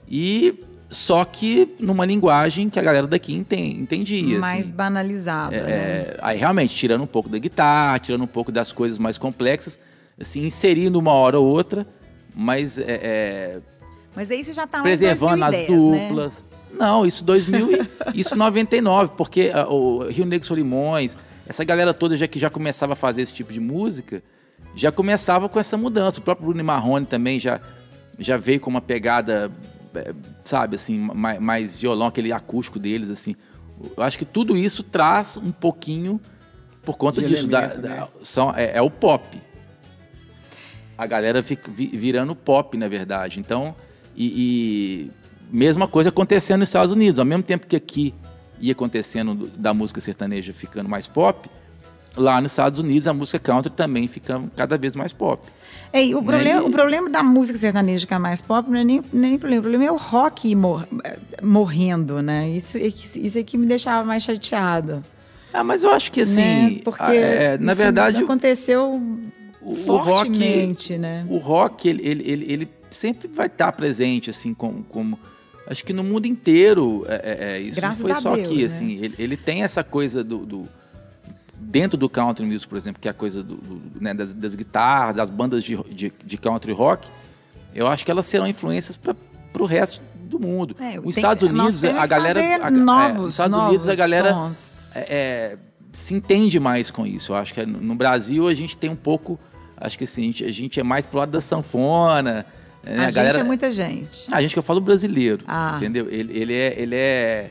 E 0.09 0.55
só 0.89 1.25
que 1.25 1.75
numa 1.81 2.05
linguagem 2.05 2.71
que 2.71 2.79
a 2.79 2.83
galera 2.83 3.07
daqui 3.07 3.35
enten- 3.35 3.77
entendia. 3.81 4.39
mais 4.39 4.67
assim. 4.67 4.75
banalizada. 4.75 5.51
né? 5.63 5.71
É, 5.71 6.19
aí 6.23 6.39
realmente, 6.39 6.75
tirando 6.75 7.03
um 7.03 7.07
pouco 7.07 7.29
da 7.29 7.39
guitarra, 7.39 7.99
tirando 7.99 8.23
um 8.23 8.29
pouco 8.29 8.53
das 8.53 8.71
coisas 8.73 8.99
mais 8.99 9.19
complexas, 9.19 9.79
assim, 10.21 10.45
inserindo 10.45 10.99
uma 10.99 11.13
hora 11.13 11.39
ou 11.39 11.47
outra, 11.47 11.87
mas 12.35 12.79
é, 12.79 12.85
é, 12.89 13.59
Mas 14.15 14.31
aí 14.31 14.45
você 14.45 14.53
já 14.53 14.67
tá 14.67 14.83
preservando 14.83 15.39
em 15.39 15.43
as 15.43 15.51
2010, 15.67 15.83
né? 15.83 16.09
duplas. 16.09 16.45
Não, 16.79 17.07
isso 17.07 17.25
2000 17.25 17.73
e, 17.73 17.89
isso 18.21 18.37
99, 18.37 19.13
porque 19.17 19.51
ah, 19.53 19.67
o 19.69 20.05
Rio 20.09 20.27
Negro 20.27 20.47
Solimões, 20.47 21.17
essa 21.47 21.65
galera 21.65 21.93
toda 21.95 22.17
já 22.17 22.29
que 22.29 22.39
já 22.39 22.51
começava 22.51 22.93
a 22.93 22.97
fazer 22.97 23.23
esse 23.23 23.33
tipo 23.33 23.53
de 23.53 23.61
música, 23.61 24.23
já 24.75 24.93
começava 24.93 25.49
com 25.49 25.59
essa 25.59 25.77
mudança. 25.77 26.21
O 26.21 26.23
próprio 26.23 26.49
Bruno 26.49 26.63
Marrone 26.63 27.07
também 27.07 27.39
já 27.41 27.61
já 28.19 28.37
veio 28.37 28.61
com 28.61 28.71
uma 28.71 28.81
pegada, 28.81 29.51
sabe, 30.45 30.77
assim, 30.77 30.99
mais, 30.99 31.39
mais 31.41 31.81
violão, 31.81 32.07
aquele 32.07 32.33
acústico 32.33 32.79
deles, 32.79 33.11
assim. 33.11 33.35
Eu 33.97 34.03
acho 34.03 34.17
que 34.19 34.25
tudo 34.25 34.57
isso 34.57 34.83
traz 34.83 35.37
um 35.37 35.51
pouquinho 35.53 36.21
por 36.83 36.97
conta 36.97 37.21
De 37.21 37.27
disso. 37.27 37.47
Da, 37.49 37.67
da- 37.67 37.89
né? 37.89 38.09
são, 38.23 38.53
é, 38.55 38.77
é 38.79 38.83
o 38.83 38.91
pop. 38.91 39.41
A 40.97 41.07
galera 41.07 41.43
fica 41.43 41.71
vi- 41.71 41.89
virando 41.89 42.35
pop, 42.35 42.77
na 42.77 42.89
verdade. 42.89 43.39
Então, 43.39 43.75
e, 44.17 45.11
e 45.51 45.55
mesma 45.55 45.87
coisa 45.87 46.09
acontecendo 46.09 46.61
nos 46.61 46.69
Estados 46.71 46.93
Unidos. 46.93 47.19
Ao 47.19 47.25
mesmo 47.25 47.43
tempo 47.43 47.67
que 47.67 47.77
aqui 47.77 48.15
ia 48.61 48.73
acontecendo 48.73 49.35
do- 49.35 49.49
da 49.49 49.75
música 49.75 50.01
sertaneja 50.01 50.53
ficando 50.55 50.89
mais 50.89 51.07
pop, 51.07 51.51
lá 52.17 52.41
nos 52.41 52.53
Estados 52.53 52.81
Unidos 52.81 53.07
a 53.07 53.13
música 53.13 53.39
country 53.39 53.71
também 53.71 54.09
fica 54.09 54.43
cada 54.57 54.79
vez 54.79 54.97
mais 54.97 55.13
pop. 55.13 55.47
Ei, 55.97 56.15
o, 56.15 56.21
Né? 56.21 56.27
problema, 56.27 56.61
E- 56.63 56.65
o 56.65 56.71
problema 56.71 57.11
da 57.11 57.23
música 57.23 57.59
sertaneja 57.59 58.01
ficar 58.01 58.19
mais 58.19 58.43
pop 58.43 58.71
não 58.71 58.79
é 58.79 58.85
nem, 58.85 58.99
é 58.99 59.03
nem 59.13 59.39
problema. 59.39 59.61
O 59.61 59.63
problema 59.63 59.85
é 59.85 59.91
o 59.93 59.97
rock 59.97 60.55
mor- 60.55 60.87
morrendo, 61.43 62.21
né? 62.23 62.49
Isso 62.51 62.77
é, 62.77 62.91
que, 62.91 63.27
isso 63.27 63.39
é 63.39 63.43
que 63.43 63.57
me 63.57 63.67
deixava 63.67 64.05
mais 64.07 64.23
chateada. 64.23 65.03
Ah, 65.53 65.65
mas 65.65 65.83
eu 65.83 65.91
acho 65.91 66.13
que 66.13 66.21
assim, 66.23 66.35
né? 66.75 66.81
Porque 66.85 67.03
é, 67.03 67.57
na 67.59 67.73
verdade, 67.73 68.23
aconteceu 68.23 68.93
o, 69.63 69.73
o 69.73 69.75
fortemente, 69.75 70.93
rock, 70.93 70.99
né? 70.99 71.27
o 71.29 71.39
rock 71.39 71.89
ele, 71.89 72.07
ele, 72.07 72.31
ele, 72.31 72.53
ele 72.53 72.69
sempre 72.91 73.29
vai 73.33 73.47
estar 73.47 73.73
presente 73.73 74.29
assim 74.29 74.53
como, 74.53 74.83
como 74.85 75.19
acho 75.67 75.83
que 75.85 75.93
no 75.95 76.05
mundo 76.05 76.27
inteiro 76.27 77.05
é, 77.09 77.15
é, 77.15 77.53
é, 77.57 77.61
isso 77.61 77.81
Graças 77.81 77.99
não 78.01 78.07
foi 78.11 78.21
só 78.21 78.37
Deus, 78.37 78.47
aqui 78.49 78.59
né? 78.61 78.65
assim 78.67 78.99
ele, 79.03 79.15
ele 79.19 79.37
tem 79.37 79.63
essa 79.63 79.83
coisa 79.83 80.23
do, 80.23 80.45
do- 80.45 80.69
dentro 81.81 81.97
do 81.99 82.09
country 82.09 82.45
music 82.47 82.69
por 82.69 82.77
exemplo 82.79 83.01
que 83.01 83.09
é 83.09 83.11
a 83.11 83.15
coisa 83.15 83.43
do, 83.43 83.57
do- 83.57 84.01
né, 84.01 84.15
das, 84.15 84.33
das 84.33 84.55
guitarras 84.55 85.17
das 85.17 85.31
bandas 85.31 85.63
de, 85.65 85.77
de, 85.93 86.13
de 86.25 86.37
country 86.39 86.73
rock 86.73 87.09
eu 87.75 87.87
acho 87.87 88.05
que 88.05 88.11
elas 88.11 88.27
serão 88.27 88.47
influências 88.47 88.97
para 88.97 89.15
o 89.63 89.67
resto 89.67 90.01
do 90.25 90.39
mundo 90.41 90.75
É, 90.81 90.99
os 90.99 91.03
tem- 91.15 91.23
Estados 91.23 91.43
Unidos 91.43 91.85
a 91.85 92.07
galera 92.07 92.41
a- 92.41 92.69
é, 92.69 92.71
novos, 92.71 93.17
nos 93.23 93.33
Estados 93.35 93.57
Unidos 93.57 93.85
a 93.87 93.91
novos 93.91 93.97
galera 93.99 94.51
é, 94.97 95.01
é, 95.15 95.57
se 95.93 96.15
entende 96.15 96.61
mais 96.61 96.91
com 96.91 97.07
isso. 97.07 97.33
Eu 97.33 97.37
acho 97.37 97.55
que 97.55 97.65
no 97.65 97.95
Brasil 97.95 98.47
a 98.49 98.53
gente 98.55 98.77
tem 98.77 98.91
um 98.91 98.97
pouco. 98.97 99.39
Acho 99.79 99.97
que 99.97 100.05
assim, 100.05 100.23
a 100.23 100.27
gente, 100.27 100.45
a 100.45 100.53
gente 100.53 100.79
é 100.81 100.83
mais 100.83 101.07
pro 101.07 101.19
lado 101.21 101.31
da 101.31 101.41
sanfona. 101.41 102.45
né? 102.85 103.05
a, 103.07 103.09
gente 103.09 103.39
é 103.39 103.43
muita 103.43 103.71
gente. 103.71 104.29
A 104.31 104.43
gente 104.43 104.53
que 104.53 104.59
eu 104.59 104.63
falo 104.63 104.79
brasileiro, 104.81 105.43
Ah. 105.49 105.73
entendeu? 105.79 106.07
Ele, 106.11 106.39
ele 106.39 106.53
é. 106.53 106.75
Ele 106.81 106.95
é 106.95 107.51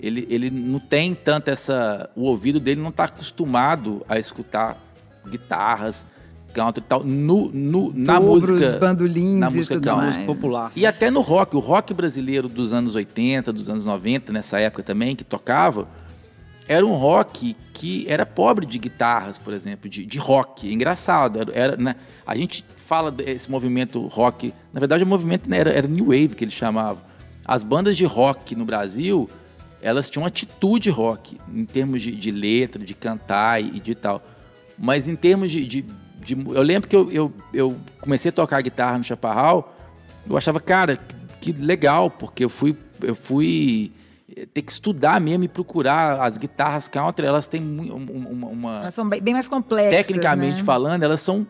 ele, 0.00 0.26
ele 0.30 0.50
não 0.50 0.78
tem 0.78 1.14
tanto 1.14 1.48
essa. 1.48 2.08
O 2.14 2.22
ouvido 2.22 2.60
dele 2.60 2.80
não 2.80 2.90
está 2.90 3.04
acostumado 3.04 4.04
a 4.08 4.18
escutar 4.18 4.76
guitarras, 5.28 6.06
country 6.54 6.82
e 6.82 6.88
tal, 6.88 7.04
no, 7.04 7.50
no, 7.52 7.92
na 7.94 8.18
Tubros, 8.20 8.50
música. 8.50 8.78
bandolins 8.78 9.38
na 9.38 9.50
e 9.50 9.54
música 9.54 9.74
tudo 9.74 9.84
country. 9.84 10.02
mais. 10.02 10.16
Música 10.16 10.34
popular. 10.34 10.72
E 10.74 10.86
até 10.86 11.10
no 11.10 11.20
rock, 11.20 11.56
o 11.56 11.60
rock 11.60 11.92
brasileiro 11.94 12.48
dos 12.48 12.72
anos 12.72 12.94
80, 12.94 13.52
dos 13.52 13.68
anos 13.68 13.84
90, 13.84 14.32
nessa 14.32 14.58
época 14.58 14.82
também, 14.82 15.14
que 15.14 15.24
tocava, 15.24 15.88
era 16.66 16.84
um 16.84 16.92
rock 16.92 17.56
que 17.72 18.04
era 18.08 18.26
pobre 18.26 18.66
de 18.66 18.78
guitarras, 18.78 19.38
por 19.38 19.54
exemplo, 19.54 19.88
de, 19.88 20.04
de 20.04 20.18
rock. 20.18 20.68
É 20.68 20.72
Engraçado. 20.72 21.40
Era, 21.40 21.52
era, 21.54 21.76
né? 21.76 21.96
A 22.26 22.36
gente 22.36 22.64
fala 22.76 23.10
desse 23.10 23.50
movimento 23.50 24.06
rock. 24.06 24.52
Na 24.72 24.78
verdade, 24.78 25.02
o 25.02 25.06
movimento 25.06 25.48
né, 25.48 25.58
era, 25.58 25.70
era 25.70 25.88
New 25.88 26.06
Wave 26.06 26.28
que 26.28 26.44
eles 26.44 26.54
chamavam. 26.54 27.02
As 27.44 27.64
bandas 27.64 27.96
de 27.96 28.04
rock 28.04 28.54
no 28.54 28.66
Brasil, 28.66 29.30
elas 29.82 30.10
tinham 30.10 30.26
atitude 30.26 30.90
rock, 30.90 31.38
em 31.52 31.64
termos 31.64 32.02
de, 32.02 32.12
de 32.12 32.30
letra, 32.30 32.84
de 32.84 32.94
cantar 32.94 33.60
e 33.62 33.78
de 33.80 33.94
tal. 33.94 34.22
Mas 34.78 35.08
em 35.08 35.16
termos 35.16 35.50
de. 35.52 35.64
de- 35.66 35.82
de- 36.24 36.34
eu 36.34 36.62
lembro 36.62 36.88
que 36.88 36.96
eu, 36.96 37.10
eu, 37.12 37.32
eu 37.54 37.76
comecei 38.00 38.28
a 38.28 38.32
tocar 38.32 38.60
guitarra 38.60 38.98
no 38.98 39.04
Chaparral, 39.04 39.74
eu 40.28 40.36
achava, 40.36 40.60
cara, 40.60 40.96
que, 41.40 41.52
que 41.52 41.60
legal, 41.60 42.10
porque 42.10 42.44
eu 42.44 42.48
fui, 42.50 42.76
eu 43.02 43.14
fui 43.14 43.92
eh, 44.36 44.44
ter 44.52 44.62
que 44.62 44.70
estudar 44.72 45.20
mesmo 45.20 45.44
e 45.44 45.48
procurar 45.48 46.20
as 46.22 46.36
guitarras 46.36 46.86
country, 46.88 47.24
elas 47.24 47.46
têm 47.48 47.62
um- 47.62 47.94
uma, 48.30 48.48
uma- 48.48 48.80
Elas 48.80 48.94
são 48.94 49.08
bem, 49.08 49.22
bem 49.22 49.32
mais 49.34 49.48
complexas. 49.48 50.06
tecnicamente 50.06 50.58
né? 50.58 50.64
falando, 50.64 51.02
elas 51.04 51.20
são 51.20 51.46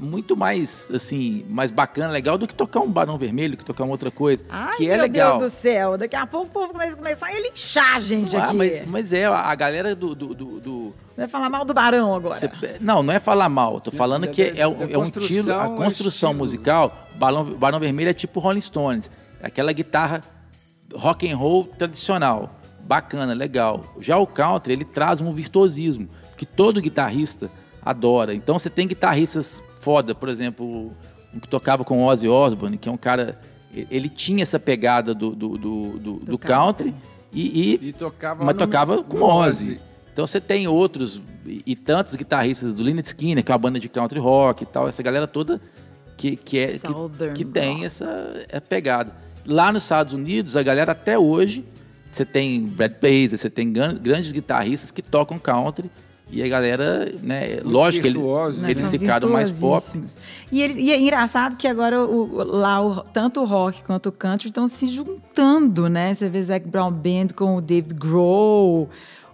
muito 0.00 0.36
mais 0.36 0.90
assim, 0.92 1.44
mais 1.48 1.70
bacana, 1.70 2.10
legal 2.12 2.36
do 2.38 2.46
que 2.48 2.54
tocar 2.54 2.80
um 2.80 2.90
Barão 2.90 3.16
Vermelho, 3.18 3.56
que 3.56 3.64
tocar 3.64 3.84
uma 3.84 3.92
outra 3.92 4.10
coisa, 4.10 4.44
Ai, 4.48 4.76
que 4.76 4.88
é 4.88 4.94
meu 4.94 5.02
legal. 5.02 5.38
Deus 5.38 5.52
do 5.52 5.56
céu. 5.56 5.96
Daqui 5.98 6.16
a 6.16 6.26
pouco 6.26 6.46
o 6.46 6.50
povo 6.50 6.72
começa, 6.72 6.96
começar 6.96 7.26
a 7.26 7.40
linchar 7.40 7.96
a 7.96 8.00
gente 8.00 8.36
Ah, 8.36 8.44
aqui. 8.46 8.54
mas, 8.56 8.86
mas 8.86 9.12
é, 9.12 9.26
a 9.26 9.54
galera 9.54 9.94
do- 9.94 10.14
do- 10.14 10.34
do- 10.34 10.60
do, 10.60 10.94
Vai 11.16 11.28
falar 11.28 11.50
mal 11.50 11.64
do 11.64 11.74
Barão 11.74 12.14
agora. 12.14 12.34
Cê- 12.34 12.50
não, 12.80 13.02
não 13.02 13.12
é 13.12 13.18
falar 13.20 13.48
mal. 13.48 13.80
Tô 13.80 13.90
falando 13.90 14.22
da- 14.22 14.28
que 14.32 14.50
da- 14.50 14.60
é, 14.62 14.66
um- 14.66 14.78
da 14.86 14.90
é 14.92 14.98
um 14.98 15.02
estilo, 15.04 15.52
a 15.52 15.64
é 15.66 15.68
construção 15.76 16.30
estilo. 16.30 16.34
musical. 16.34 17.08
Barão, 17.16 17.44
Barão 17.44 17.78
Vermelho 17.78 18.08
é 18.10 18.14
tipo 18.14 18.40
Rolling 18.40 18.60
Stones, 18.62 19.10
aquela 19.42 19.72
guitarra 19.72 20.22
rock 20.94 21.30
and 21.30 21.36
roll 21.36 21.64
tradicional, 21.64 22.50
bacana, 22.80 23.34
legal. 23.34 23.84
Já 24.00 24.16
o 24.16 24.26
country 24.26 24.72
ele 24.72 24.84
traz 24.84 25.20
um 25.20 25.32
virtuosismo 25.32 26.08
que 26.36 26.44
todo 26.46 26.80
guitarrista 26.80 27.50
adora. 27.84 28.34
Então 28.34 28.58
você 28.58 28.70
tem 28.70 28.86
guitarristas 28.86 29.62
foda, 29.80 30.14
por 30.14 30.28
exemplo, 30.28 30.92
um 31.34 31.38
que 31.40 31.48
tocava 31.48 31.84
com 31.84 32.02
Ozzy 32.04 32.28
Osbourne, 32.28 32.76
que 32.78 32.88
é 32.88 32.92
um 32.92 32.96
cara, 32.96 33.38
ele 33.90 34.08
tinha 34.08 34.42
essa 34.42 34.58
pegada 34.60 35.14
do, 35.14 35.30
do, 35.34 35.58
do, 35.58 35.98
do- 35.98 36.16
do 36.20 36.38
country 36.38 36.94
e, 37.32 37.74
e 37.82 37.88
E 37.88 37.92
tocava 37.92 38.44
mas 38.44 38.54
no- 38.54 38.60
tocava 38.60 39.02
com 39.02 39.18
no 39.18 39.24
Ozzy. 39.24 39.80
Então 40.12 40.26
você 40.26 40.40
tem 40.40 40.68
outros 40.68 41.22
e, 41.46 41.62
e 41.66 41.74
tantos 41.74 42.14
guitarristas 42.14 42.74
do 42.74 42.82
Lynyrd 42.82 43.06
Skinner, 43.08 43.42
que 43.42 43.50
é 43.50 43.54
uma 43.54 43.58
banda 43.58 43.80
de 43.80 43.88
country 43.88 44.18
rock 44.20 44.62
e 44.62 44.66
tal, 44.66 44.86
essa 44.86 45.02
galera 45.02 45.26
toda 45.26 45.60
que, 46.18 46.36
que, 46.36 46.58
é, 46.58 46.66
que, 46.78 47.32
que 47.34 47.44
tem 47.44 47.84
essa 47.84 48.44
é 48.48 48.60
pegada. 48.60 49.10
Lá 49.44 49.72
nos 49.72 49.82
Estados 49.84 50.14
Unidos, 50.14 50.54
a 50.54 50.62
galera 50.62 50.92
até 50.92 51.18
hoje, 51.18 51.64
você 52.12 52.24
tem 52.24 52.62
Brad 52.64 52.92
Paisley, 52.92 53.38
você 53.38 53.48
tem 53.50 53.72
gran- 53.72 53.94
grandes 53.96 54.30
guitarristas 54.30 54.90
que 54.92 55.00
tocam 55.02 55.36
country 55.38 55.90
E 56.32 56.42
a 56.42 56.48
galera, 56.48 57.14
né, 57.22 57.60
lógico 57.62 58.02
que 58.02 58.08
ele- 58.08 58.18
né? 58.62 58.70
eles 58.70 58.88
ficaram 58.90 59.28
mais 59.28 59.50
pop. 59.50 59.84
E, 60.50 60.62
eles, 60.62 60.76
e 60.78 60.90
é 60.90 60.98
engraçado 60.98 61.56
que 61.56 61.68
agora 61.68 62.02
o- 62.04 62.42
lá 62.42 62.80
o- 62.80 63.02
tanto 63.12 63.40
o 63.40 63.44
rock 63.44 63.82
quanto 63.84 64.08
o 64.08 64.12
country 64.12 64.48
estão 64.48 64.66
se 64.66 64.86
juntando, 64.86 65.88
né? 65.90 66.14
Você 66.14 66.30
vê 66.30 66.42
Zac 66.42 66.66
Brown 66.66 66.90
Band 66.90 67.28
com 67.36 67.56
o 67.56 67.60
David 67.60 67.94
Grohl, 67.94 68.88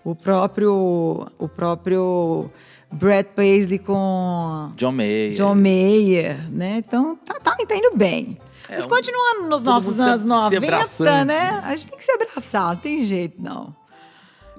o 0.05 0.15
próprio 0.15 1.29
o 1.39 1.49
próprio 1.49 2.51
Brad 2.91 3.27
Paisley 3.27 3.79
com 3.79 4.71
John 4.77 4.93
Mayer. 4.93 5.35
John 5.35 5.55
Mayer, 5.55 6.51
né? 6.51 6.77
Então 6.79 7.17
tá, 7.25 7.35
tá, 7.35 7.57
tá 7.57 7.77
indo 7.77 7.93
bem. 7.97 8.37
Mas 8.69 8.85
um- 8.85 8.89
continuando 8.89 9.49
nos 9.49 9.63
nossos 9.63 9.99
anos 10.01 10.21
se 10.23 10.27
90, 10.27 10.67
abraçando. 10.67 11.27
né? 11.29 11.61
A 11.65 11.75
gente 11.77 11.89
tem 11.89 11.99
que 11.99 12.05
se 12.05 12.11
abraçar, 12.13 12.75
não 12.75 12.77
tem 12.77 13.03
jeito, 13.03 13.41
não. 13.41 13.75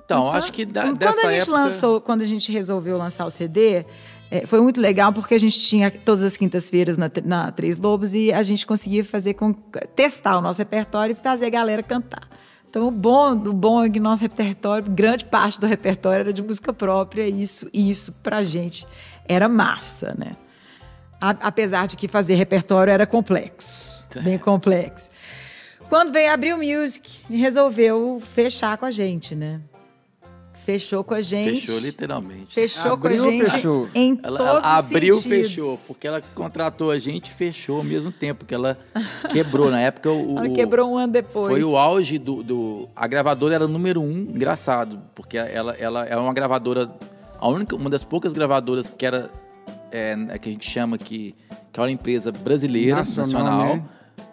Então, 0.09 0.21
Continua- 0.23 0.37
acho 0.39 0.53
que 0.53 0.65
da, 0.65 0.81
quando 0.85 0.97
dessa 0.97 1.27
a 1.27 1.31
gente 1.31 1.41
época... 1.43 1.51
lançou, 1.51 2.01
quando 2.01 2.21
a 2.23 2.25
gente 2.25 2.51
resolveu 2.51 2.97
lançar 2.97 3.25
o 3.27 3.29
CD, 3.29 3.85
é, 4.31 4.43
foi 4.47 4.59
muito 4.59 4.81
legal 4.81 5.13
porque 5.13 5.35
a 5.35 5.39
gente 5.39 5.59
tinha 5.59 5.91
todas 5.91 6.23
as 6.23 6.35
quintas-feiras 6.35 6.97
na, 6.97 7.11
na 7.23 7.51
Três 7.51 7.77
Lobos 7.77 8.15
e 8.15 8.33
a 8.33 8.41
gente 8.41 8.65
conseguia 8.65 9.03
fazer 9.05 9.35
com 9.35 9.53
testar 9.95 10.39
o 10.39 10.41
nosso 10.41 10.57
repertório 10.59 11.13
e 11.13 11.15
fazer 11.15 11.45
a 11.45 11.49
galera 11.49 11.83
cantar. 11.83 12.27
Então, 12.67 12.87
o 12.87 12.91
bom, 12.91 13.33
o 13.33 13.53
bom 13.53 13.83
é 13.83 13.89
que 13.89 13.99
nosso 13.99 14.23
repertório, 14.23 14.89
grande 14.89 15.25
parte 15.25 15.59
do 15.59 15.67
repertório 15.67 16.21
era 16.21 16.33
de 16.33 16.41
música 16.41 16.73
própria, 16.73 17.27
e 17.27 17.41
isso, 17.43 17.69
e 17.71 17.87
isso 17.87 18.11
pra 18.23 18.43
gente 18.43 18.87
era 19.27 19.47
massa, 19.47 20.15
né? 20.17 20.31
A- 21.21 21.35
apesar 21.41 21.87
de 21.87 21.95
que 21.97 22.07
fazer 22.07 22.33
repertório 22.33 22.91
era 22.91 23.05
complexo, 23.05 24.03
bem 24.23 24.39
complexo. 24.39 25.11
Quando 25.87 26.11
veio 26.11 26.31
abrir 26.31 26.53
o 26.53 26.57
Music, 26.57 27.19
resolveu 27.29 28.19
fechar 28.33 28.75
com 28.77 28.85
a 28.85 28.91
gente, 28.91 29.35
né? 29.35 29.59
Fechou 30.73 31.03
com 31.03 31.15
a 31.15 31.21
gente. 31.21 31.61
Fechou 31.61 31.79
literalmente. 31.79 32.53
Fechou 32.53 32.93
Abriu 32.93 32.99
com 33.23 33.27
a 33.27 33.31
gente 33.31 33.49
fechou? 33.49 33.89
em 33.95 34.19
Ela, 34.21 34.37
todos 34.37 34.51
ela 34.51 34.59
os 34.59 34.65
abriu, 34.85 35.15
sentidos. 35.15 35.49
fechou, 35.51 35.77
porque 35.87 36.07
ela 36.07 36.21
contratou 36.35 36.91
a 36.91 36.99
gente 36.99 37.29
e 37.29 37.33
fechou 37.33 37.77
ao 37.77 37.83
mesmo 37.83 38.11
tempo, 38.11 38.45
que 38.45 38.53
ela 38.53 38.77
quebrou. 39.31 39.71
Na 39.71 39.79
época, 39.79 40.11
o, 40.11 40.37
Ela 40.37 40.49
quebrou 40.49 40.91
um 40.91 40.97
ano 40.97 41.11
depois. 41.13 41.47
foi 41.47 41.63
o 41.63 41.75
auge 41.75 42.19
do, 42.19 42.43
do- 42.43 42.87
A 42.95 43.07
gravadora 43.07 43.55
era 43.55 43.67
número 43.67 43.99
um, 43.99 44.11
engraçado, 44.19 45.01
porque 45.15 45.37
ela, 45.37 45.73
ela 45.79 46.05
é 46.05 46.15
uma 46.15 46.33
gravadora, 46.33 46.87
a 47.39 47.47
única, 47.49 47.75
uma 47.75 47.89
das 47.89 48.03
poucas 48.03 48.31
gravadoras 48.31 48.93
que 48.95 49.05
era, 49.05 49.31
é, 49.91 50.15
que 50.39 50.49
a 50.49 50.51
gente 50.51 50.69
chama 50.69 50.99
que, 50.99 51.33
que 51.73 51.79
era 51.79 51.83
uma 51.87 51.91
empresa 51.91 52.31
brasileira, 52.31 52.97
Nacional, 52.97 53.31
nacional, 53.43 53.75
né? 53.77 53.83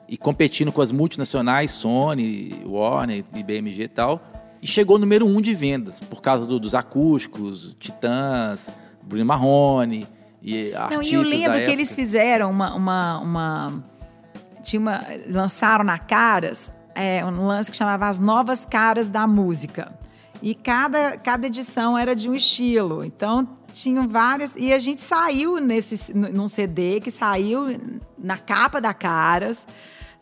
e 0.06 0.18
competindo 0.18 0.70
com 0.70 0.82
as 0.82 0.92
multinacionais, 0.92 1.70
Sony, 1.70 2.60
Warner 2.66 3.24
e 3.34 3.42
BMG 3.42 3.84
e 3.84 3.88
tal. 3.88 4.20
E 4.66 4.68
chegou 4.68 4.98
número 4.98 5.24
um 5.24 5.40
de 5.40 5.54
vendas, 5.54 6.00
por 6.00 6.20
causa 6.20 6.44
do- 6.44 6.58
dos 6.58 6.74
acústicos, 6.74 7.76
Titãs, 7.78 8.68
Bruno 9.00 9.24
Marrone 9.24 10.08
e 10.42 10.72
Não, 10.72 10.80
artistas 10.82 11.06
e 11.08 11.14
eu 11.14 11.22
lembro 11.22 11.52
que 11.52 11.58
época. 11.58 11.72
eles 11.72 11.94
fizeram 11.94 12.50
uma. 12.50 12.74
uma, 12.74 13.20
uma- 13.20 13.84
tinha 14.64 14.80
uma 14.80 15.00
lançaram 15.28 15.84
na 15.84 16.00
Caras 16.00 16.72
é, 16.96 17.24
um 17.24 17.46
lance 17.46 17.70
que 17.70 17.76
chamava 17.76 18.08
As 18.08 18.18
Novas 18.18 18.64
Caras 18.66 19.08
da 19.08 19.24
Música. 19.24 19.96
E 20.42 20.52
cada, 20.52 21.16
cada 21.16 21.46
edição 21.46 21.96
era 21.96 22.16
de 22.16 22.28
um 22.28 22.34
estilo. 22.34 23.04
Então, 23.04 23.46
tinham 23.72 24.08
várias. 24.08 24.54
E 24.56 24.72
a 24.72 24.78
gente 24.80 25.00
saiu 25.00 25.60
nesse, 25.60 26.12
num 26.12 26.48
CD 26.48 26.98
que 27.00 27.10
saiu 27.12 27.66
na 28.18 28.36
capa 28.36 28.80
da 28.80 28.92
Caras. 28.92 29.64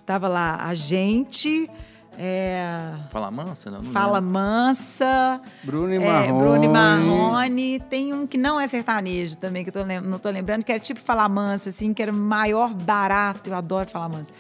Tava 0.05 0.29
lá 0.29 0.57
a 0.63 0.75
gente. 0.75 1.71
É, 2.19 2.93
Fala 3.11 3.31
mansa? 3.31 3.71
Não, 3.71 3.83
não 3.83 3.91
Fala 3.93 4.19
lembro. 4.19 4.31
Mansa. 4.33 5.41
Bruno 5.63 5.93
e 5.93 5.97
é, 5.97 6.01
Marrone. 6.07 6.39
Bruno 6.39 6.65
e 6.65 6.69
Marrone. 6.69 7.81
Tem 7.89 8.13
um 8.15 8.27
que 8.27 8.39
não 8.39 8.59
é 8.61 8.67
sertanejo 8.67 9.37
também, 9.39 9.63
que 9.65 9.71
eu 9.71 9.75
tô 9.75 9.83
lem- 9.83 10.01
não 10.01 10.19
tô 10.19 10.31
lembrando, 10.31 10.65
que 10.65 10.71
era 10.73 10.81
tipo 10.81 11.01
Fala 11.01 11.29
Mansa, 11.29 11.69
assim, 11.71 11.93
que 11.93 12.03
era 12.03 12.13
maior 12.13 12.73
barato. 12.73 13.51
Eu 13.51 13.57
adoro 13.57 13.89
Fala 13.89 14.09
Mansa. 14.09 14.31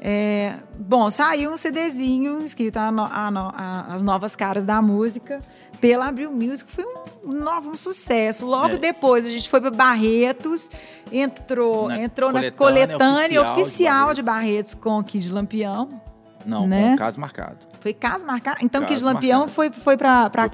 É, 0.00 0.54
bom, 0.78 1.10
saiu 1.10 1.50
um 1.50 1.56
CDzinho 1.56 2.38
escrito 2.44 2.76
a 2.76 2.92
no- 2.92 3.02
a 3.10 3.30
no- 3.30 3.52
a- 3.56 3.86
As 3.90 4.02
Novas 4.02 4.36
Caras 4.36 4.64
da 4.64 4.80
Música 4.80 5.40
pela 5.80 6.06
Abril 6.06 6.30
Music. 6.30 6.70
Foi 6.70 6.84
um 7.24 7.32
novo 7.32 7.70
um 7.70 7.74
sucesso. 7.74 8.46
Logo 8.46 8.74
É. 8.74 8.76
depois 8.76 9.26
a 9.26 9.30
gente 9.30 9.48
foi 9.50 9.60
para 9.60 9.70
Barretos, 9.72 10.70
entrou 11.10 11.88
Na 11.88 11.98
entrou 11.98 12.30
na 12.30 12.50
coletânea 12.52 12.96
coletânea 12.96 13.40
oficial 13.42 13.54
de 13.54 13.60
oficial 13.60 14.14
de 14.14 14.22
Barretos. 14.22 14.74
Barretos 14.74 14.74
com 14.74 15.02
Kid 15.02 15.32
Lampião. 15.32 16.00
Não, 16.46 16.66
né? 16.66 16.96
caso 16.96 17.20
marcado. 17.20 17.58
Foi 17.80 17.92
caso 17.92 18.26
marcado? 18.26 18.58
Então, 18.62 18.80
Caso 18.82 18.94
Kid 18.94 19.04
Lampião 19.04 19.38
marcado. 19.40 19.54
foi, 19.54 19.70
foi 19.70 19.96
para 19.96 20.30
Caras. 20.30 20.50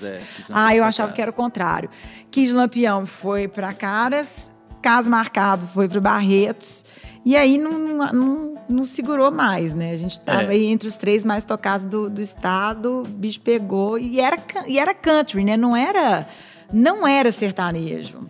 Caras, 0.00 0.04
é. 0.04 0.20
Ah, 0.50 0.74
eu 0.74 0.82
achava 0.84 1.08
Caras. 1.08 1.14
que 1.16 1.22
era 1.22 1.30
o 1.30 1.34
contrário. 1.34 1.88
Kid 2.30 2.52
Lampião 2.52 3.06
foi 3.06 3.46
para 3.48 3.72
Caras, 3.72 4.50
caso 4.82 5.10
marcado 5.10 5.66
foi 5.68 5.88
para 5.88 6.00
Barretos. 6.00 6.84
E 7.24 7.36
aí 7.36 7.58
não, 7.58 7.72
não, 7.72 8.12
não- 8.12 8.54
não 8.68 8.82
segurou 8.84 9.30
mais, 9.30 9.72
né? 9.72 9.92
A 9.92 9.96
gente 9.96 10.20
tava 10.20 10.42
É. 10.44 10.48
aí 10.48 10.66
entre 10.66 10.88
os 10.88 10.96
três 10.96 11.24
mais 11.24 11.44
tocados 11.44 11.84
do, 11.86 12.08
do 12.10 12.20
estado, 12.20 13.02
o 13.02 13.08
bicho 13.08 13.40
pegou. 13.40 13.98
E 13.98 14.20
era, 14.20 14.36
e 14.66 14.78
era 14.78 14.92
country, 14.94 15.42
né? 15.44 15.56
Não 15.56 15.74
era, 15.76 16.26
não 16.72 17.06
era 17.06 17.30
sertanejo. 17.32 18.28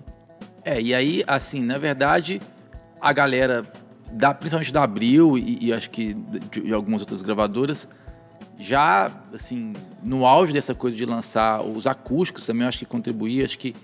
É, 0.64 0.80
e 0.80 0.94
aí, 0.94 1.22
assim, 1.26 1.60
na 1.62 1.78
verdade, 1.78 2.40
a 3.00 3.12
galera, 3.12 3.62
da, 4.12 4.32
principalmente 4.34 4.72
da 4.72 4.82
Abril 4.82 5.36
e, 5.38 5.58
e 5.66 5.72
acho 5.72 5.90
que 5.90 6.14
de, 6.14 6.60
de 6.62 6.72
algumas 6.72 7.00
outras 7.02 7.22
gravadoras, 7.22 7.88
já, 8.58 9.10
assim, 9.32 9.72
no 10.04 10.26
auge 10.26 10.52
dessa 10.52 10.74
coisa 10.74 10.96
de 10.96 11.04
lançar 11.06 11.62
os 11.62 11.86
acústicos 11.86 12.44
também, 12.46 12.66
acho 12.66 12.78
que 12.78 12.84
contribuía, 12.84 13.44
acho 13.44 13.58
que 13.58 13.74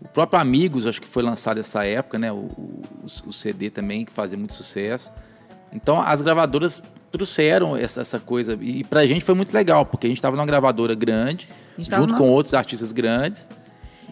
o 0.00 0.08
próprio 0.08 0.40
Amigos, 0.40 0.86
acho 0.86 1.00
que 1.00 1.06
foi 1.06 1.22
lançado 1.22 1.58
nessa 1.58 1.84
época, 1.86 2.18
né, 2.18 2.32
o, 2.32 2.36
o, 2.36 2.82
o 3.26 3.32
CD 3.32 3.70
também, 3.70 4.04
que 4.04 4.12
fazia 4.12 4.36
muito 4.36 4.52
sucesso. 4.52 5.12
Então, 5.72 6.00
as 6.00 6.20
gravadoras 6.20 6.82
trouxeram 7.12 7.76
essa, 7.76 8.00
essa 8.00 8.18
coisa, 8.18 8.58
e 8.60 8.82
pra 8.84 9.06
gente 9.06 9.24
foi 9.24 9.34
muito 9.36 9.54
legal, 9.54 9.86
porque 9.86 10.06
a 10.06 10.10
gente 10.10 10.18
estava 10.18 10.36
numa 10.36 10.46
gravadora 10.46 10.94
grande, 10.94 11.48
junto 11.78 12.08
numa- 12.08 12.18
com 12.18 12.28
outros 12.28 12.54
artistas 12.54 12.90
grandes, 12.92 13.46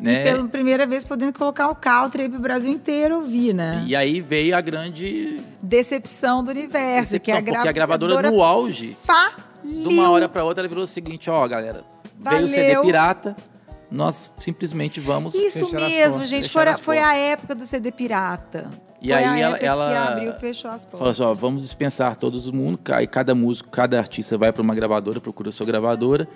né? 0.01 0.21
E 0.21 0.25
pela 0.25 0.49
primeira 0.49 0.87
vez 0.87 1.05
podendo 1.05 1.33
colocar 1.33 1.69
o 1.71 1.75
country 1.75 2.29
pro 2.29 2.39
Brasil 2.41 2.73
inteiro 2.73 3.17
ouvir, 3.17 3.53
né? 3.53 3.83
E 3.87 3.95
aí 3.97 4.21
veio 4.21 4.57
a 4.57 4.61
grande. 4.61 5.41
Decepção 5.63 6.43
do 6.43 6.51
universo, 6.51 7.19
que 7.21 7.31
é 7.31 7.35
a, 7.35 7.41
Decepção, 7.41 7.55
porque 7.55 7.69
a 7.69 7.73
gravadora 7.73 8.13
gravadora 8.15 8.31
no 8.37 8.43
auge, 8.43 8.97
Faliu. 9.01 9.33
De 9.65 9.89
uma 9.89 10.11
hora 10.11 10.29
para 10.29 10.43
outra, 10.45 10.63
ela 10.63 10.69
virou 10.69 10.85
o 10.85 10.87
seguinte: 10.89 11.31
ó, 11.31 11.47
galera, 11.47 11.85
veio 12.19 12.45
o 12.47 12.49
CD 12.49 12.67
Valeu. 12.69 12.83
pirata, 12.83 13.37
nós 13.91 14.33
simplesmente 14.39 14.99
vamos. 15.01 15.35
Isso 15.35 15.73
mesmo, 15.75 16.25
gente. 16.25 16.49
Foi, 16.49 16.67
foi 16.77 16.99
a 16.99 17.15
época 17.15 17.55
do 17.55 17.65
CD 17.65 17.93
pirata. 17.93 18.69
E 19.01 19.09
Foi 19.09 19.17
aí 19.17 19.25
a 19.25 19.39
ela- 19.39 19.57
ela 19.59 19.89
que 19.91 19.97
abriu 20.13 20.33
fechou 20.35 20.71
as 20.71 20.85
portas. 20.85 20.99
Fala 21.01 21.11
assim, 21.11 21.23
ó, 21.23 21.35
vamos 21.35 21.61
dispensar 21.63 22.17
todo 22.17 22.41
mundo, 22.53 22.79
ca- 22.79 23.05
cada 23.09 23.35
músico, 23.35 23.69
cada 23.69 23.99
artista 23.99 24.39
vai 24.39 24.53
para 24.53 24.63
uma 24.63 24.75
gravadora, 24.77 25.21
procura 25.21 25.49
a 25.49 25.53
sua 25.53 25.67
gravadora, 25.67 26.29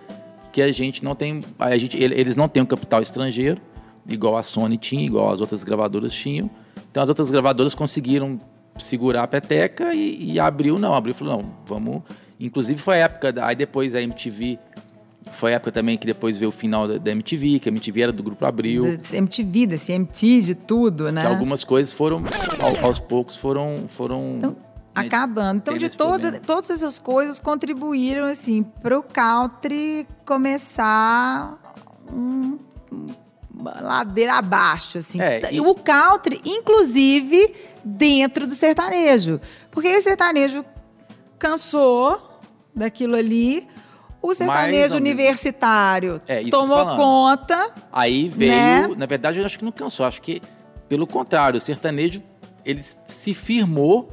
que 0.57 0.63
a 0.63 0.73
gente 0.73 1.05
não 1.05 1.15
tem, 1.15 1.45
a 1.59 1.77
gente, 1.77 2.03
ele- 2.03 2.19
eles 2.19 2.35
não 2.35 2.49
têm 2.49 2.63
um 2.63 2.67
capital 2.67 3.03
estrangeiro, 3.03 3.61
igual 4.09 4.39
a 4.39 4.43
Sony 4.43 4.79
tinha, 4.79 5.05
igual 5.05 5.31
as 5.31 5.43
outras 5.43 5.63
gravadoras 5.63 6.15
tinham. 6.15 6.49
Então 6.91 7.03
as 7.03 7.11
outras 7.11 7.31
gravadoras 7.31 7.75
conseguiram 7.75 8.41
segurar 8.79 9.25
a 9.25 9.27
peteca 9.27 9.93
e, 9.93 10.33
e 10.33 10.41
abriu 10.41 10.79
não, 10.79 10.95
abriu 10.95 11.11
e 11.11 11.15
falou 11.15 11.37
não, 11.43 11.51
vamos. 11.67 12.01
Inclusive 12.41 12.81
foi 12.81 12.95
a 12.95 13.05
época, 13.05 13.33
da- 13.35 13.47
aí 13.49 13.55
depois 13.55 13.95
a 13.95 14.01
MTV 14.01 14.59
foi 15.31 15.53
a 15.53 15.57
época 15.57 15.73
também 15.73 15.99
que 15.99 16.07
depois 16.07 16.39
veio 16.39 16.49
o 16.49 16.53
final 16.53 16.89
da, 16.89 16.97
da 16.97 17.11
MTV, 17.11 17.59
que 17.59 17.69
a 17.69 17.73
MTV 17.73 18.01
era 18.01 18.13
do 18.13 18.23
grupo 18.23 18.47
Abril. 18.47 18.99
MTV, 19.13 19.67
desse 19.67 19.93
MT, 19.93 20.41
de 20.41 20.55
tudo, 20.55 21.13
né? 21.13 21.21
Que 21.21 21.27
algumas 21.27 21.65
coisas 21.65 21.93
foram, 21.93 22.25
ao- 22.59 22.83
aos 22.87 22.99
poucos, 22.99 23.37
foram. 23.37 23.85
foram 23.89 24.37
Então, 24.39 24.57
acabando. 24.97 25.59
Então, 25.59 25.77
de 25.77 25.89
todos, 25.97 26.23
problema. 26.25 26.45
todas 26.47 26.71
essas 26.71 26.99
coisas 26.99 27.39
contribuíram, 27.41 28.27
assim, 28.27 28.63
para 28.63 28.99
o 28.99 29.03
country 29.03 30.07
começar 30.25 31.59
um, 32.13 32.59
uma 33.55 33.81
ladeira 33.81 34.35
abaixo, 34.35 34.99
assim. 34.99 35.21
É, 35.21 35.53
e- 35.53 35.61
O 35.61 35.75
country, 35.75 36.41
inclusive, 36.45 37.55
dentro 37.85 38.47
do 38.47 38.55
sertanejo. 38.55 39.41
Porque 39.71 39.97
o 39.97 40.01
sertanejo 40.01 40.65
cansou 41.39 42.41
daquilo 42.75 43.17
ali. 43.17 43.67
O 44.23 44.35
sertanejo 44.35 44.97
universitário 44.97 46.21
É, 46.27 46.43
tomou 46.51 46.85
conta. 46.97 47.71
Aí 47.93 48.29
veio, 48.29 48.89
Né? 48.89 48.95
na 48.97 49.07
verdade, 49.07 49.39
eu 49.39 49.47
acho 49.47 49.59
que 49.59 49.65
não 49.65 49.71
cansou. 49.73 50.05
Acho 50.05 50.21
que, 50.21 50.43
pelo 50.89 51.07
contrário, 51.07 51.59
o 51.59 51.61
sertanejo 51.61 52.23
ele 52.65 52.83
se 53.07 53.33
firmou 53.35 54.11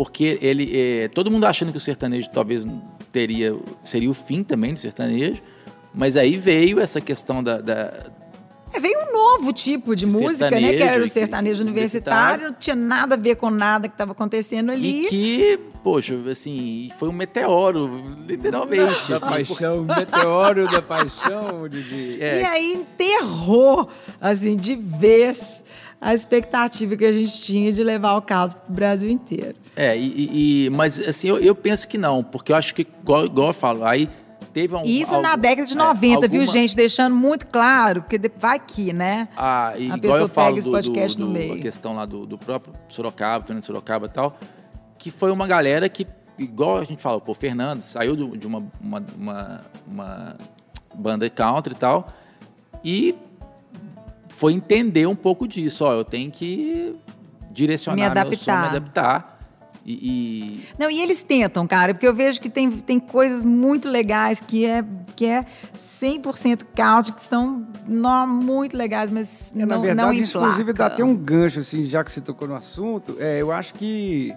porque 0.00 0.38
ele, 0.40 0.70
eh, 0.74 1.08
todo 1.08 1.30
mundo 1.30 1.44
achando 1.44 1.72
que 1.72 1.76
o 1.76 1.80
sertanejo 1.80 2.30
talvez 2.30 2.66
teria 3.12 3.54
seria 3.82 4.08
o 4.08 4.14
fim 4.14 4.42
também 4.42 4.72
do 4.72 4.80
sertanejo, 4.80 5.42
mas 5.92 6.16
aí 6.16 6.38
veio 6.38 6.80
essa 6.80 7.02
questão 7.02 7.42
da, 7.44 7.60
da- 7.60 8.10
É, 8.72 8.80
veio 8.80 8.98
um 8.98 9.12
novo 9.12 9.52
tipo 9.52 9.94
de 9.94 10.06
música, 10.06 10.50
né? 10.50 10.72
Que 10.72 10.82
era 10.82 11.02
o 11.02 11.06
Sertanejo, 11.06 11.60
universitário, 11.62 12.46
não 12.46 12.54
tinha 12.54 12.74
nada 12.74 13.14
a 13.14 13.18
ver 13.18 13.34
com 13.36 13.50
nada 13.50 13.88
que 13.88 13.94
estava 13.94 14.12
acontecendo 14.12 14.72
ali. 14.72 15.04
E 15.04 15.08
que, 15.10 15.60
poxa, 15.84 16.14
assim, 16.30 16.90
foi 16.98 17.10
um 17.10 17.12
meteoro, 17.12 18.16
literalmente. 18.26 19.10
Da 19.10 19.16
assim, 19.16 19.26
paixão, 19.26 19.84
meteoro 19.84 20.66
da 20.70 20.80
paixão, 20.80 21.68
Didi. 21.68 22.16
É. 22.22 22.40
E 22.40 22.44
aí 22.46 22.72
enterrou, 22.72 23.86
assim, 24.18 24.56
de 24.56 24.76
vez 24.76 25.62
a 26.00 26.14
expectativa 26.14 26.96
que 26.96 27.04
a 27.04 27.12
gente 27.12 27.40
tinha 27.42 27.72
de 27.72 27.84
levar 27.84 28.14
o 28.16 28.22
caso 28.22 28.56
para 28.56 28.70
o 28.70 28.74
Brasil 28.74 29.10
inteiro. 29.10 29.54
É, 29.76 29.96
e, 29.98 30.64
e- 30.66 30.70
mas 30.70 30.98
assim, 31.06 31.28
eu, 31.28 31.38
eu 31.38 31.54
penso 31.54 31.86
que 31.86 31.98
não, 31.98 32.22
porque 32.22 32.52
eu 32.52 32.56
acho 32.56 32.74
que, 32.74 32.82
igual, 33.02 33.26
igual 33.26 33.48
eu 33.48 33.52
falo, 33.52 33.84
aí 33.84 34.08
teve 34.52 34.74
um. 34.74 34.82
Isso 34.84 35.14
algo- 35.14 35.28
na 35.28 35.36
década 35.36 35.66
de 35.66 35.74
é, 35.74 35.76
90, 35.76 36.26
viu, 36.28 36.40
alguma- 36.40 36.46
gente? 36.58 36.74
Deixando 36.74 37.14
muito 37.14 37.46
claro, 37.46 38.02
porque 38.02 38.18
vai 38.38 38.58
que, 38.58 38.92
né? 38.92 39.28
Ah, 39.36 39.74
e 39.76 39.90
A 39.92 39.96
igual 39.96 40.18
eu 40.18 40.28
falo 40.28 40.54
pega 40.56 40.64
do, 40.64 40.70
podcast 40.70 41.18
do, 41.18 41.26
no 41.26 41.32
do- 41.32 41.38
meio. 41.38 41.54
a 41.54 41.58
questão 41.58 41.94
lá 41.94 42.06
do, 42.06 42.24
do 42.24 42.38
próprio 42.38 42.72
Sorocaba, 42.88 43.44
Fernando 43.44 43.64
Sorocaba 43.64 44.06
e 44.06 44.10
tal, 44.10 44.38
que 44.98 45.10
foi 45.10 45.30
uma 45.30 45.46
galera 45.46 45.86
que, 45.88 46.06
igual 46.38 46.78
a 46.78 46.84
gente 46.84 47.02
fala, 47.02 47.20
pô, 47.20 47.34
Fernando 47.34 47.82
saiu 47.82 48.16
do- 48.16 48.36
de 48.38 48.46
uma, 48.46 48.64
uma, 48.80 49.04
uma, 49.16 49.60
uma 49.86 50.36
banda 50.94 51.28
country 51.28 51.74
e 51.74 51.76
tal, 51.76 52.06
e 52.82 53.14
foi 54.40 54.54
entender 54.54 55.06
um 55.06 55.14
pouco 55.14 55.46
disso, 55.46 55.84
ó, 55.84 55.92
eu 55.92 56.02
tenho 56.02 56.30
que 56.30 56.96
direcionar 57.52 57.96
Me 57.96 58.22
meu 58.24 58.36
som, 58.38 58.50
adaptar. 58.50 58.60
me 58.70 58.76
adaptar. 58.78 59.40
E, 59.84 59.92
e- 59.92 60.60
Não, 60.78 60.90
e 60.90 60.98
eles 61.00 61.20
tentam, 61.20 61.66
cara, 61.66 61.92
porque 61.92 62.06
eu 62.08 62.14
vejo 62.14 62.40
que 62.40 62.48
tem, 62.48 62.70
tem 62.70 62.98
coisas 62.98 63.44
muito 63.44 63.86
legais 63.86 64.40
que 64.40 64.64
é, 64.64 64.82
que 65.14 65.26
é 65.26 65.44
100% 65.76 66.64
country, 66.74 67.12
que 67.12 67.20
são 67.22 67.66
nó, 67.86 68.26
muito 68.26 68.76
legais, 68.78 69.10
mas 69.10 69.52
É, 69.54 69.58
não, 69.58 69.66
na 69.66 69.78
verdade, 69.78 70.08
não 70.08 70.14
inclusive, 70.14 70.72
dá 70.72 70.86
até 70.86 71.04
um 71.04 71.14
gancho, 71.14 71.60
assim, 71.60 71.84
já 71.84 72.02
que 72.02 72.10
você 72.10 72.22
tocou 72.22 72.48
no 72.48 72.54
assunto. 72.54 73.16
É, 73.18 73.42
eu 73.42 73.52
acho 73.52 73.74
que, 73.74 74.34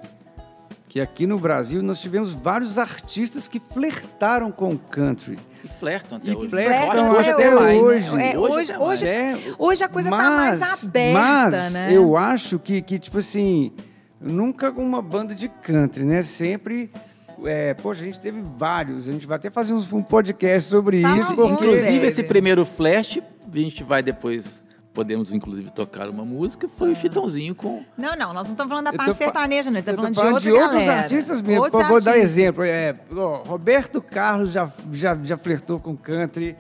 que 0.94 1.02
aqui 1.02 1.26
no 1.26 1.40
Brasil 1.40 1.82
nós 1.82 2.00
tivemos 2.00 2.34
vários 2.36 2.78
artistas 2.78 3.48
que 3.48 3.60
flertaram 3.60 4.52
com 4.52 4.70
o 4.74 4.78
country. 4.78 5.40
e 5.64 5.68
flertam 5.68 6.20
até 6.20 6.30
E 6.30 6.36
hoje. 6.36 6.50
flertam 6.50 7.08
Eu 7.08 7.12
acho 7.14 7.24
que 7.24 7.30
até 7.32 7.50
mais. 7.56 7.82
hoje. 7.82 8.08
É, 8.22 8.38
hoje, 8.38 8.72
até 8.72 8.78
mais. 8.78 8.80
hoje, 8.80 9.08
É, 9.08 9.38
hoje 9.58 9.84
a 9.84 9.90
coisa 9.90 10.12
tá 10.12 10.16
mais 10.18 10.62
aberta, 10.62 11.20
mas 11.20 11.74
né? 11.74 11.92
eu 11.92 12.16
acho 12.16 12.60
que, 12.60 12.80
que, 12.80 13.00
tipo 13.00 13.18
assim, 13.18 13.72
nunca 14.22 14.70
uma 14.70 15.02
banda 15.02 15.34
de 15.34 15.50
country, 15.50 16.04
né? 16.06 16.22
Sempre. 16.22 16.92
É, 17.44 17.74
poxa, 17.74 18.04
a 18.04 18.06
gente 18.06 18.20
teve 18.20 18.44
vários. 18.56 19.10
A 19.10 19.12
gente 19.14 19.26
vai 19.26 19.38
até 19.38 19.50
fazer 19.50 19.74
um 19.74 20.04
podcast 20.04 20.70
sobre 20.70 21.02
Fala 21.02 21.18
isso. 21.18 21.34
Porque, 21.34 21.54
Inclusive, 21.54 22.06
esse 22.06 22.22
primeiro 22.22 22.68
flash, 22.68 23.18
a 23.52 23.58
gente 23.58 23.84
vai 23.84 24.04
depois, 24.04 24.64
podemos 24.94 25.34
inclusive 25.34 25.72
tocar 25.72 26.08
uma 26.10 26.24
música, 26.24 26.68
foi 26.68 26.92
o 26.92 26.96
Chitãozinho 26.96 27.56
com... 27.56 27.84
Não, 27.98 28.16
não, 28.16 28.34
nós 28.34 28.46
não 28.48 28.54
estamos 28.54 28.70
falando 28.70 28.86
da 28.86 28.94
parte 28.94 29.16
sertaneja, 29.16 29.72
não. 29.72 29.80
Estamos 29.80 30.16
tô 30.16 30.22
falando, 30.22 30.40
de, 30.40 30.52
outra 30.52 30.64
outros 30.66 30.82
galera. 30.86 31.02
artistas 31.02 31.42
mesmo. 31.42 31.64
Outros 31.64 31.88
vou 31.88 32.02
dar 32.02 32.12
artistas. 32.12 32.32
exemplo. 32.38 32.64
É, 32.64 32.96
ó, 33.16 33.44
Roberto 33.44 34.02
Carlos 34.02 34.52
já, 34.52 34.70
já, 34.92 35.18
já 35.24 35.36
flertou 35.38 35.80
com 35.80 35.96
country. 35.98 36.56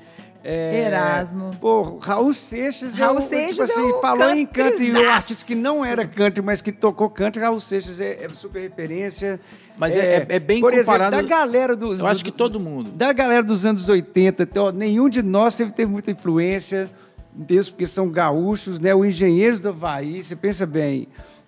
É, 0.45 0.87
Erasmo. 0.87 1.51
Pô, 1.61 1.99
Raul 1.99 2.33
Seixas 2.33 2.97
Raul 2.97 3.15
é 3.15 3.17
o, 3.17 3.21
Seixas 3.21 3.69
tipo 3.69 3.79
assim, 3.81 3.89
é 3.91 3.93
o 3.95 4.01
falou 4.01 4.29
em 4.31 4.45
country, 4.45 4.89
um 4.89 4.93
countryzaço. 4.93 5.07
artista 5.07 5.45
que 5.45 5.55
não 5.55 5.85
era 5.85 6.05
country, 6.05 6.41
mas 6.41 6.61
que 6.61 6.73
tocou 6.73 7.09
country, 7.09 7.41
Raul 7.41 7.61
Seixas 7.61 8.01
é, 8.01 8.25
é 8.25 8.27
super 8.27 8.59
referência. 8.59 9.39
Mas 9.77 9.95
é- 9.95 10.17
é- 10.17 10.25
é 10.35 10.39
bem 10.39 10.59
Por 10.59 10.73
comparado- 10.73 11.15
exemplo, 11.15 11.29
da 11.29 11.35
galera 11.37 11.77
do, 11.77 11.93
Eu 11.93 12.05
acho 12.05 12.25
que 12.25 12.31
todo 12.31 12.59
mundo. 12.59 12.91
da 12.91 13.13
galera 13.13 13.41
dos 13.41 13.65
anos 13.65 13.87
80, 13.87 14.45
ó, 14.59 14.69
nenhum 14.73 15.07
de 15.07 15.23
nós 15.23 15.53
sempre 15.53 15.73
teve 15.73 15.89
muita 15.89 16.11
influência, 16.11 16.91
mesmo 17.35 17.73
porque 17.73 17.85
são 17.85 18.09
gaúchos, 18.09 18.79
né? 18.79 18.93
O 18.93 19.03
Engenheiros 19.05 19.59
do 19.59 19.69
Havaí, 19.69 20.21
você 20.23 20.35
pensa 20.35 20.65
bem. 20.65 21.07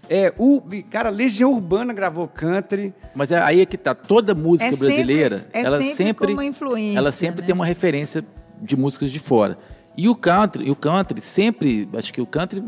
É, 0.09 0.33
o, 0.37 0.61
cara, 0.91 1.09
Legião 1.09 1.51
Urbana 1.51 1.91
gravou 1.93 2.27
country. 2.27 2.93
Mas 3.15 3.31
é 3.31 3.39
aí 3.41 3.61
é 3.61 3.65
que 3.65 3.77
tá, 3.77 3.95
toda 3.95 4.35
música 4.35 4.67
É 4.69 4.71
sempre- 4.71 4.87
brasileira, 4.87 5.47
é 5.51 5.61
ela 5.63 5.77
sempre 5.79 5.95
sempre, 5.95 6.27
com 6.27 6.33
uma 6.33 6.45
influência, 6.45 6.97
ela 6.97 7.11
sempre 7.11 7.41
né? 7.41 7.47
tem 7.47 7.55
uma 7.55 7.65
referência 7.65 8.23
de 8.61 8.75
músicas 8.77 9.09
de 9.11 9.19
fora. 9.19 9.57
E 9.97 10.07
o 10.07 10.15
country, 10.15 10.69
o 10.69 10.75
country 10.75 11.19
sempre, 11.21 11.89
acho 11.93 12.13
que 12.13 12.21
o 12.21 12.25
country 12.25 12.63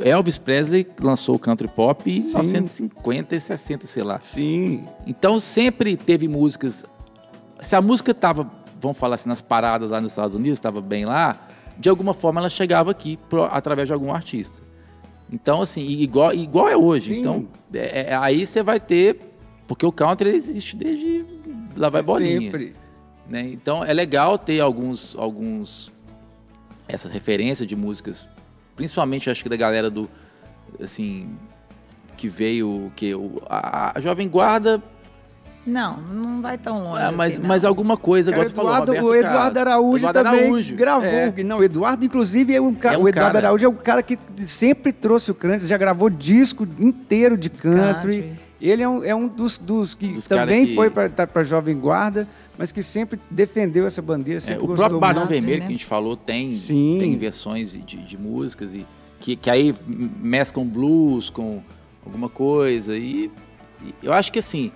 Elvis 0.00 0.36
Presley 0.38 0.86
lançou 1.00 1.36
o 1.36 1.38
country 1.38 1.68
pop 1.68 2.08
em 2.10 2.20
Sim. 2.22 2.38
1950 2.38 3.34
e 3.34 3.40
60, 3.40 3.86
sei 3.86 4.02
lá. 4.02 4.20
Sim. 4.20 4.84
Então 5.06 5.40
sempre 5.40 5.96
teve 5.96 6.28
músicas. 6.28 6.84
Se 7.60 7.74
a 7.74 7.80
música 7.82 8.10
estava, 8.12 8.48
vamos 8.80 8.96
falar 8.98 9.14
assim, 9.16 9.28
nas 9.28 9.40
paradas 9.40 9.90
lá 9.90 10.00
nos 10.00 10.12
Estados 10.12 10.34
Unidos, 10.36 10.58
estava 10.58 10.80
bem 10.80 11.04
lá, 11.04 11.47
de 11.78 11.88
alguma 11.88 12.12
forma 12.12 12.40
ela 12.40 12.50
chegava 12.50 12.90
aqui 12.90 13.16
pro- 13.28 13.44
através 13.44 13.86
de 13.88 13.92
algum 13.92 14.12
artista. 14.12 14.62
Então, 15.30 15.60
assim, 15.62 15.86
igual, 15.86 16.32
igual 16.34 16.68
é 16.68 16.76
hoje. 16.76 17.14
Sim. 17.14 17.20
Então, 17.20 17.48
é- 17.72 18.10
é- 18.10 18.16
aí 18.16 18.44
você 18.46 18.62
vai 18.62 18.80
ter. 18.80 19.20
Porque 19.66 19.84
o 19.84 19.92
country 19.92 20.30
existe 20.30 20.74
desde. 20.74 21.24
Lá 21.76 21.88
vai 21.90 22.02
bolinha. 22.02 22.40
Sempre. 22.40 22.74
né? 23.28 23.42
Então 23.52 23.84
é 23.84 23.92
legal 23.92 24.38
ter 24.38 24.60
alguns. 24.60 25.14
alguns 25.18 25.92
essa 26.88 27.08
referência 27.10 27.66
de 27.66 27.76
músicas. 27.76 28.26
Principalmente 28.74 29.28
acho 29.28 29.42
que 29.42 29.48
da 29.50 29.56
galera 29.56 29.90
do. 29.90 30.08
Assim. 30.80 31.28
Que 32.16 32.28
veio. 32.28 32.90
Que, 32.96 33.14
o- 33.14 33.42
a, 33.48 33.98
a 33.98 34.00
Jovem 34.00 34.26
Guarda 34.28 34.82
Não, 35.68 35.96
não 35.98 36.40
vai 36.42 36.56
tão 36.56 36.82
longe. 36.82 37.00
ah, 37.00 37.12
mas, 37.12 37.38
assim, 37.38 37.46
mas 37.46 37.64
alguma 37.64 37.96
coisa, 37.96 38.30
Cara, 38.30 38.42
igual 38.42 38.50
você 38.50 38.56
falou, 38.56 38.70
Eduardo- 38.72 38.92
Roberto 38.92 39.04
o 39.10 39.14
Eduardo 39.14 39.54
Carlos. 39.54 39.58
Araújo 39.72 39.96
Eduardo 40.08 40.18
também 40.30 40.40
Araújo, 40.46 40.76
gravou. 40.76 41.08
é. 41.08 41.34
Não, 41.44 41.58
o 41.58 41.64
Eduardo, 41.64 42.04
inclusive, 42.06 42.54
é 42.54 42.60
um, 42.60 42.74
ca... 42.74 42.94
É 42.94 42.98
um 42.98 43.02
o 43.02 43.08
Eduardo 43.08 43.32
cara- 43.34 43.48
Araújo 43.48 43.66
é 43.66 43.68
o 43.68 43.72
cara 43.74 44.02
que 44.02 44.18
sempre 44.38 44.92
trouxe 44.92 45.30
o 45.30 45.34
country, 45.34 45.66
já 45.68 45.76
gravou 45.76 46.08
disco 46.08 46.66
inteiro 46.78 47.36
de 47.36 47.50
country. 47.50 47.82
country. 48.22 48.32
Ele 48.60 48.82
é 48.82 48.88
um, 48.88 49.04
é 49.04 49.14
um 49.14 49.28
dos, 49.28 49.56
dos 49.56 49.94
que 49.94 50.08
Dos 50.14 50.26
também 50.26 50.66
que- 50.66 50.74
foi 50.74 50.90
para 50.90 51.42
Jovem 51.44 51.76
Guarda, 51.78 52.26
mas 52.56 52.72
que 52.72 52.82
sempre 52.82 53.20
defendeu 53.30 53.86
essa 53.86 54.02
bandeira, 54.02 54.38
É, 54.38 54.40
sempre 54.40 54.64
o 54.64 54.74
próprio 54.74 54.98
Barão 54.98 55.20
country, 55.20 55.34
Vermelho 55.36 55.58
né? 55.60 55.66
que 55.66 55.72
a 55.74 55.76
gente 55.76 55.86
falou 55.86 56.16
tem, 56.16 56.50
Sim. 56.50 56.96
tem 56.98 57.16
versões 57.16 57.72
de, 57.72 57.82
de 57.98 58.18
músicas 58.18 58.74
e 58.74 58.84
que, 59.20 59.36
que 59.36 59.48
aí 59.48 59.72
mesclam 60.20 60.66
blues 60.66 61.30
com 61.30 61.60
alguma 62.04 62.28
coisa. 62.28 62.96
E, 62.96 63.30
e 63.84 63.94
eu 64.02 64.12
acho 64.12 64.32
que 64.32 64.40
assim, 64.40 64.72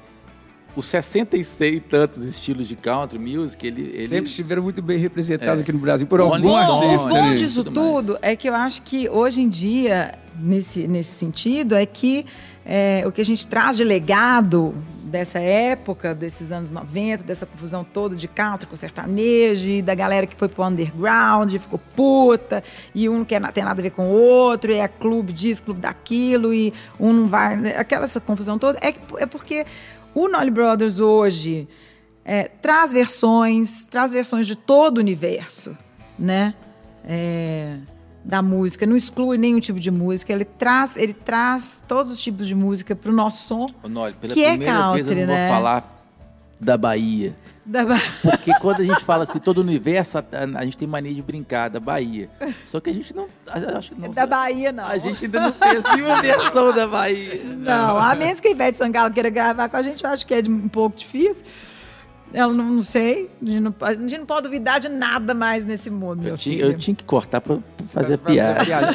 os 0.74 0.86
66 0.86 1.76
e 1.76 1.80
tantos 1.80 2.24
estilos 2.24 2.66
de 2.66 2.76
country 2.76 3.18
music, 3.18 3.66
ele. 3.66 3.82
ele 3.94 4.08
Sempre 4.08 4.30
estiveram 4.30 4.62
muito 4.62 4.80
bem 4.82 4.98
representados 4.98 5.60
É. 5.60 5.62
aqui 5.62 5.72
no 5.72 5.78
Brasil 5.78 6.06
por 6.06 6.20
alguns 6.20 6.44
O 6.52 6.56
artistas. 6.56 7.08
bom 7.08 7.22
né? 7.28 7.34
disso 7.34 7.64
tudo 7.64 8.18
é 8.22 8.34
que 8.34 8.48
eu 8.48 8.54
acho 8.54 8.82
que 8.82 9.08
hoje 9.08 9.42
em 9.42 9.48
dia, 9.48 10.14
nesse, 10.38 10.86
nesse 10.88 11.10
sentido, 11.10 11.74
é 11.74 11.84
que 11.86 12.24
é, 12.64 13.02
o 13.06 13.12
que 13.12 13.20
a 13.20 13.24
gente 13.24 13.46
traz 13.46 13.76
de 13.76 13.84
legado 13.84 14.74
dessa 15.04 15.38
época, 15.38 16.14
desses 16.14 16.50
anos 16.50 16.70
90, 16.70 17.22
dessa 17.24 17.44
confusão 17.44 17.84
toda 17.84 18.16
de 18.16 18.26
country 18.26 18.66
com 18.66 18.74
sertanejo, 18.74 19.66
e 19.68 19.82
da 19.82 19.94
galera 19.94 20.26
que 20.26 20.34
foi 20.34 20.48
pro 20.48 20.64
underground, 20.64 21.52
e 21.52 21.58
ficou 21.58 21.78
puta, 21.94 22.64
e 22.94 23.10
um 23.10 23.18
não 23.18 23.24
quer 23.26 23.42
ter 23.52 23.62
nada 23.62 23.78
a 23.78 23.82
ver 23.82 23.90
com 23.90 24.06
o 24.06 24.10
outro, 24.12 24.72
e 24.72 24.76
é 24.76 24.88
clube 24.88 25.30
disso, 25.30 25.64
clube 25.64 25.80
daquilo, 25.80 26.54
e 26.54 26.72
um 26.98 27.12
não 27.12 27.26
vai. 27.26 27.74
Aquela 27.76 28.04
essa 28.04 28.20
confusão 28.20 28.58
toda. 28.58 28.78
É, 28.80 28.94
é 29.18 29.26
porque 29.26 29.66
o 30.14 30.28
Nolly 30.28 30.50
Brothers 30.50 31.00
hoje 31.00 31.68
é, 32.24 32.44
traz 32.44 32.92
versões, 32.92 33.84
traz 33.84 34.12
versões 34.12 34.46
de 34.46 34.56
todo 34.56 34.98
o 34.98 35.00
universo, 35.00 35.76
né? 36.18 36.54
É, 37.04 37.78
da 38.24 38.40
música, 38.40 38.86
não 38.86 38.94
exclui 38.94 39.36
nenhum 39.36 39.58
tipo 39.58 39.80
de 39.80 39.90
música, 39.90 40.32
ele 40.32 40.44
traz, 40.44 40.96
ele 40.96 41.12
traz 41.12 41.84
todos 41.88 42.10
os 42.10 42.22
tipos 42.22 42.46
de 42.46 42.54
música 42.54 42.94
para 42.94 43.10
o 43.10 43.14
nosso 43.14 43.48
som. 43.48 43.66
Noli, 43.88 44.14
pela 44.14 44.32
Que 44.32 44.44
é 44.44 44.50
primeira 44.50 44.92
vez 44.92 45.06
eu 45.06 45.14
country, 45.14 45.26
não 45.26 45.34
né? 45.34 45.46
vou 45.48 45.56
falar 45.56 46.06
da 46.60 46.76
Bahia. 46.76 47.36
Da... 47.64 47.84
Porque 48.22 48.52
quando 48.60 48.80
a 48.80 48.84
gente 48.84 49.04
fala 49.04 49.22
assim, 49.22 49.38
todo 49.38 49.58
o 49.58 49.60
universo, 49.60 50.18
a, 50.18 50.24
a 50.56 50.64
gente 50.64 50.76
tem 50.76 50.88
mania 50.88 51.14
de 51.14 51.22
brincar 51.22 51.70
da 51.70 51.78
Bahia. 51.78 52.28
Só 52.64 52.80
que 52.80 52.90
a 52.90 52.92
gente 52.92 53.14
não. 53.14 53.28
a- 53.48 53.78
Acho 53.78 53.94
não 53.96 54.10
da 54.10 54.26
Bahia, 54.26 54.72
não. 54.72 54.84
A 54.84 54.98
gente 54.98 55.24
ainda 55.26 55.40
não 55.40 55.52
fez 55.52 55.82
nenhuma 55.94 56.20
versão 56.20 56.72
da 56.74 56.88
Bahia. 56.88 57.40
Não, 57.44 57.98
a 57.98 58.14
menos 58.16 58.40
que 58.40 58.48
a 58.48 58.50
Ivete 58.50 58.78
Sangalo 58.78 59.12
queira 59.14 59.30
gravar 59.30 59.68
com 59.68 59.76
a 59.76 59.82
gente, 59.82 60.02
eu 60.02 60.10
acho 60.10 60.26
que 60.26 60.34
é 60.34 60.42
de- 60.42 60.50
um 60.50 60.68
pouco 60.68 60.96
difícil. 60.96 61.44
Ela 62.34 62.52
não, 62.52 62.64
não 62.64 62.82
sei. 62.82 63.30
A 63.42 63.46
gente 63.46 63.60
não, 63.60 63.74
a 63.82 63.92
gente 63.94 64.18
não 64.18 64.26
pode 64.26 64.42
duvidar 64.44 64.80
de 64.80 64.88
nada 64.88 65.32
mais 65.34 65.64
nesse 65.64 65.90
mundo, 65.90 66.22
meu 66.22 66.30
Eu 66.32 66.38
tinha, 66.38 66.56
filho. 66.56 66.70
eu 66.72 66.78
tinha 66.78 66.94
que 66.96 67.04
cortar 67.04 67.40
pra 67.42 67.58
pra 67.58 67.86
fazer 67.88 68.14
a 68.14 68.18
Pra 68.18 68.34
fazer 68.34 68.64
piada. 68.64 68.92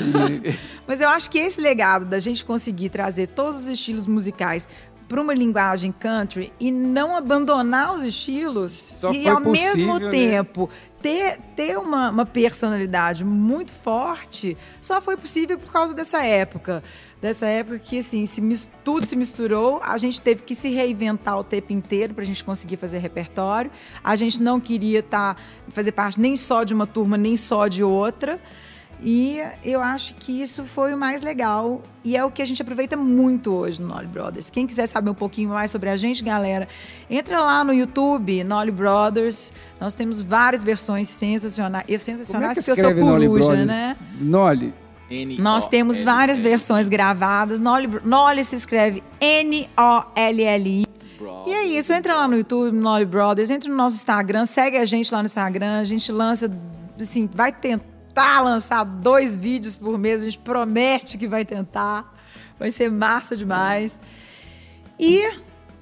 Mas 0.88 1.00
eu 1.02 1.08
acho 1.08 1.30
que 1.32 1.38
esse 1.38 1.62
legado 1.62 2.04
da 2.06 2.20
gente 2.20 2.44
conseguir 2.44 2.90
trazer 2.90 3.28
todos 3.28 3.60
os 3.60 3.68
estilos 3.70 4.08
musicais 4.08 4.68
para 5.08 5.22
uma 5.22 5.34
linguagem 5.34 5.92
country 5.92 6.52
e 6.60 6.72
não 6.72 7.16
abandonar 7.16 7.96
os 7.96 8.04
estilos 8.04 8.74
Só 8.74 9.12
e 9.12 9.28
ao 9.28 9.42
possível, 9.42 9.76
mesmo 9.76 10.00
né? 10.00 10.12
tempo 10.12 10.70
ter, 11.02 11.38
ter 11.56 11.78
uma, 11.78 12.10
uma 12.10 12.26
personalidade 12.26 13.24
muito 13.24 13.72
forte 13.72 14.58
só 14.82 15.00
foi 15.00 15.16
possível 15.16 15.58
por 15.58 15.72
causa 15.72 15.94
dessa 15.94 16.24
época. 16.24 16.84
Dessa 17.22 17.48
época 17.48 17.80
que 17.80 18.00
assim, 18.00 18.26
se 18.26 18.70
tudo 18.84 19.06
se 19.06 19.16
misturou, 19.16 19.82
a 19.84 19.98
gente 19.98 20.22
teve 20.22 20.44
que 20.44 20.54
se 20.54 20.70
reinventar 20.70 21.40
o 21.40 21.44
tempo 21.44 21.74
inteiro 21.74 22.14
para 22.14 22.24
a 22.24 22.26
gente 22.26 22.44
conseguir 22.44 22.78
fazer 22.78 23.00
repertório. 23.00 23.72
A 24.04 24.16
gente 24.16 24.42
não 24.42 24.60
queria 24.60 25.02
tá, 25.02 25.36
fazer 25.70 25.94
parte 25.94 26.20
nem 26.20 26.36
só 26.36 26.64
de 26.64 26.74
uma 26.74 26.86
turma, 26.86 27.18
nem 27.18 27.36
só 27.36 27.68
de 27.68 27.84
outra. 27.84 28.40
E 29.02 29.40
eu 29.64 29.82
acho 29.82 30.16
que 30.16 30.42
isso 30.42 30.64
foi 30.64 30.94
o 30.94 30.98
mais 30.98 31.22
legal 31.22 31.84
e 32.04 32.18
é 32.18 32.26
o 32.26 32.32
que 32.32 32.42
a 32.42 32.46
gente 32.46 32.62
aproveita 32.62 32.98
muito 32.98 33.54
hoje 33.54 33.80
no 33.80 33.88
Nolly 33.90 34.08
Brothers. 34.08 34.50
Quem 34.50 34.66
quiser 34.66 34.88
saber 34.88 35.10
um 35.12 35.14
pouquinho 35.14 35.50
mais 35.50 35.70
sobre 35.70 35.90
a 35.90 35.98
gente, 35.98 36.24
galera, 36.24 36.68
entra 37.10 37.40
lá 37.42 37.64
no 37.64 37.74
YouTube, 37.74 38.44
Nolly 38.44 38.72
Brothers. 38.72 39.54
Nós 39.80 39.94
temos 39.94 40.20
várias 40.20 40.64
versões 40.64 41.10
sensacionais. 41.10 41.86
Eu 41.88 42.00
sensacionais 42.00 42.32
Como 42.32 42.52
é 42.52 42.56
que 42.56 42.62
porque 42.62 42.72
eu 42.72 42.76
sou 42.76 42.90
escreve 42.90 43.02
Nolly 43.02 43.28
coruja, 43.28 43.66
né? 43.66 43.96
Nolly. 44.20 44.74
Nós 45.40 45.68
temos 45.68 46.02
várias 46.02 46.42
versões 46.42 46.90
gravadas. 46.90 47.60
Nolly, 47.60 47.88
Nolly 48.04 48.44
se 48.44 48.56
escreve 48.56 49.04
N-O-L-L-I. 49.22 50.86
E 51.46 51.54
é 51.54 51.66
isso, 51.66 51.94
entra 51.94 52.16
lá 52.16 52.28
no 52.28 52.36
YouTube, 52.36 52.76
Nolly 52.76 53.06
Brothers, 53.06 53.50
entra 53.50 53.70
no 53.70 53.76
nosso 53.76 53.96
Instagram, 53.96 54.46
segue 54.46 54.78
a 54.78 54.86
gente 54.86 55.14
lá 55.14 55.20
no 55.20 55.26
Instagram. 55.26 55.80
A 55.80 55.84
gente 55.84 56.12
lança, 56.12 56.52
assim, 57.00 57.30
vai 57.34 57.54
tentar 57.54 57.97
lançar 58.42 58.84
dois 58.84 59.36
vídeos 59.36 59.78
por 59.78 59.98
mês. 59.98 60.22
A 60.22 60.26
gente 60.26 60.40
promete 60.40 61.18
que 61.18 61.28
vai 61.28 61.44
tentar. 61.46 62.14
Vai 62.60 62.72
ser 62.72 62.90
massa 62.92 63.36
demais. 63.36 64.00
E 65.00 65.22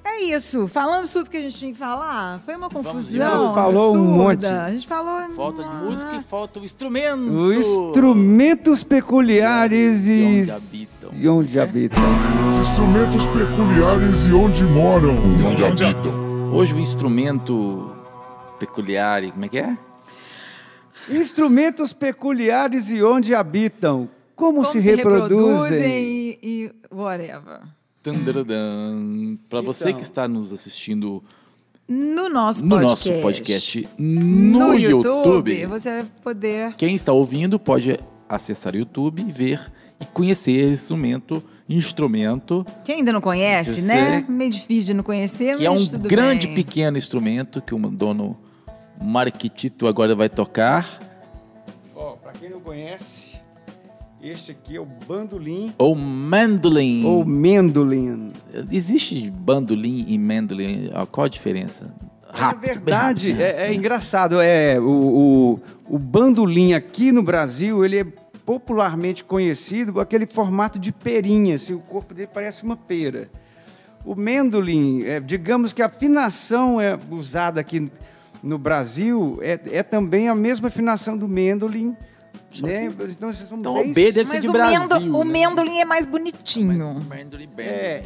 é 0.04 0.20
isso. 0.22 0.68
Falamos 0.68 1.12
tudo 1.12 1.28
que 1.30 1.36
a 1.36 1.40
gente 1.40 1.56
tinha 1.56 1.72
que 1.72 1.78
falar. 1.78 2.38
Foi 2.40 2.54
uma 2.54 2.68
confusão. 2.68 3.52
Falou 3.54 3.96
um 3.96 4.04
monte. 4.04 4.46
A 4.46 4.70
gente 4.70 4.86
falou. 4.86 5.30
Falta 5.34 5.62
de 5.64 5.76
música 5.76 6.16
e 6.16 6.22
falta 6.22 6.60
o 6.60 6.64
instrumento. 6.64 7.32
Os 7.32 7.56
instrumentos 7.66 8.82
peculiares 8.84 10.06
E 10.06 10.12
e, 10.12 10.38
onde 10.38 10.50
habitam. 10.50 11.10
e 11.14 11.28
onde 11.28 11.60
habitam. 11.60 12.04
Instrumentos 12.60 13.26
peculiares 13.26 14.26
e 14.26 14.32
onde 14.32 14.64
moram. 14.64 15.14
E 15.40 15.42
onde 15.42 15.64
habitam. 15.64 16.26
Hoje 16.52 16.72
o 16.74 16.78
instrumento 16.78 17.90
peculiar, 18.58 19.22
e 19.24 19.30
como 19.30 19.44
é 19.44 19.48
que 19.48 19.58
é? 19.58 19.76
Instrumentos 21.10 21.92
peculiares 21.92 22.90
e 22.90 23.02
onde 23.02 23.34
habitam. 23.34 24.08
Como, 24.34 24.62
Como 24.62 24.64
se, 24.64 24.80
se 24.82 24.94
reproduzem. 24.94 25.92
e, 26.02 26.38
e 26.42 26.70
whatever. 26.94 27.60
Para 29.48 29.60
você 29.60 29.88
Então. 29.88 29.98
que 29.98 30.02
está 30.04 30.28
nos 30.28 30.52
assistindo 30.52 31.22
No 31.88 32.28
nosso 32.28 32.62
no 32.64 32.76
podcast. 32.76 33.08
nosso 33.10 33.22
podcast 33.22 33.88
no, 33.98 34.74
YouTube, 34.74 35.66
você 35.66 35.90
vai 35.90 36.06
poder. 36.22 36.74
quem 36.76 36.94
está 36.94 37.12
ouvindo 37.12 37.58
pode 37.58 37.98
acessar 38.28 38.74
o 38.74 38.78
YouTube 38.78 39.24
e 39.26 39.32
ver 39.32 39.72
e 40.00 40.04
conhecer 40.06 40.52
esse 40.72 40.82
instrumento, 40.82 41.42
instrumento 41.68 42.66
Quem 42.84 42.96
ainda 42.96 43.12
não 43.12 43.20
conhece, 43.20 43.82
né? 43.82 44.24
Meio 44.28 44.50
difícil 44.50 44.88
de 44.88 44.94
não 44.94 45.02
conhecer, 45.04 45.56
que 45.56 45.64
é 45.66 45.70
mas 45.70 45.80
um 45.82 45.90
tudo 45.96 46.08
grande 46.08 46.46
bem. 46.48 46.56
pequeno 46.56 46.98
instrumento 46.98 47.62
que 47.62 47.74
o 47.74 47.78
dono 47.78 48.36
Marquitito 49.00 49.86
agora 49.86 50.14
vai 50.14 50.28
tocar, 50.28 50.98
Ó, 51.94 52.12
pra 52.16 52.32
quem 52.32 52.50
não 52.50 52.60
conhece, 52.60 53.36
este 54.22 54.52
aqui 54.52 54.76
é 54.76 54.80
o 54.80 54.86
bandolim 54.86 55.72
ou 55.78 55.94
mandolim. 55.94 57.04
ou 57.04 57.24
mendolim. 57.24 58.32
Existe 58.70 59.30
bandolim 59.30 60.04
e 60.08 60.18
mandolim? 60.18 60.90
Qual 61.10 61.24
a 61.26 61.28
diferença? 61.28 61.94
Na 62.26 62.32
Rápido, 62.32 62.60
bem 62.60 62.74
verdade, 62.74 63.30
rápido. 63.32 63.44
é, 63.44 63.68
é 63.68 63.74
engraçado. 63.74 64.40
É, 64.40 64.78
o, 64.80 65.60
o, 65.88 65.94
o 65.94 65.98
bandolim 65.98 66.72
aqui 66.74 67.12
no 67.12 67.22
Brasil, 67.22 67.84
ele 67.84 68.00
é 68.00 68.04
popularmente 68.44 69.24
conhecido 69.24 69.92
por 69.92 70.00
aquele 70.00 70.26
formato 70.26 70.78
de 70.78 70.92
perinha, 70.92 71.54
assim, 71.54 71.74
o 71.74 71.80
corpo 71.80 72.12
dele 72.14 72.28
parece 72.32 72.62
uma 72.62 72.76
pera. 72.76 73.28
O 74.04 74.14
mendolim, 74.14 75.02
é, 75.04 75.18
digamos 75.18 75.72
que 75.72 75.82
a 75.82 75.86
afinação 75.86 76.80
é 76.80 76.96
usada 77.10 77.60
aqui 77.60 77.90
no 78.46 78.58
Brasil 78.58 79.38
é, 79.42 79.58
é 79.72 79.82
também 79.82 80.28
a 80.28 80.34
mesma 80.34 80.68
afinação 80.68 81.16
do 81.16 81.26
mendolim. 81.28 81.96
Né? 82.62 82.86
Então, 82.86 83.30
vocês 83.32 83.48
são 83.48 83.58
Então, 83.58 83.74
bem 83.74 83.90
o 83.90 83.94
B 83.94 84.12
deve 84.12 84.30
ser 84.30 84.40
de 84.40 84.48
o, 84.48 84.52
Brasil. 84.52 84.80
mendo, 84.80 85.16
o 85.18 85.24
né? 85.24 85.32
mendolim 85.32 85.78
é 85.78 85.84
mais 85.84 86.06
bonitinho. 86.06 86.68
Mandolim, 86.68 87.04
bandolim. 87.04 87.48
É. 87.58 88.02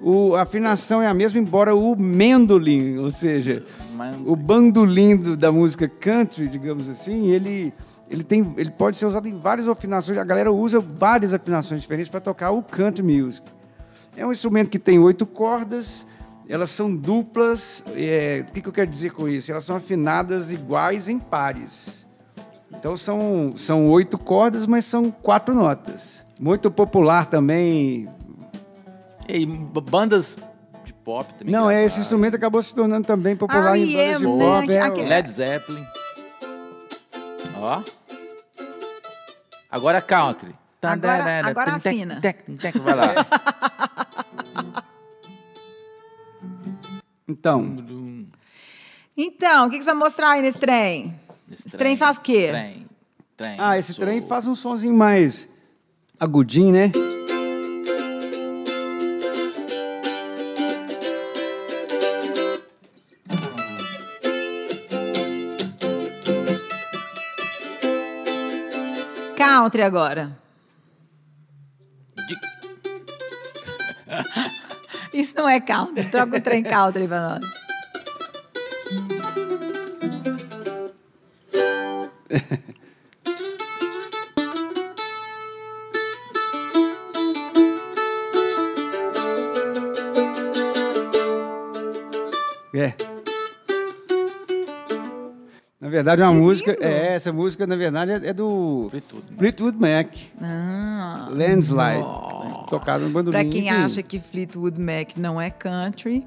O, 0.00 0.36
a 0.36 0.42
afinação 0.42 1.02
é 1.02 1.08
a 1.08 1.12
mesma, 1.12 1.40
embora 1.40 1.74
o 1.74 1.96
mendolim, 1.96 2.98
ou 2.98 3.10
seja, 3.10 3.64
Mandolim. 3.94 4.24
o 4.30 4.36
bandolim 4.36 5.16
do- 5.16 5.36
da 5.36 5.50
música 5.50 5.88
country, 5.88 6.46
digamos 6.48 6.88
assim, 6.88 7.26
ele, 7.30 7.74
ele, 8.08 8.22
tem, 8.22 8.54
ele 8.56 8.70
pode 8.70 8.96
ser 8.96 9.06
usado 9.06 9.26
em 9.26 9.36
várias 9.36 9.68
afinações. 9.68 10.16
A 10.16 10.24
galera 10.24 10.52
usa 10.52 10.78
várias 10.78 11.34
afinações 11.34 11.80
diferentes 11.80 12.08
para 12.08 12.20
tocar 12.20 12.52
o 12.52 12.62
country 12.62 13.02
music. 13.02 13.44
É 14.16 14.24
um 14.24 14.30
instrumento 14.30 14.70
que 14.70 14.78
tem 14.78 15.00
oito 15.00 15.26
cordas, 15.26 16.06
elas 16.48 16.70
são 16.70 16.94
duplas. 16.94 17.82
é, 17.94 18.44
o 18.48 18.52
que, 18.52 18.60
que 18.62 18.68
eu 18.68 18.72
quero 18.72 18.90
dizer 18.90 19.10
com 19.10 19.28
isso? 19.28 19.50
Elas 19.50 19.64
são 19.64 19.76
afinadas 19.76 20.52
iguais 20.52 21.08
em 21.08 21.18
pares. 21.18 22.06
Então 22.70 22.96
são, 22.96 23.52
são 23.56 23.88
oito 23.90 24.16
cordas, 24.18 24.66
mas 24.66 24.84
são 24.84 25.10
quatro 25.10 25.54
notas. 25.54 26.24
Muito 26.40 26.70
popular 26.70 27.26
também. 27.26 28.08
E 29.28 29.44
bandas 29.46 30.36
de 30.84 30.92
pop 30.92 31.32
também. 31.34 31.52
Não, 31.52 31.70
é, 31.70 31.84
esse 31.84 31.98
instrumento 32.00 32.36
acabou 32.36 32.62
se 32.62 32.74
tornando 32.74 33.06
também 33.06 33.36
popular 33.36 33.76
em 33.76 33.92
bandas 33.92 34.18
de 34.20 34.26
né? 34.26 34.60
pop. 34.60 34.72
é, 34.72 34.80
Aquele- 34.80 35.08
Led 35.08 35.30
Zeppelin. 35.30 35.84
Ó. 37.56 37.82
Agora 39.70 40.00
country. 40.00 40.54
Agora- 40.80 41.46
agora 41.48 41.72
afina. 41.74 42.20
Vai 42.82 42.94
lá. 42.94 43.14
Então, 47.28 47.76
Então, 49.16 49.66
o 49.66 49.70
que, 49.70 49.76
que 49.78 49.84
você 49.84 49.90
vai 49.90 49.98
mostrar 49.98 50.30
aí 50.30 50.42
nesse 50.42 50.58
trem? 50.58 51.14
Esse 51.50 51.76
trem 51.76 51.96
faz 51.96 52.16
o 52.16 52.20
quê? 52.22 52.48
Trem. 52.48 52.86
Trem. 53.36 53.56
ah, 53.58 53.76
esse 53.78 53.92
Sou- 53.92 54.04
trem 54.04 54.20
faz 54.22 54.46
um 54.46 54.54
sonzinho 54.54 54.94
mais 54.94 55.48
agudinho, 56.18 56.72
né? 56.72 56.90
Country 69.36 69.82
agora. 69.82 70.36
Isso 75.12 75.34
não 75.36 75.48
é 75.48 75.60
country. 75.60 76.04
Troca 76.10 76.36
o 76.36 76.40
trem 76.40 76.62
country 76.62 77.06
pra 77.08 77.20
nós. 77.20 77.44
É. 92.74 93.07
Na 95.88 95.92
verdade, 95.92 96.20
é 96.20 96.24
uma 96.26 96.34
música. 96.34 96.76
É, 96.82 97.14
essa 97.14 97.32
música, 97.32 97.66
na 97.66 97.74
verdade, 97.74 98.12
é, 98.12 98.28
é 98.28 98.32
do 98.34 98.88
Fleetwood 98.90 99.24
Mac. 99.30 99.38
Fleetwood 99.38 99.78
Mac. 99.78 100.08
Ah, 100.42 101.28
Landslide. 101.30 102.04
Tocado 102.68 103.04
no 103.04 103.10
bandolim. 103.10 103.38
pra 103.38 103.44
quem 103.50 103.62
enfim. 103.62 103.70
acha 103.70 104.02
que 104.02 104.20
Fleetwood 104.20 104.78
Mac 104.78 105.16
não 105.16 105.40
é 105.40 105.48
country, 105.48 106.26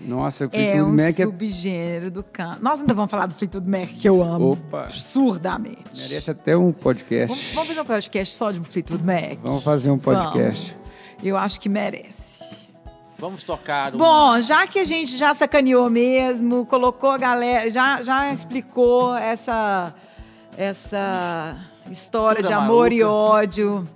Nossa, 0.00 0.46
o 0.46 0.48
é 0.48 0.50
Fleetwood 0.50 0.90
um 0.90 0.96
Mac 0.96 1.20
é. 1.20 1.24
subgênero 1.24 2.10
do 2.10 2.24
country. 2.24 2.60
Nós 2.60 2.80
ainda 2.80 2.94
vamos 2.94 3.10
falar 3.12 3.26
do 3.26 3.34
Fleetwood 3.34 3.70
Mac, 3.70 3.90
que 3.90 4.08
eu 4.08 4.20
amo. 4.20 4.52
Opa. 4.54 4.82
Absurdamente. 4.82 5.78
Merece 5.94 6.30
até 6.32 6.56
um 6.56 6.72
podcast. 6.72 7.28
Vamos, 7.28 7.52
vamos 7.54 7.68
fazer 7.68 7.80
um 7.80 7.84
podcast 7.84 8.34
só 8.34 8.50
de 8.50 8.58
Fleetwood 8.58 9.06
Mac? 9.06 9.38
Vamos 9.40 9.62
fazer 9.62 9.90
um 9.92 9.98
podcast. 9.98 10.72
Vamos. 10.72 10.88
Eu 11.22 11.36
acho 11.36 11.60
que 11.60 11.68
merece. 11.68 12.37
Vamos 13.18 13.42
tocar 13.42 13.94
um... 13.94 13.98
Bom, 13.98 14.40
já 14.40 14.66
que 14.66 14.78
a 14.78 14.84
gente 14.84 15.16
já 15.16 15.34
sacaneou 15.34 15.90
mesmo, 15.90 16.64
colocou 16.64 17.10
a 17.10 17.18
galera, 17.18 17.68
já, 17.68 18.00
já 18.00 18.32
explicou 18.32 19.16
essa, 19.16 19.92
essa 20.56 21.58
história 21.90 22.42
de 22.42 22.48
Mistura 22.50 22.64
amor 22.64 22.92
e 22.92 23.00
maluca. 23.00 23.20
ódio 23.20 23.88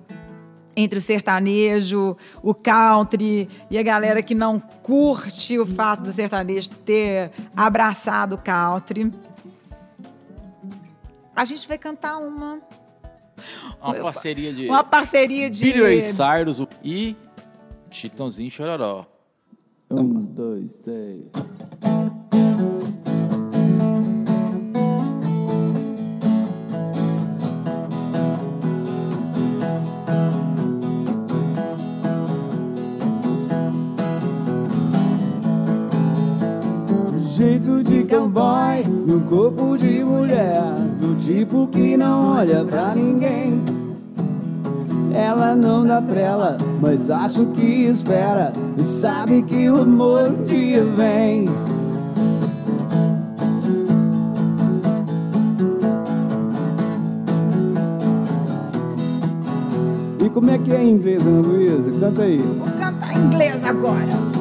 entre 0.75 0.99
o 0.99 1.01
sertanejo, 1.01 2.16
o 2.43 2.53
country 2.53 3.49
e 3.70 3.79
a 3.79 3.83
galera 3.83 4.23
que 4.23 4.35
não 4.35 4.59
curte 4.59 5.57
o 5.59 5.66
fato 5.66 6.03
do 6.03 6.11
sertanejo 6.11 6.70
ter 6.70 7.31
abraçado 7.55 8.35
o 8.35 8.39
country. 8.39 9.12
A 11.37 11.45
gente 11.45 11.68
vai 11.68 11.79
cantar 11.79 12.16
uma, 12.18 12.59
Uma 13.81 13.95
parceria 13.95 14.53
de 14.53 14.66
uma 14.66 14.83
parceria 14.83 15.49
de 15.49 15.64
Billy 15.64 15.81
Ray 15.81 16.01
Cyrus 16.01 16.62
e 16.83 17.16
Chitãozinho 17.91 18.51
Chororó. 18.51 19.12
Um, 19.95 20.24
dois, 20.34 20.72
três. 20.78 21.30
Jeito 37.36 37.82
de 37.82 38.05
cowboy 38.05 38.82
no 38.88 39.20
corpo 39.28 39.76
de 39.76 40.03
mulher, 40.03 40.72
do 41.03 41.14
tipo 41.18 41.66
que 41.66 41.99
não 41.99 42.38
olha 42.38 42.64
pra 42.64 42.95
ninguém. 42.95 43.62
Ela 45.15 45.55
não 45.55 45.87
dá 45.87 46.01
trela, 46.01 46.57
mas 46.81 47.11
acho 47.11 47.45
que 47.47 47.85
espera 47.85 48.51
e 48.79 48.83
sabe 48.83 49.43
que 49.43 49.69
o 49.69 49.83
amor 49.83 50.31
um 50.31 50.43
dia 50.43 50.83
vem. 50.85 51.45
E 60.25 60.31
como 60.31 60.51
é 60.51 60.59
que 60.59 60.73
é 60.73 60.83
em 60.83 60.93
inglês, 60.93 61.27
Ana 61.27 61.47
Luísa? 61.47 61.91
Canta 62.01 62.23
aí. 62.23 62.39
Vou 62.39 62.67
cantar 62.79 63.15
em 63.15 63.19
inglês 63.19 63.65
agora. 63.65 64.33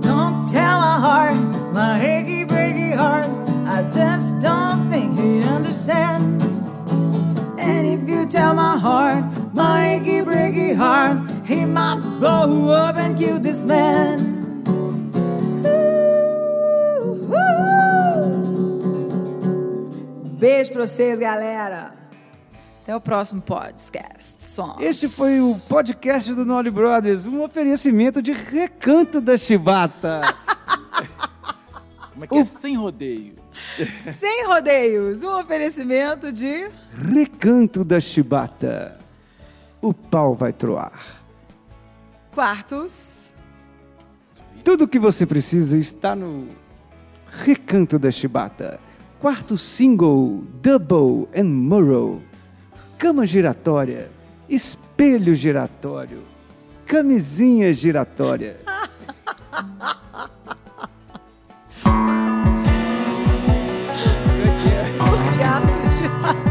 Don't 0.00 0.50
tell 0.50 0.78
my 0.78 0.98
heart, 0.98 1.36
my 1.74 2.00
achy 2.00 2.46
breaky 2.46 2.92
heart. 2.96 3.28
I 3.66 3.82
just 3.90 4.38
don't 4.40 4.88
think 4.88 5.18
he'd 5.18 5.44
understand. 5.44 6.33
Tell 8.34 8.52
my 8.52 8.76
heart, 8.76 9.54
my 9.54 9.94
achy 9.94 10.20
breaky 10.20 10.74
heart, 10.74 11.30
he 11.46 11.64
might 11.64 12.00
blow 12.18 12.68
up 12.70 12.96
and 12.96 13.16
kill 13.16 13.38
this 13.38 13.64
man. 13.64 14.64
Ooh, 15.64 17.30
ooh. 17.30 18.26
Beijo 20.36 20.72
pra 20.72 20.84
vocês, 20.84 21.16
galera. 21.20 21.94
Até 22.82 22.96
o 22.96 23.00
próximo 23.00 23.40
podcast. 23.40 24.42
Sons. 24.42 24.80
Este 24.80 25.06
foi 25.06 25.40
o 25.40 25.54
podcast 25.68 26.34
do 26.34 26.44
Nolly 26.44 26.72
Brothers, 26.72 27.26
um 27.26 27.40
oferecimento 27.40 28.20
de 28.20 28.32
recanto 28.32 29.20
da 29.20 29.36
chibata. 29.36 30.22
Como 32.12 32.24
é 32.24 32.26
que 32.26 32.34
é? 32.34 32.44
Sem 32.44 32.76
rodeio. 32.76 33.43
Sem 34.12 34.46
rodeios, 34.46 35.22
um 35.22 35.38
oferecimento 35.38 36.32
de. 36.32 36.68
recanto 36.92 37.84
da 37.84 38.00
chibata. 38.00 38.98
O 39.80 39.92
pau 39.92 40.34
vai 40.34 40.52
troar. 40.52 41.22
Quartos. 42.32 43.32
Tudo 44.64 44.84
o 44.84 44.88
que 44.88 44.98
você 44.98 45.26
precisa 45.26 45.76
está 45.76 46.16
no 46.16 46.48
Recanto 47.26 47.98
da 47.98 48.10
Chibata. 48.10 48.80
Quarto 49.20 49.58
single, 49.58 50.42
Double 50.62 51.28
and 51.36 51.44
Morrow. 51.44 52.22
Cama 52.96 53.26
giratória, 53.26 54.10
espelho 54.48 55.34
giratório, 55.34 56.22
camisinha 56.86 57.74
giratória. 57.74 58.56
Orgasmo 65.94 66.08
giratório. 66.08 66.43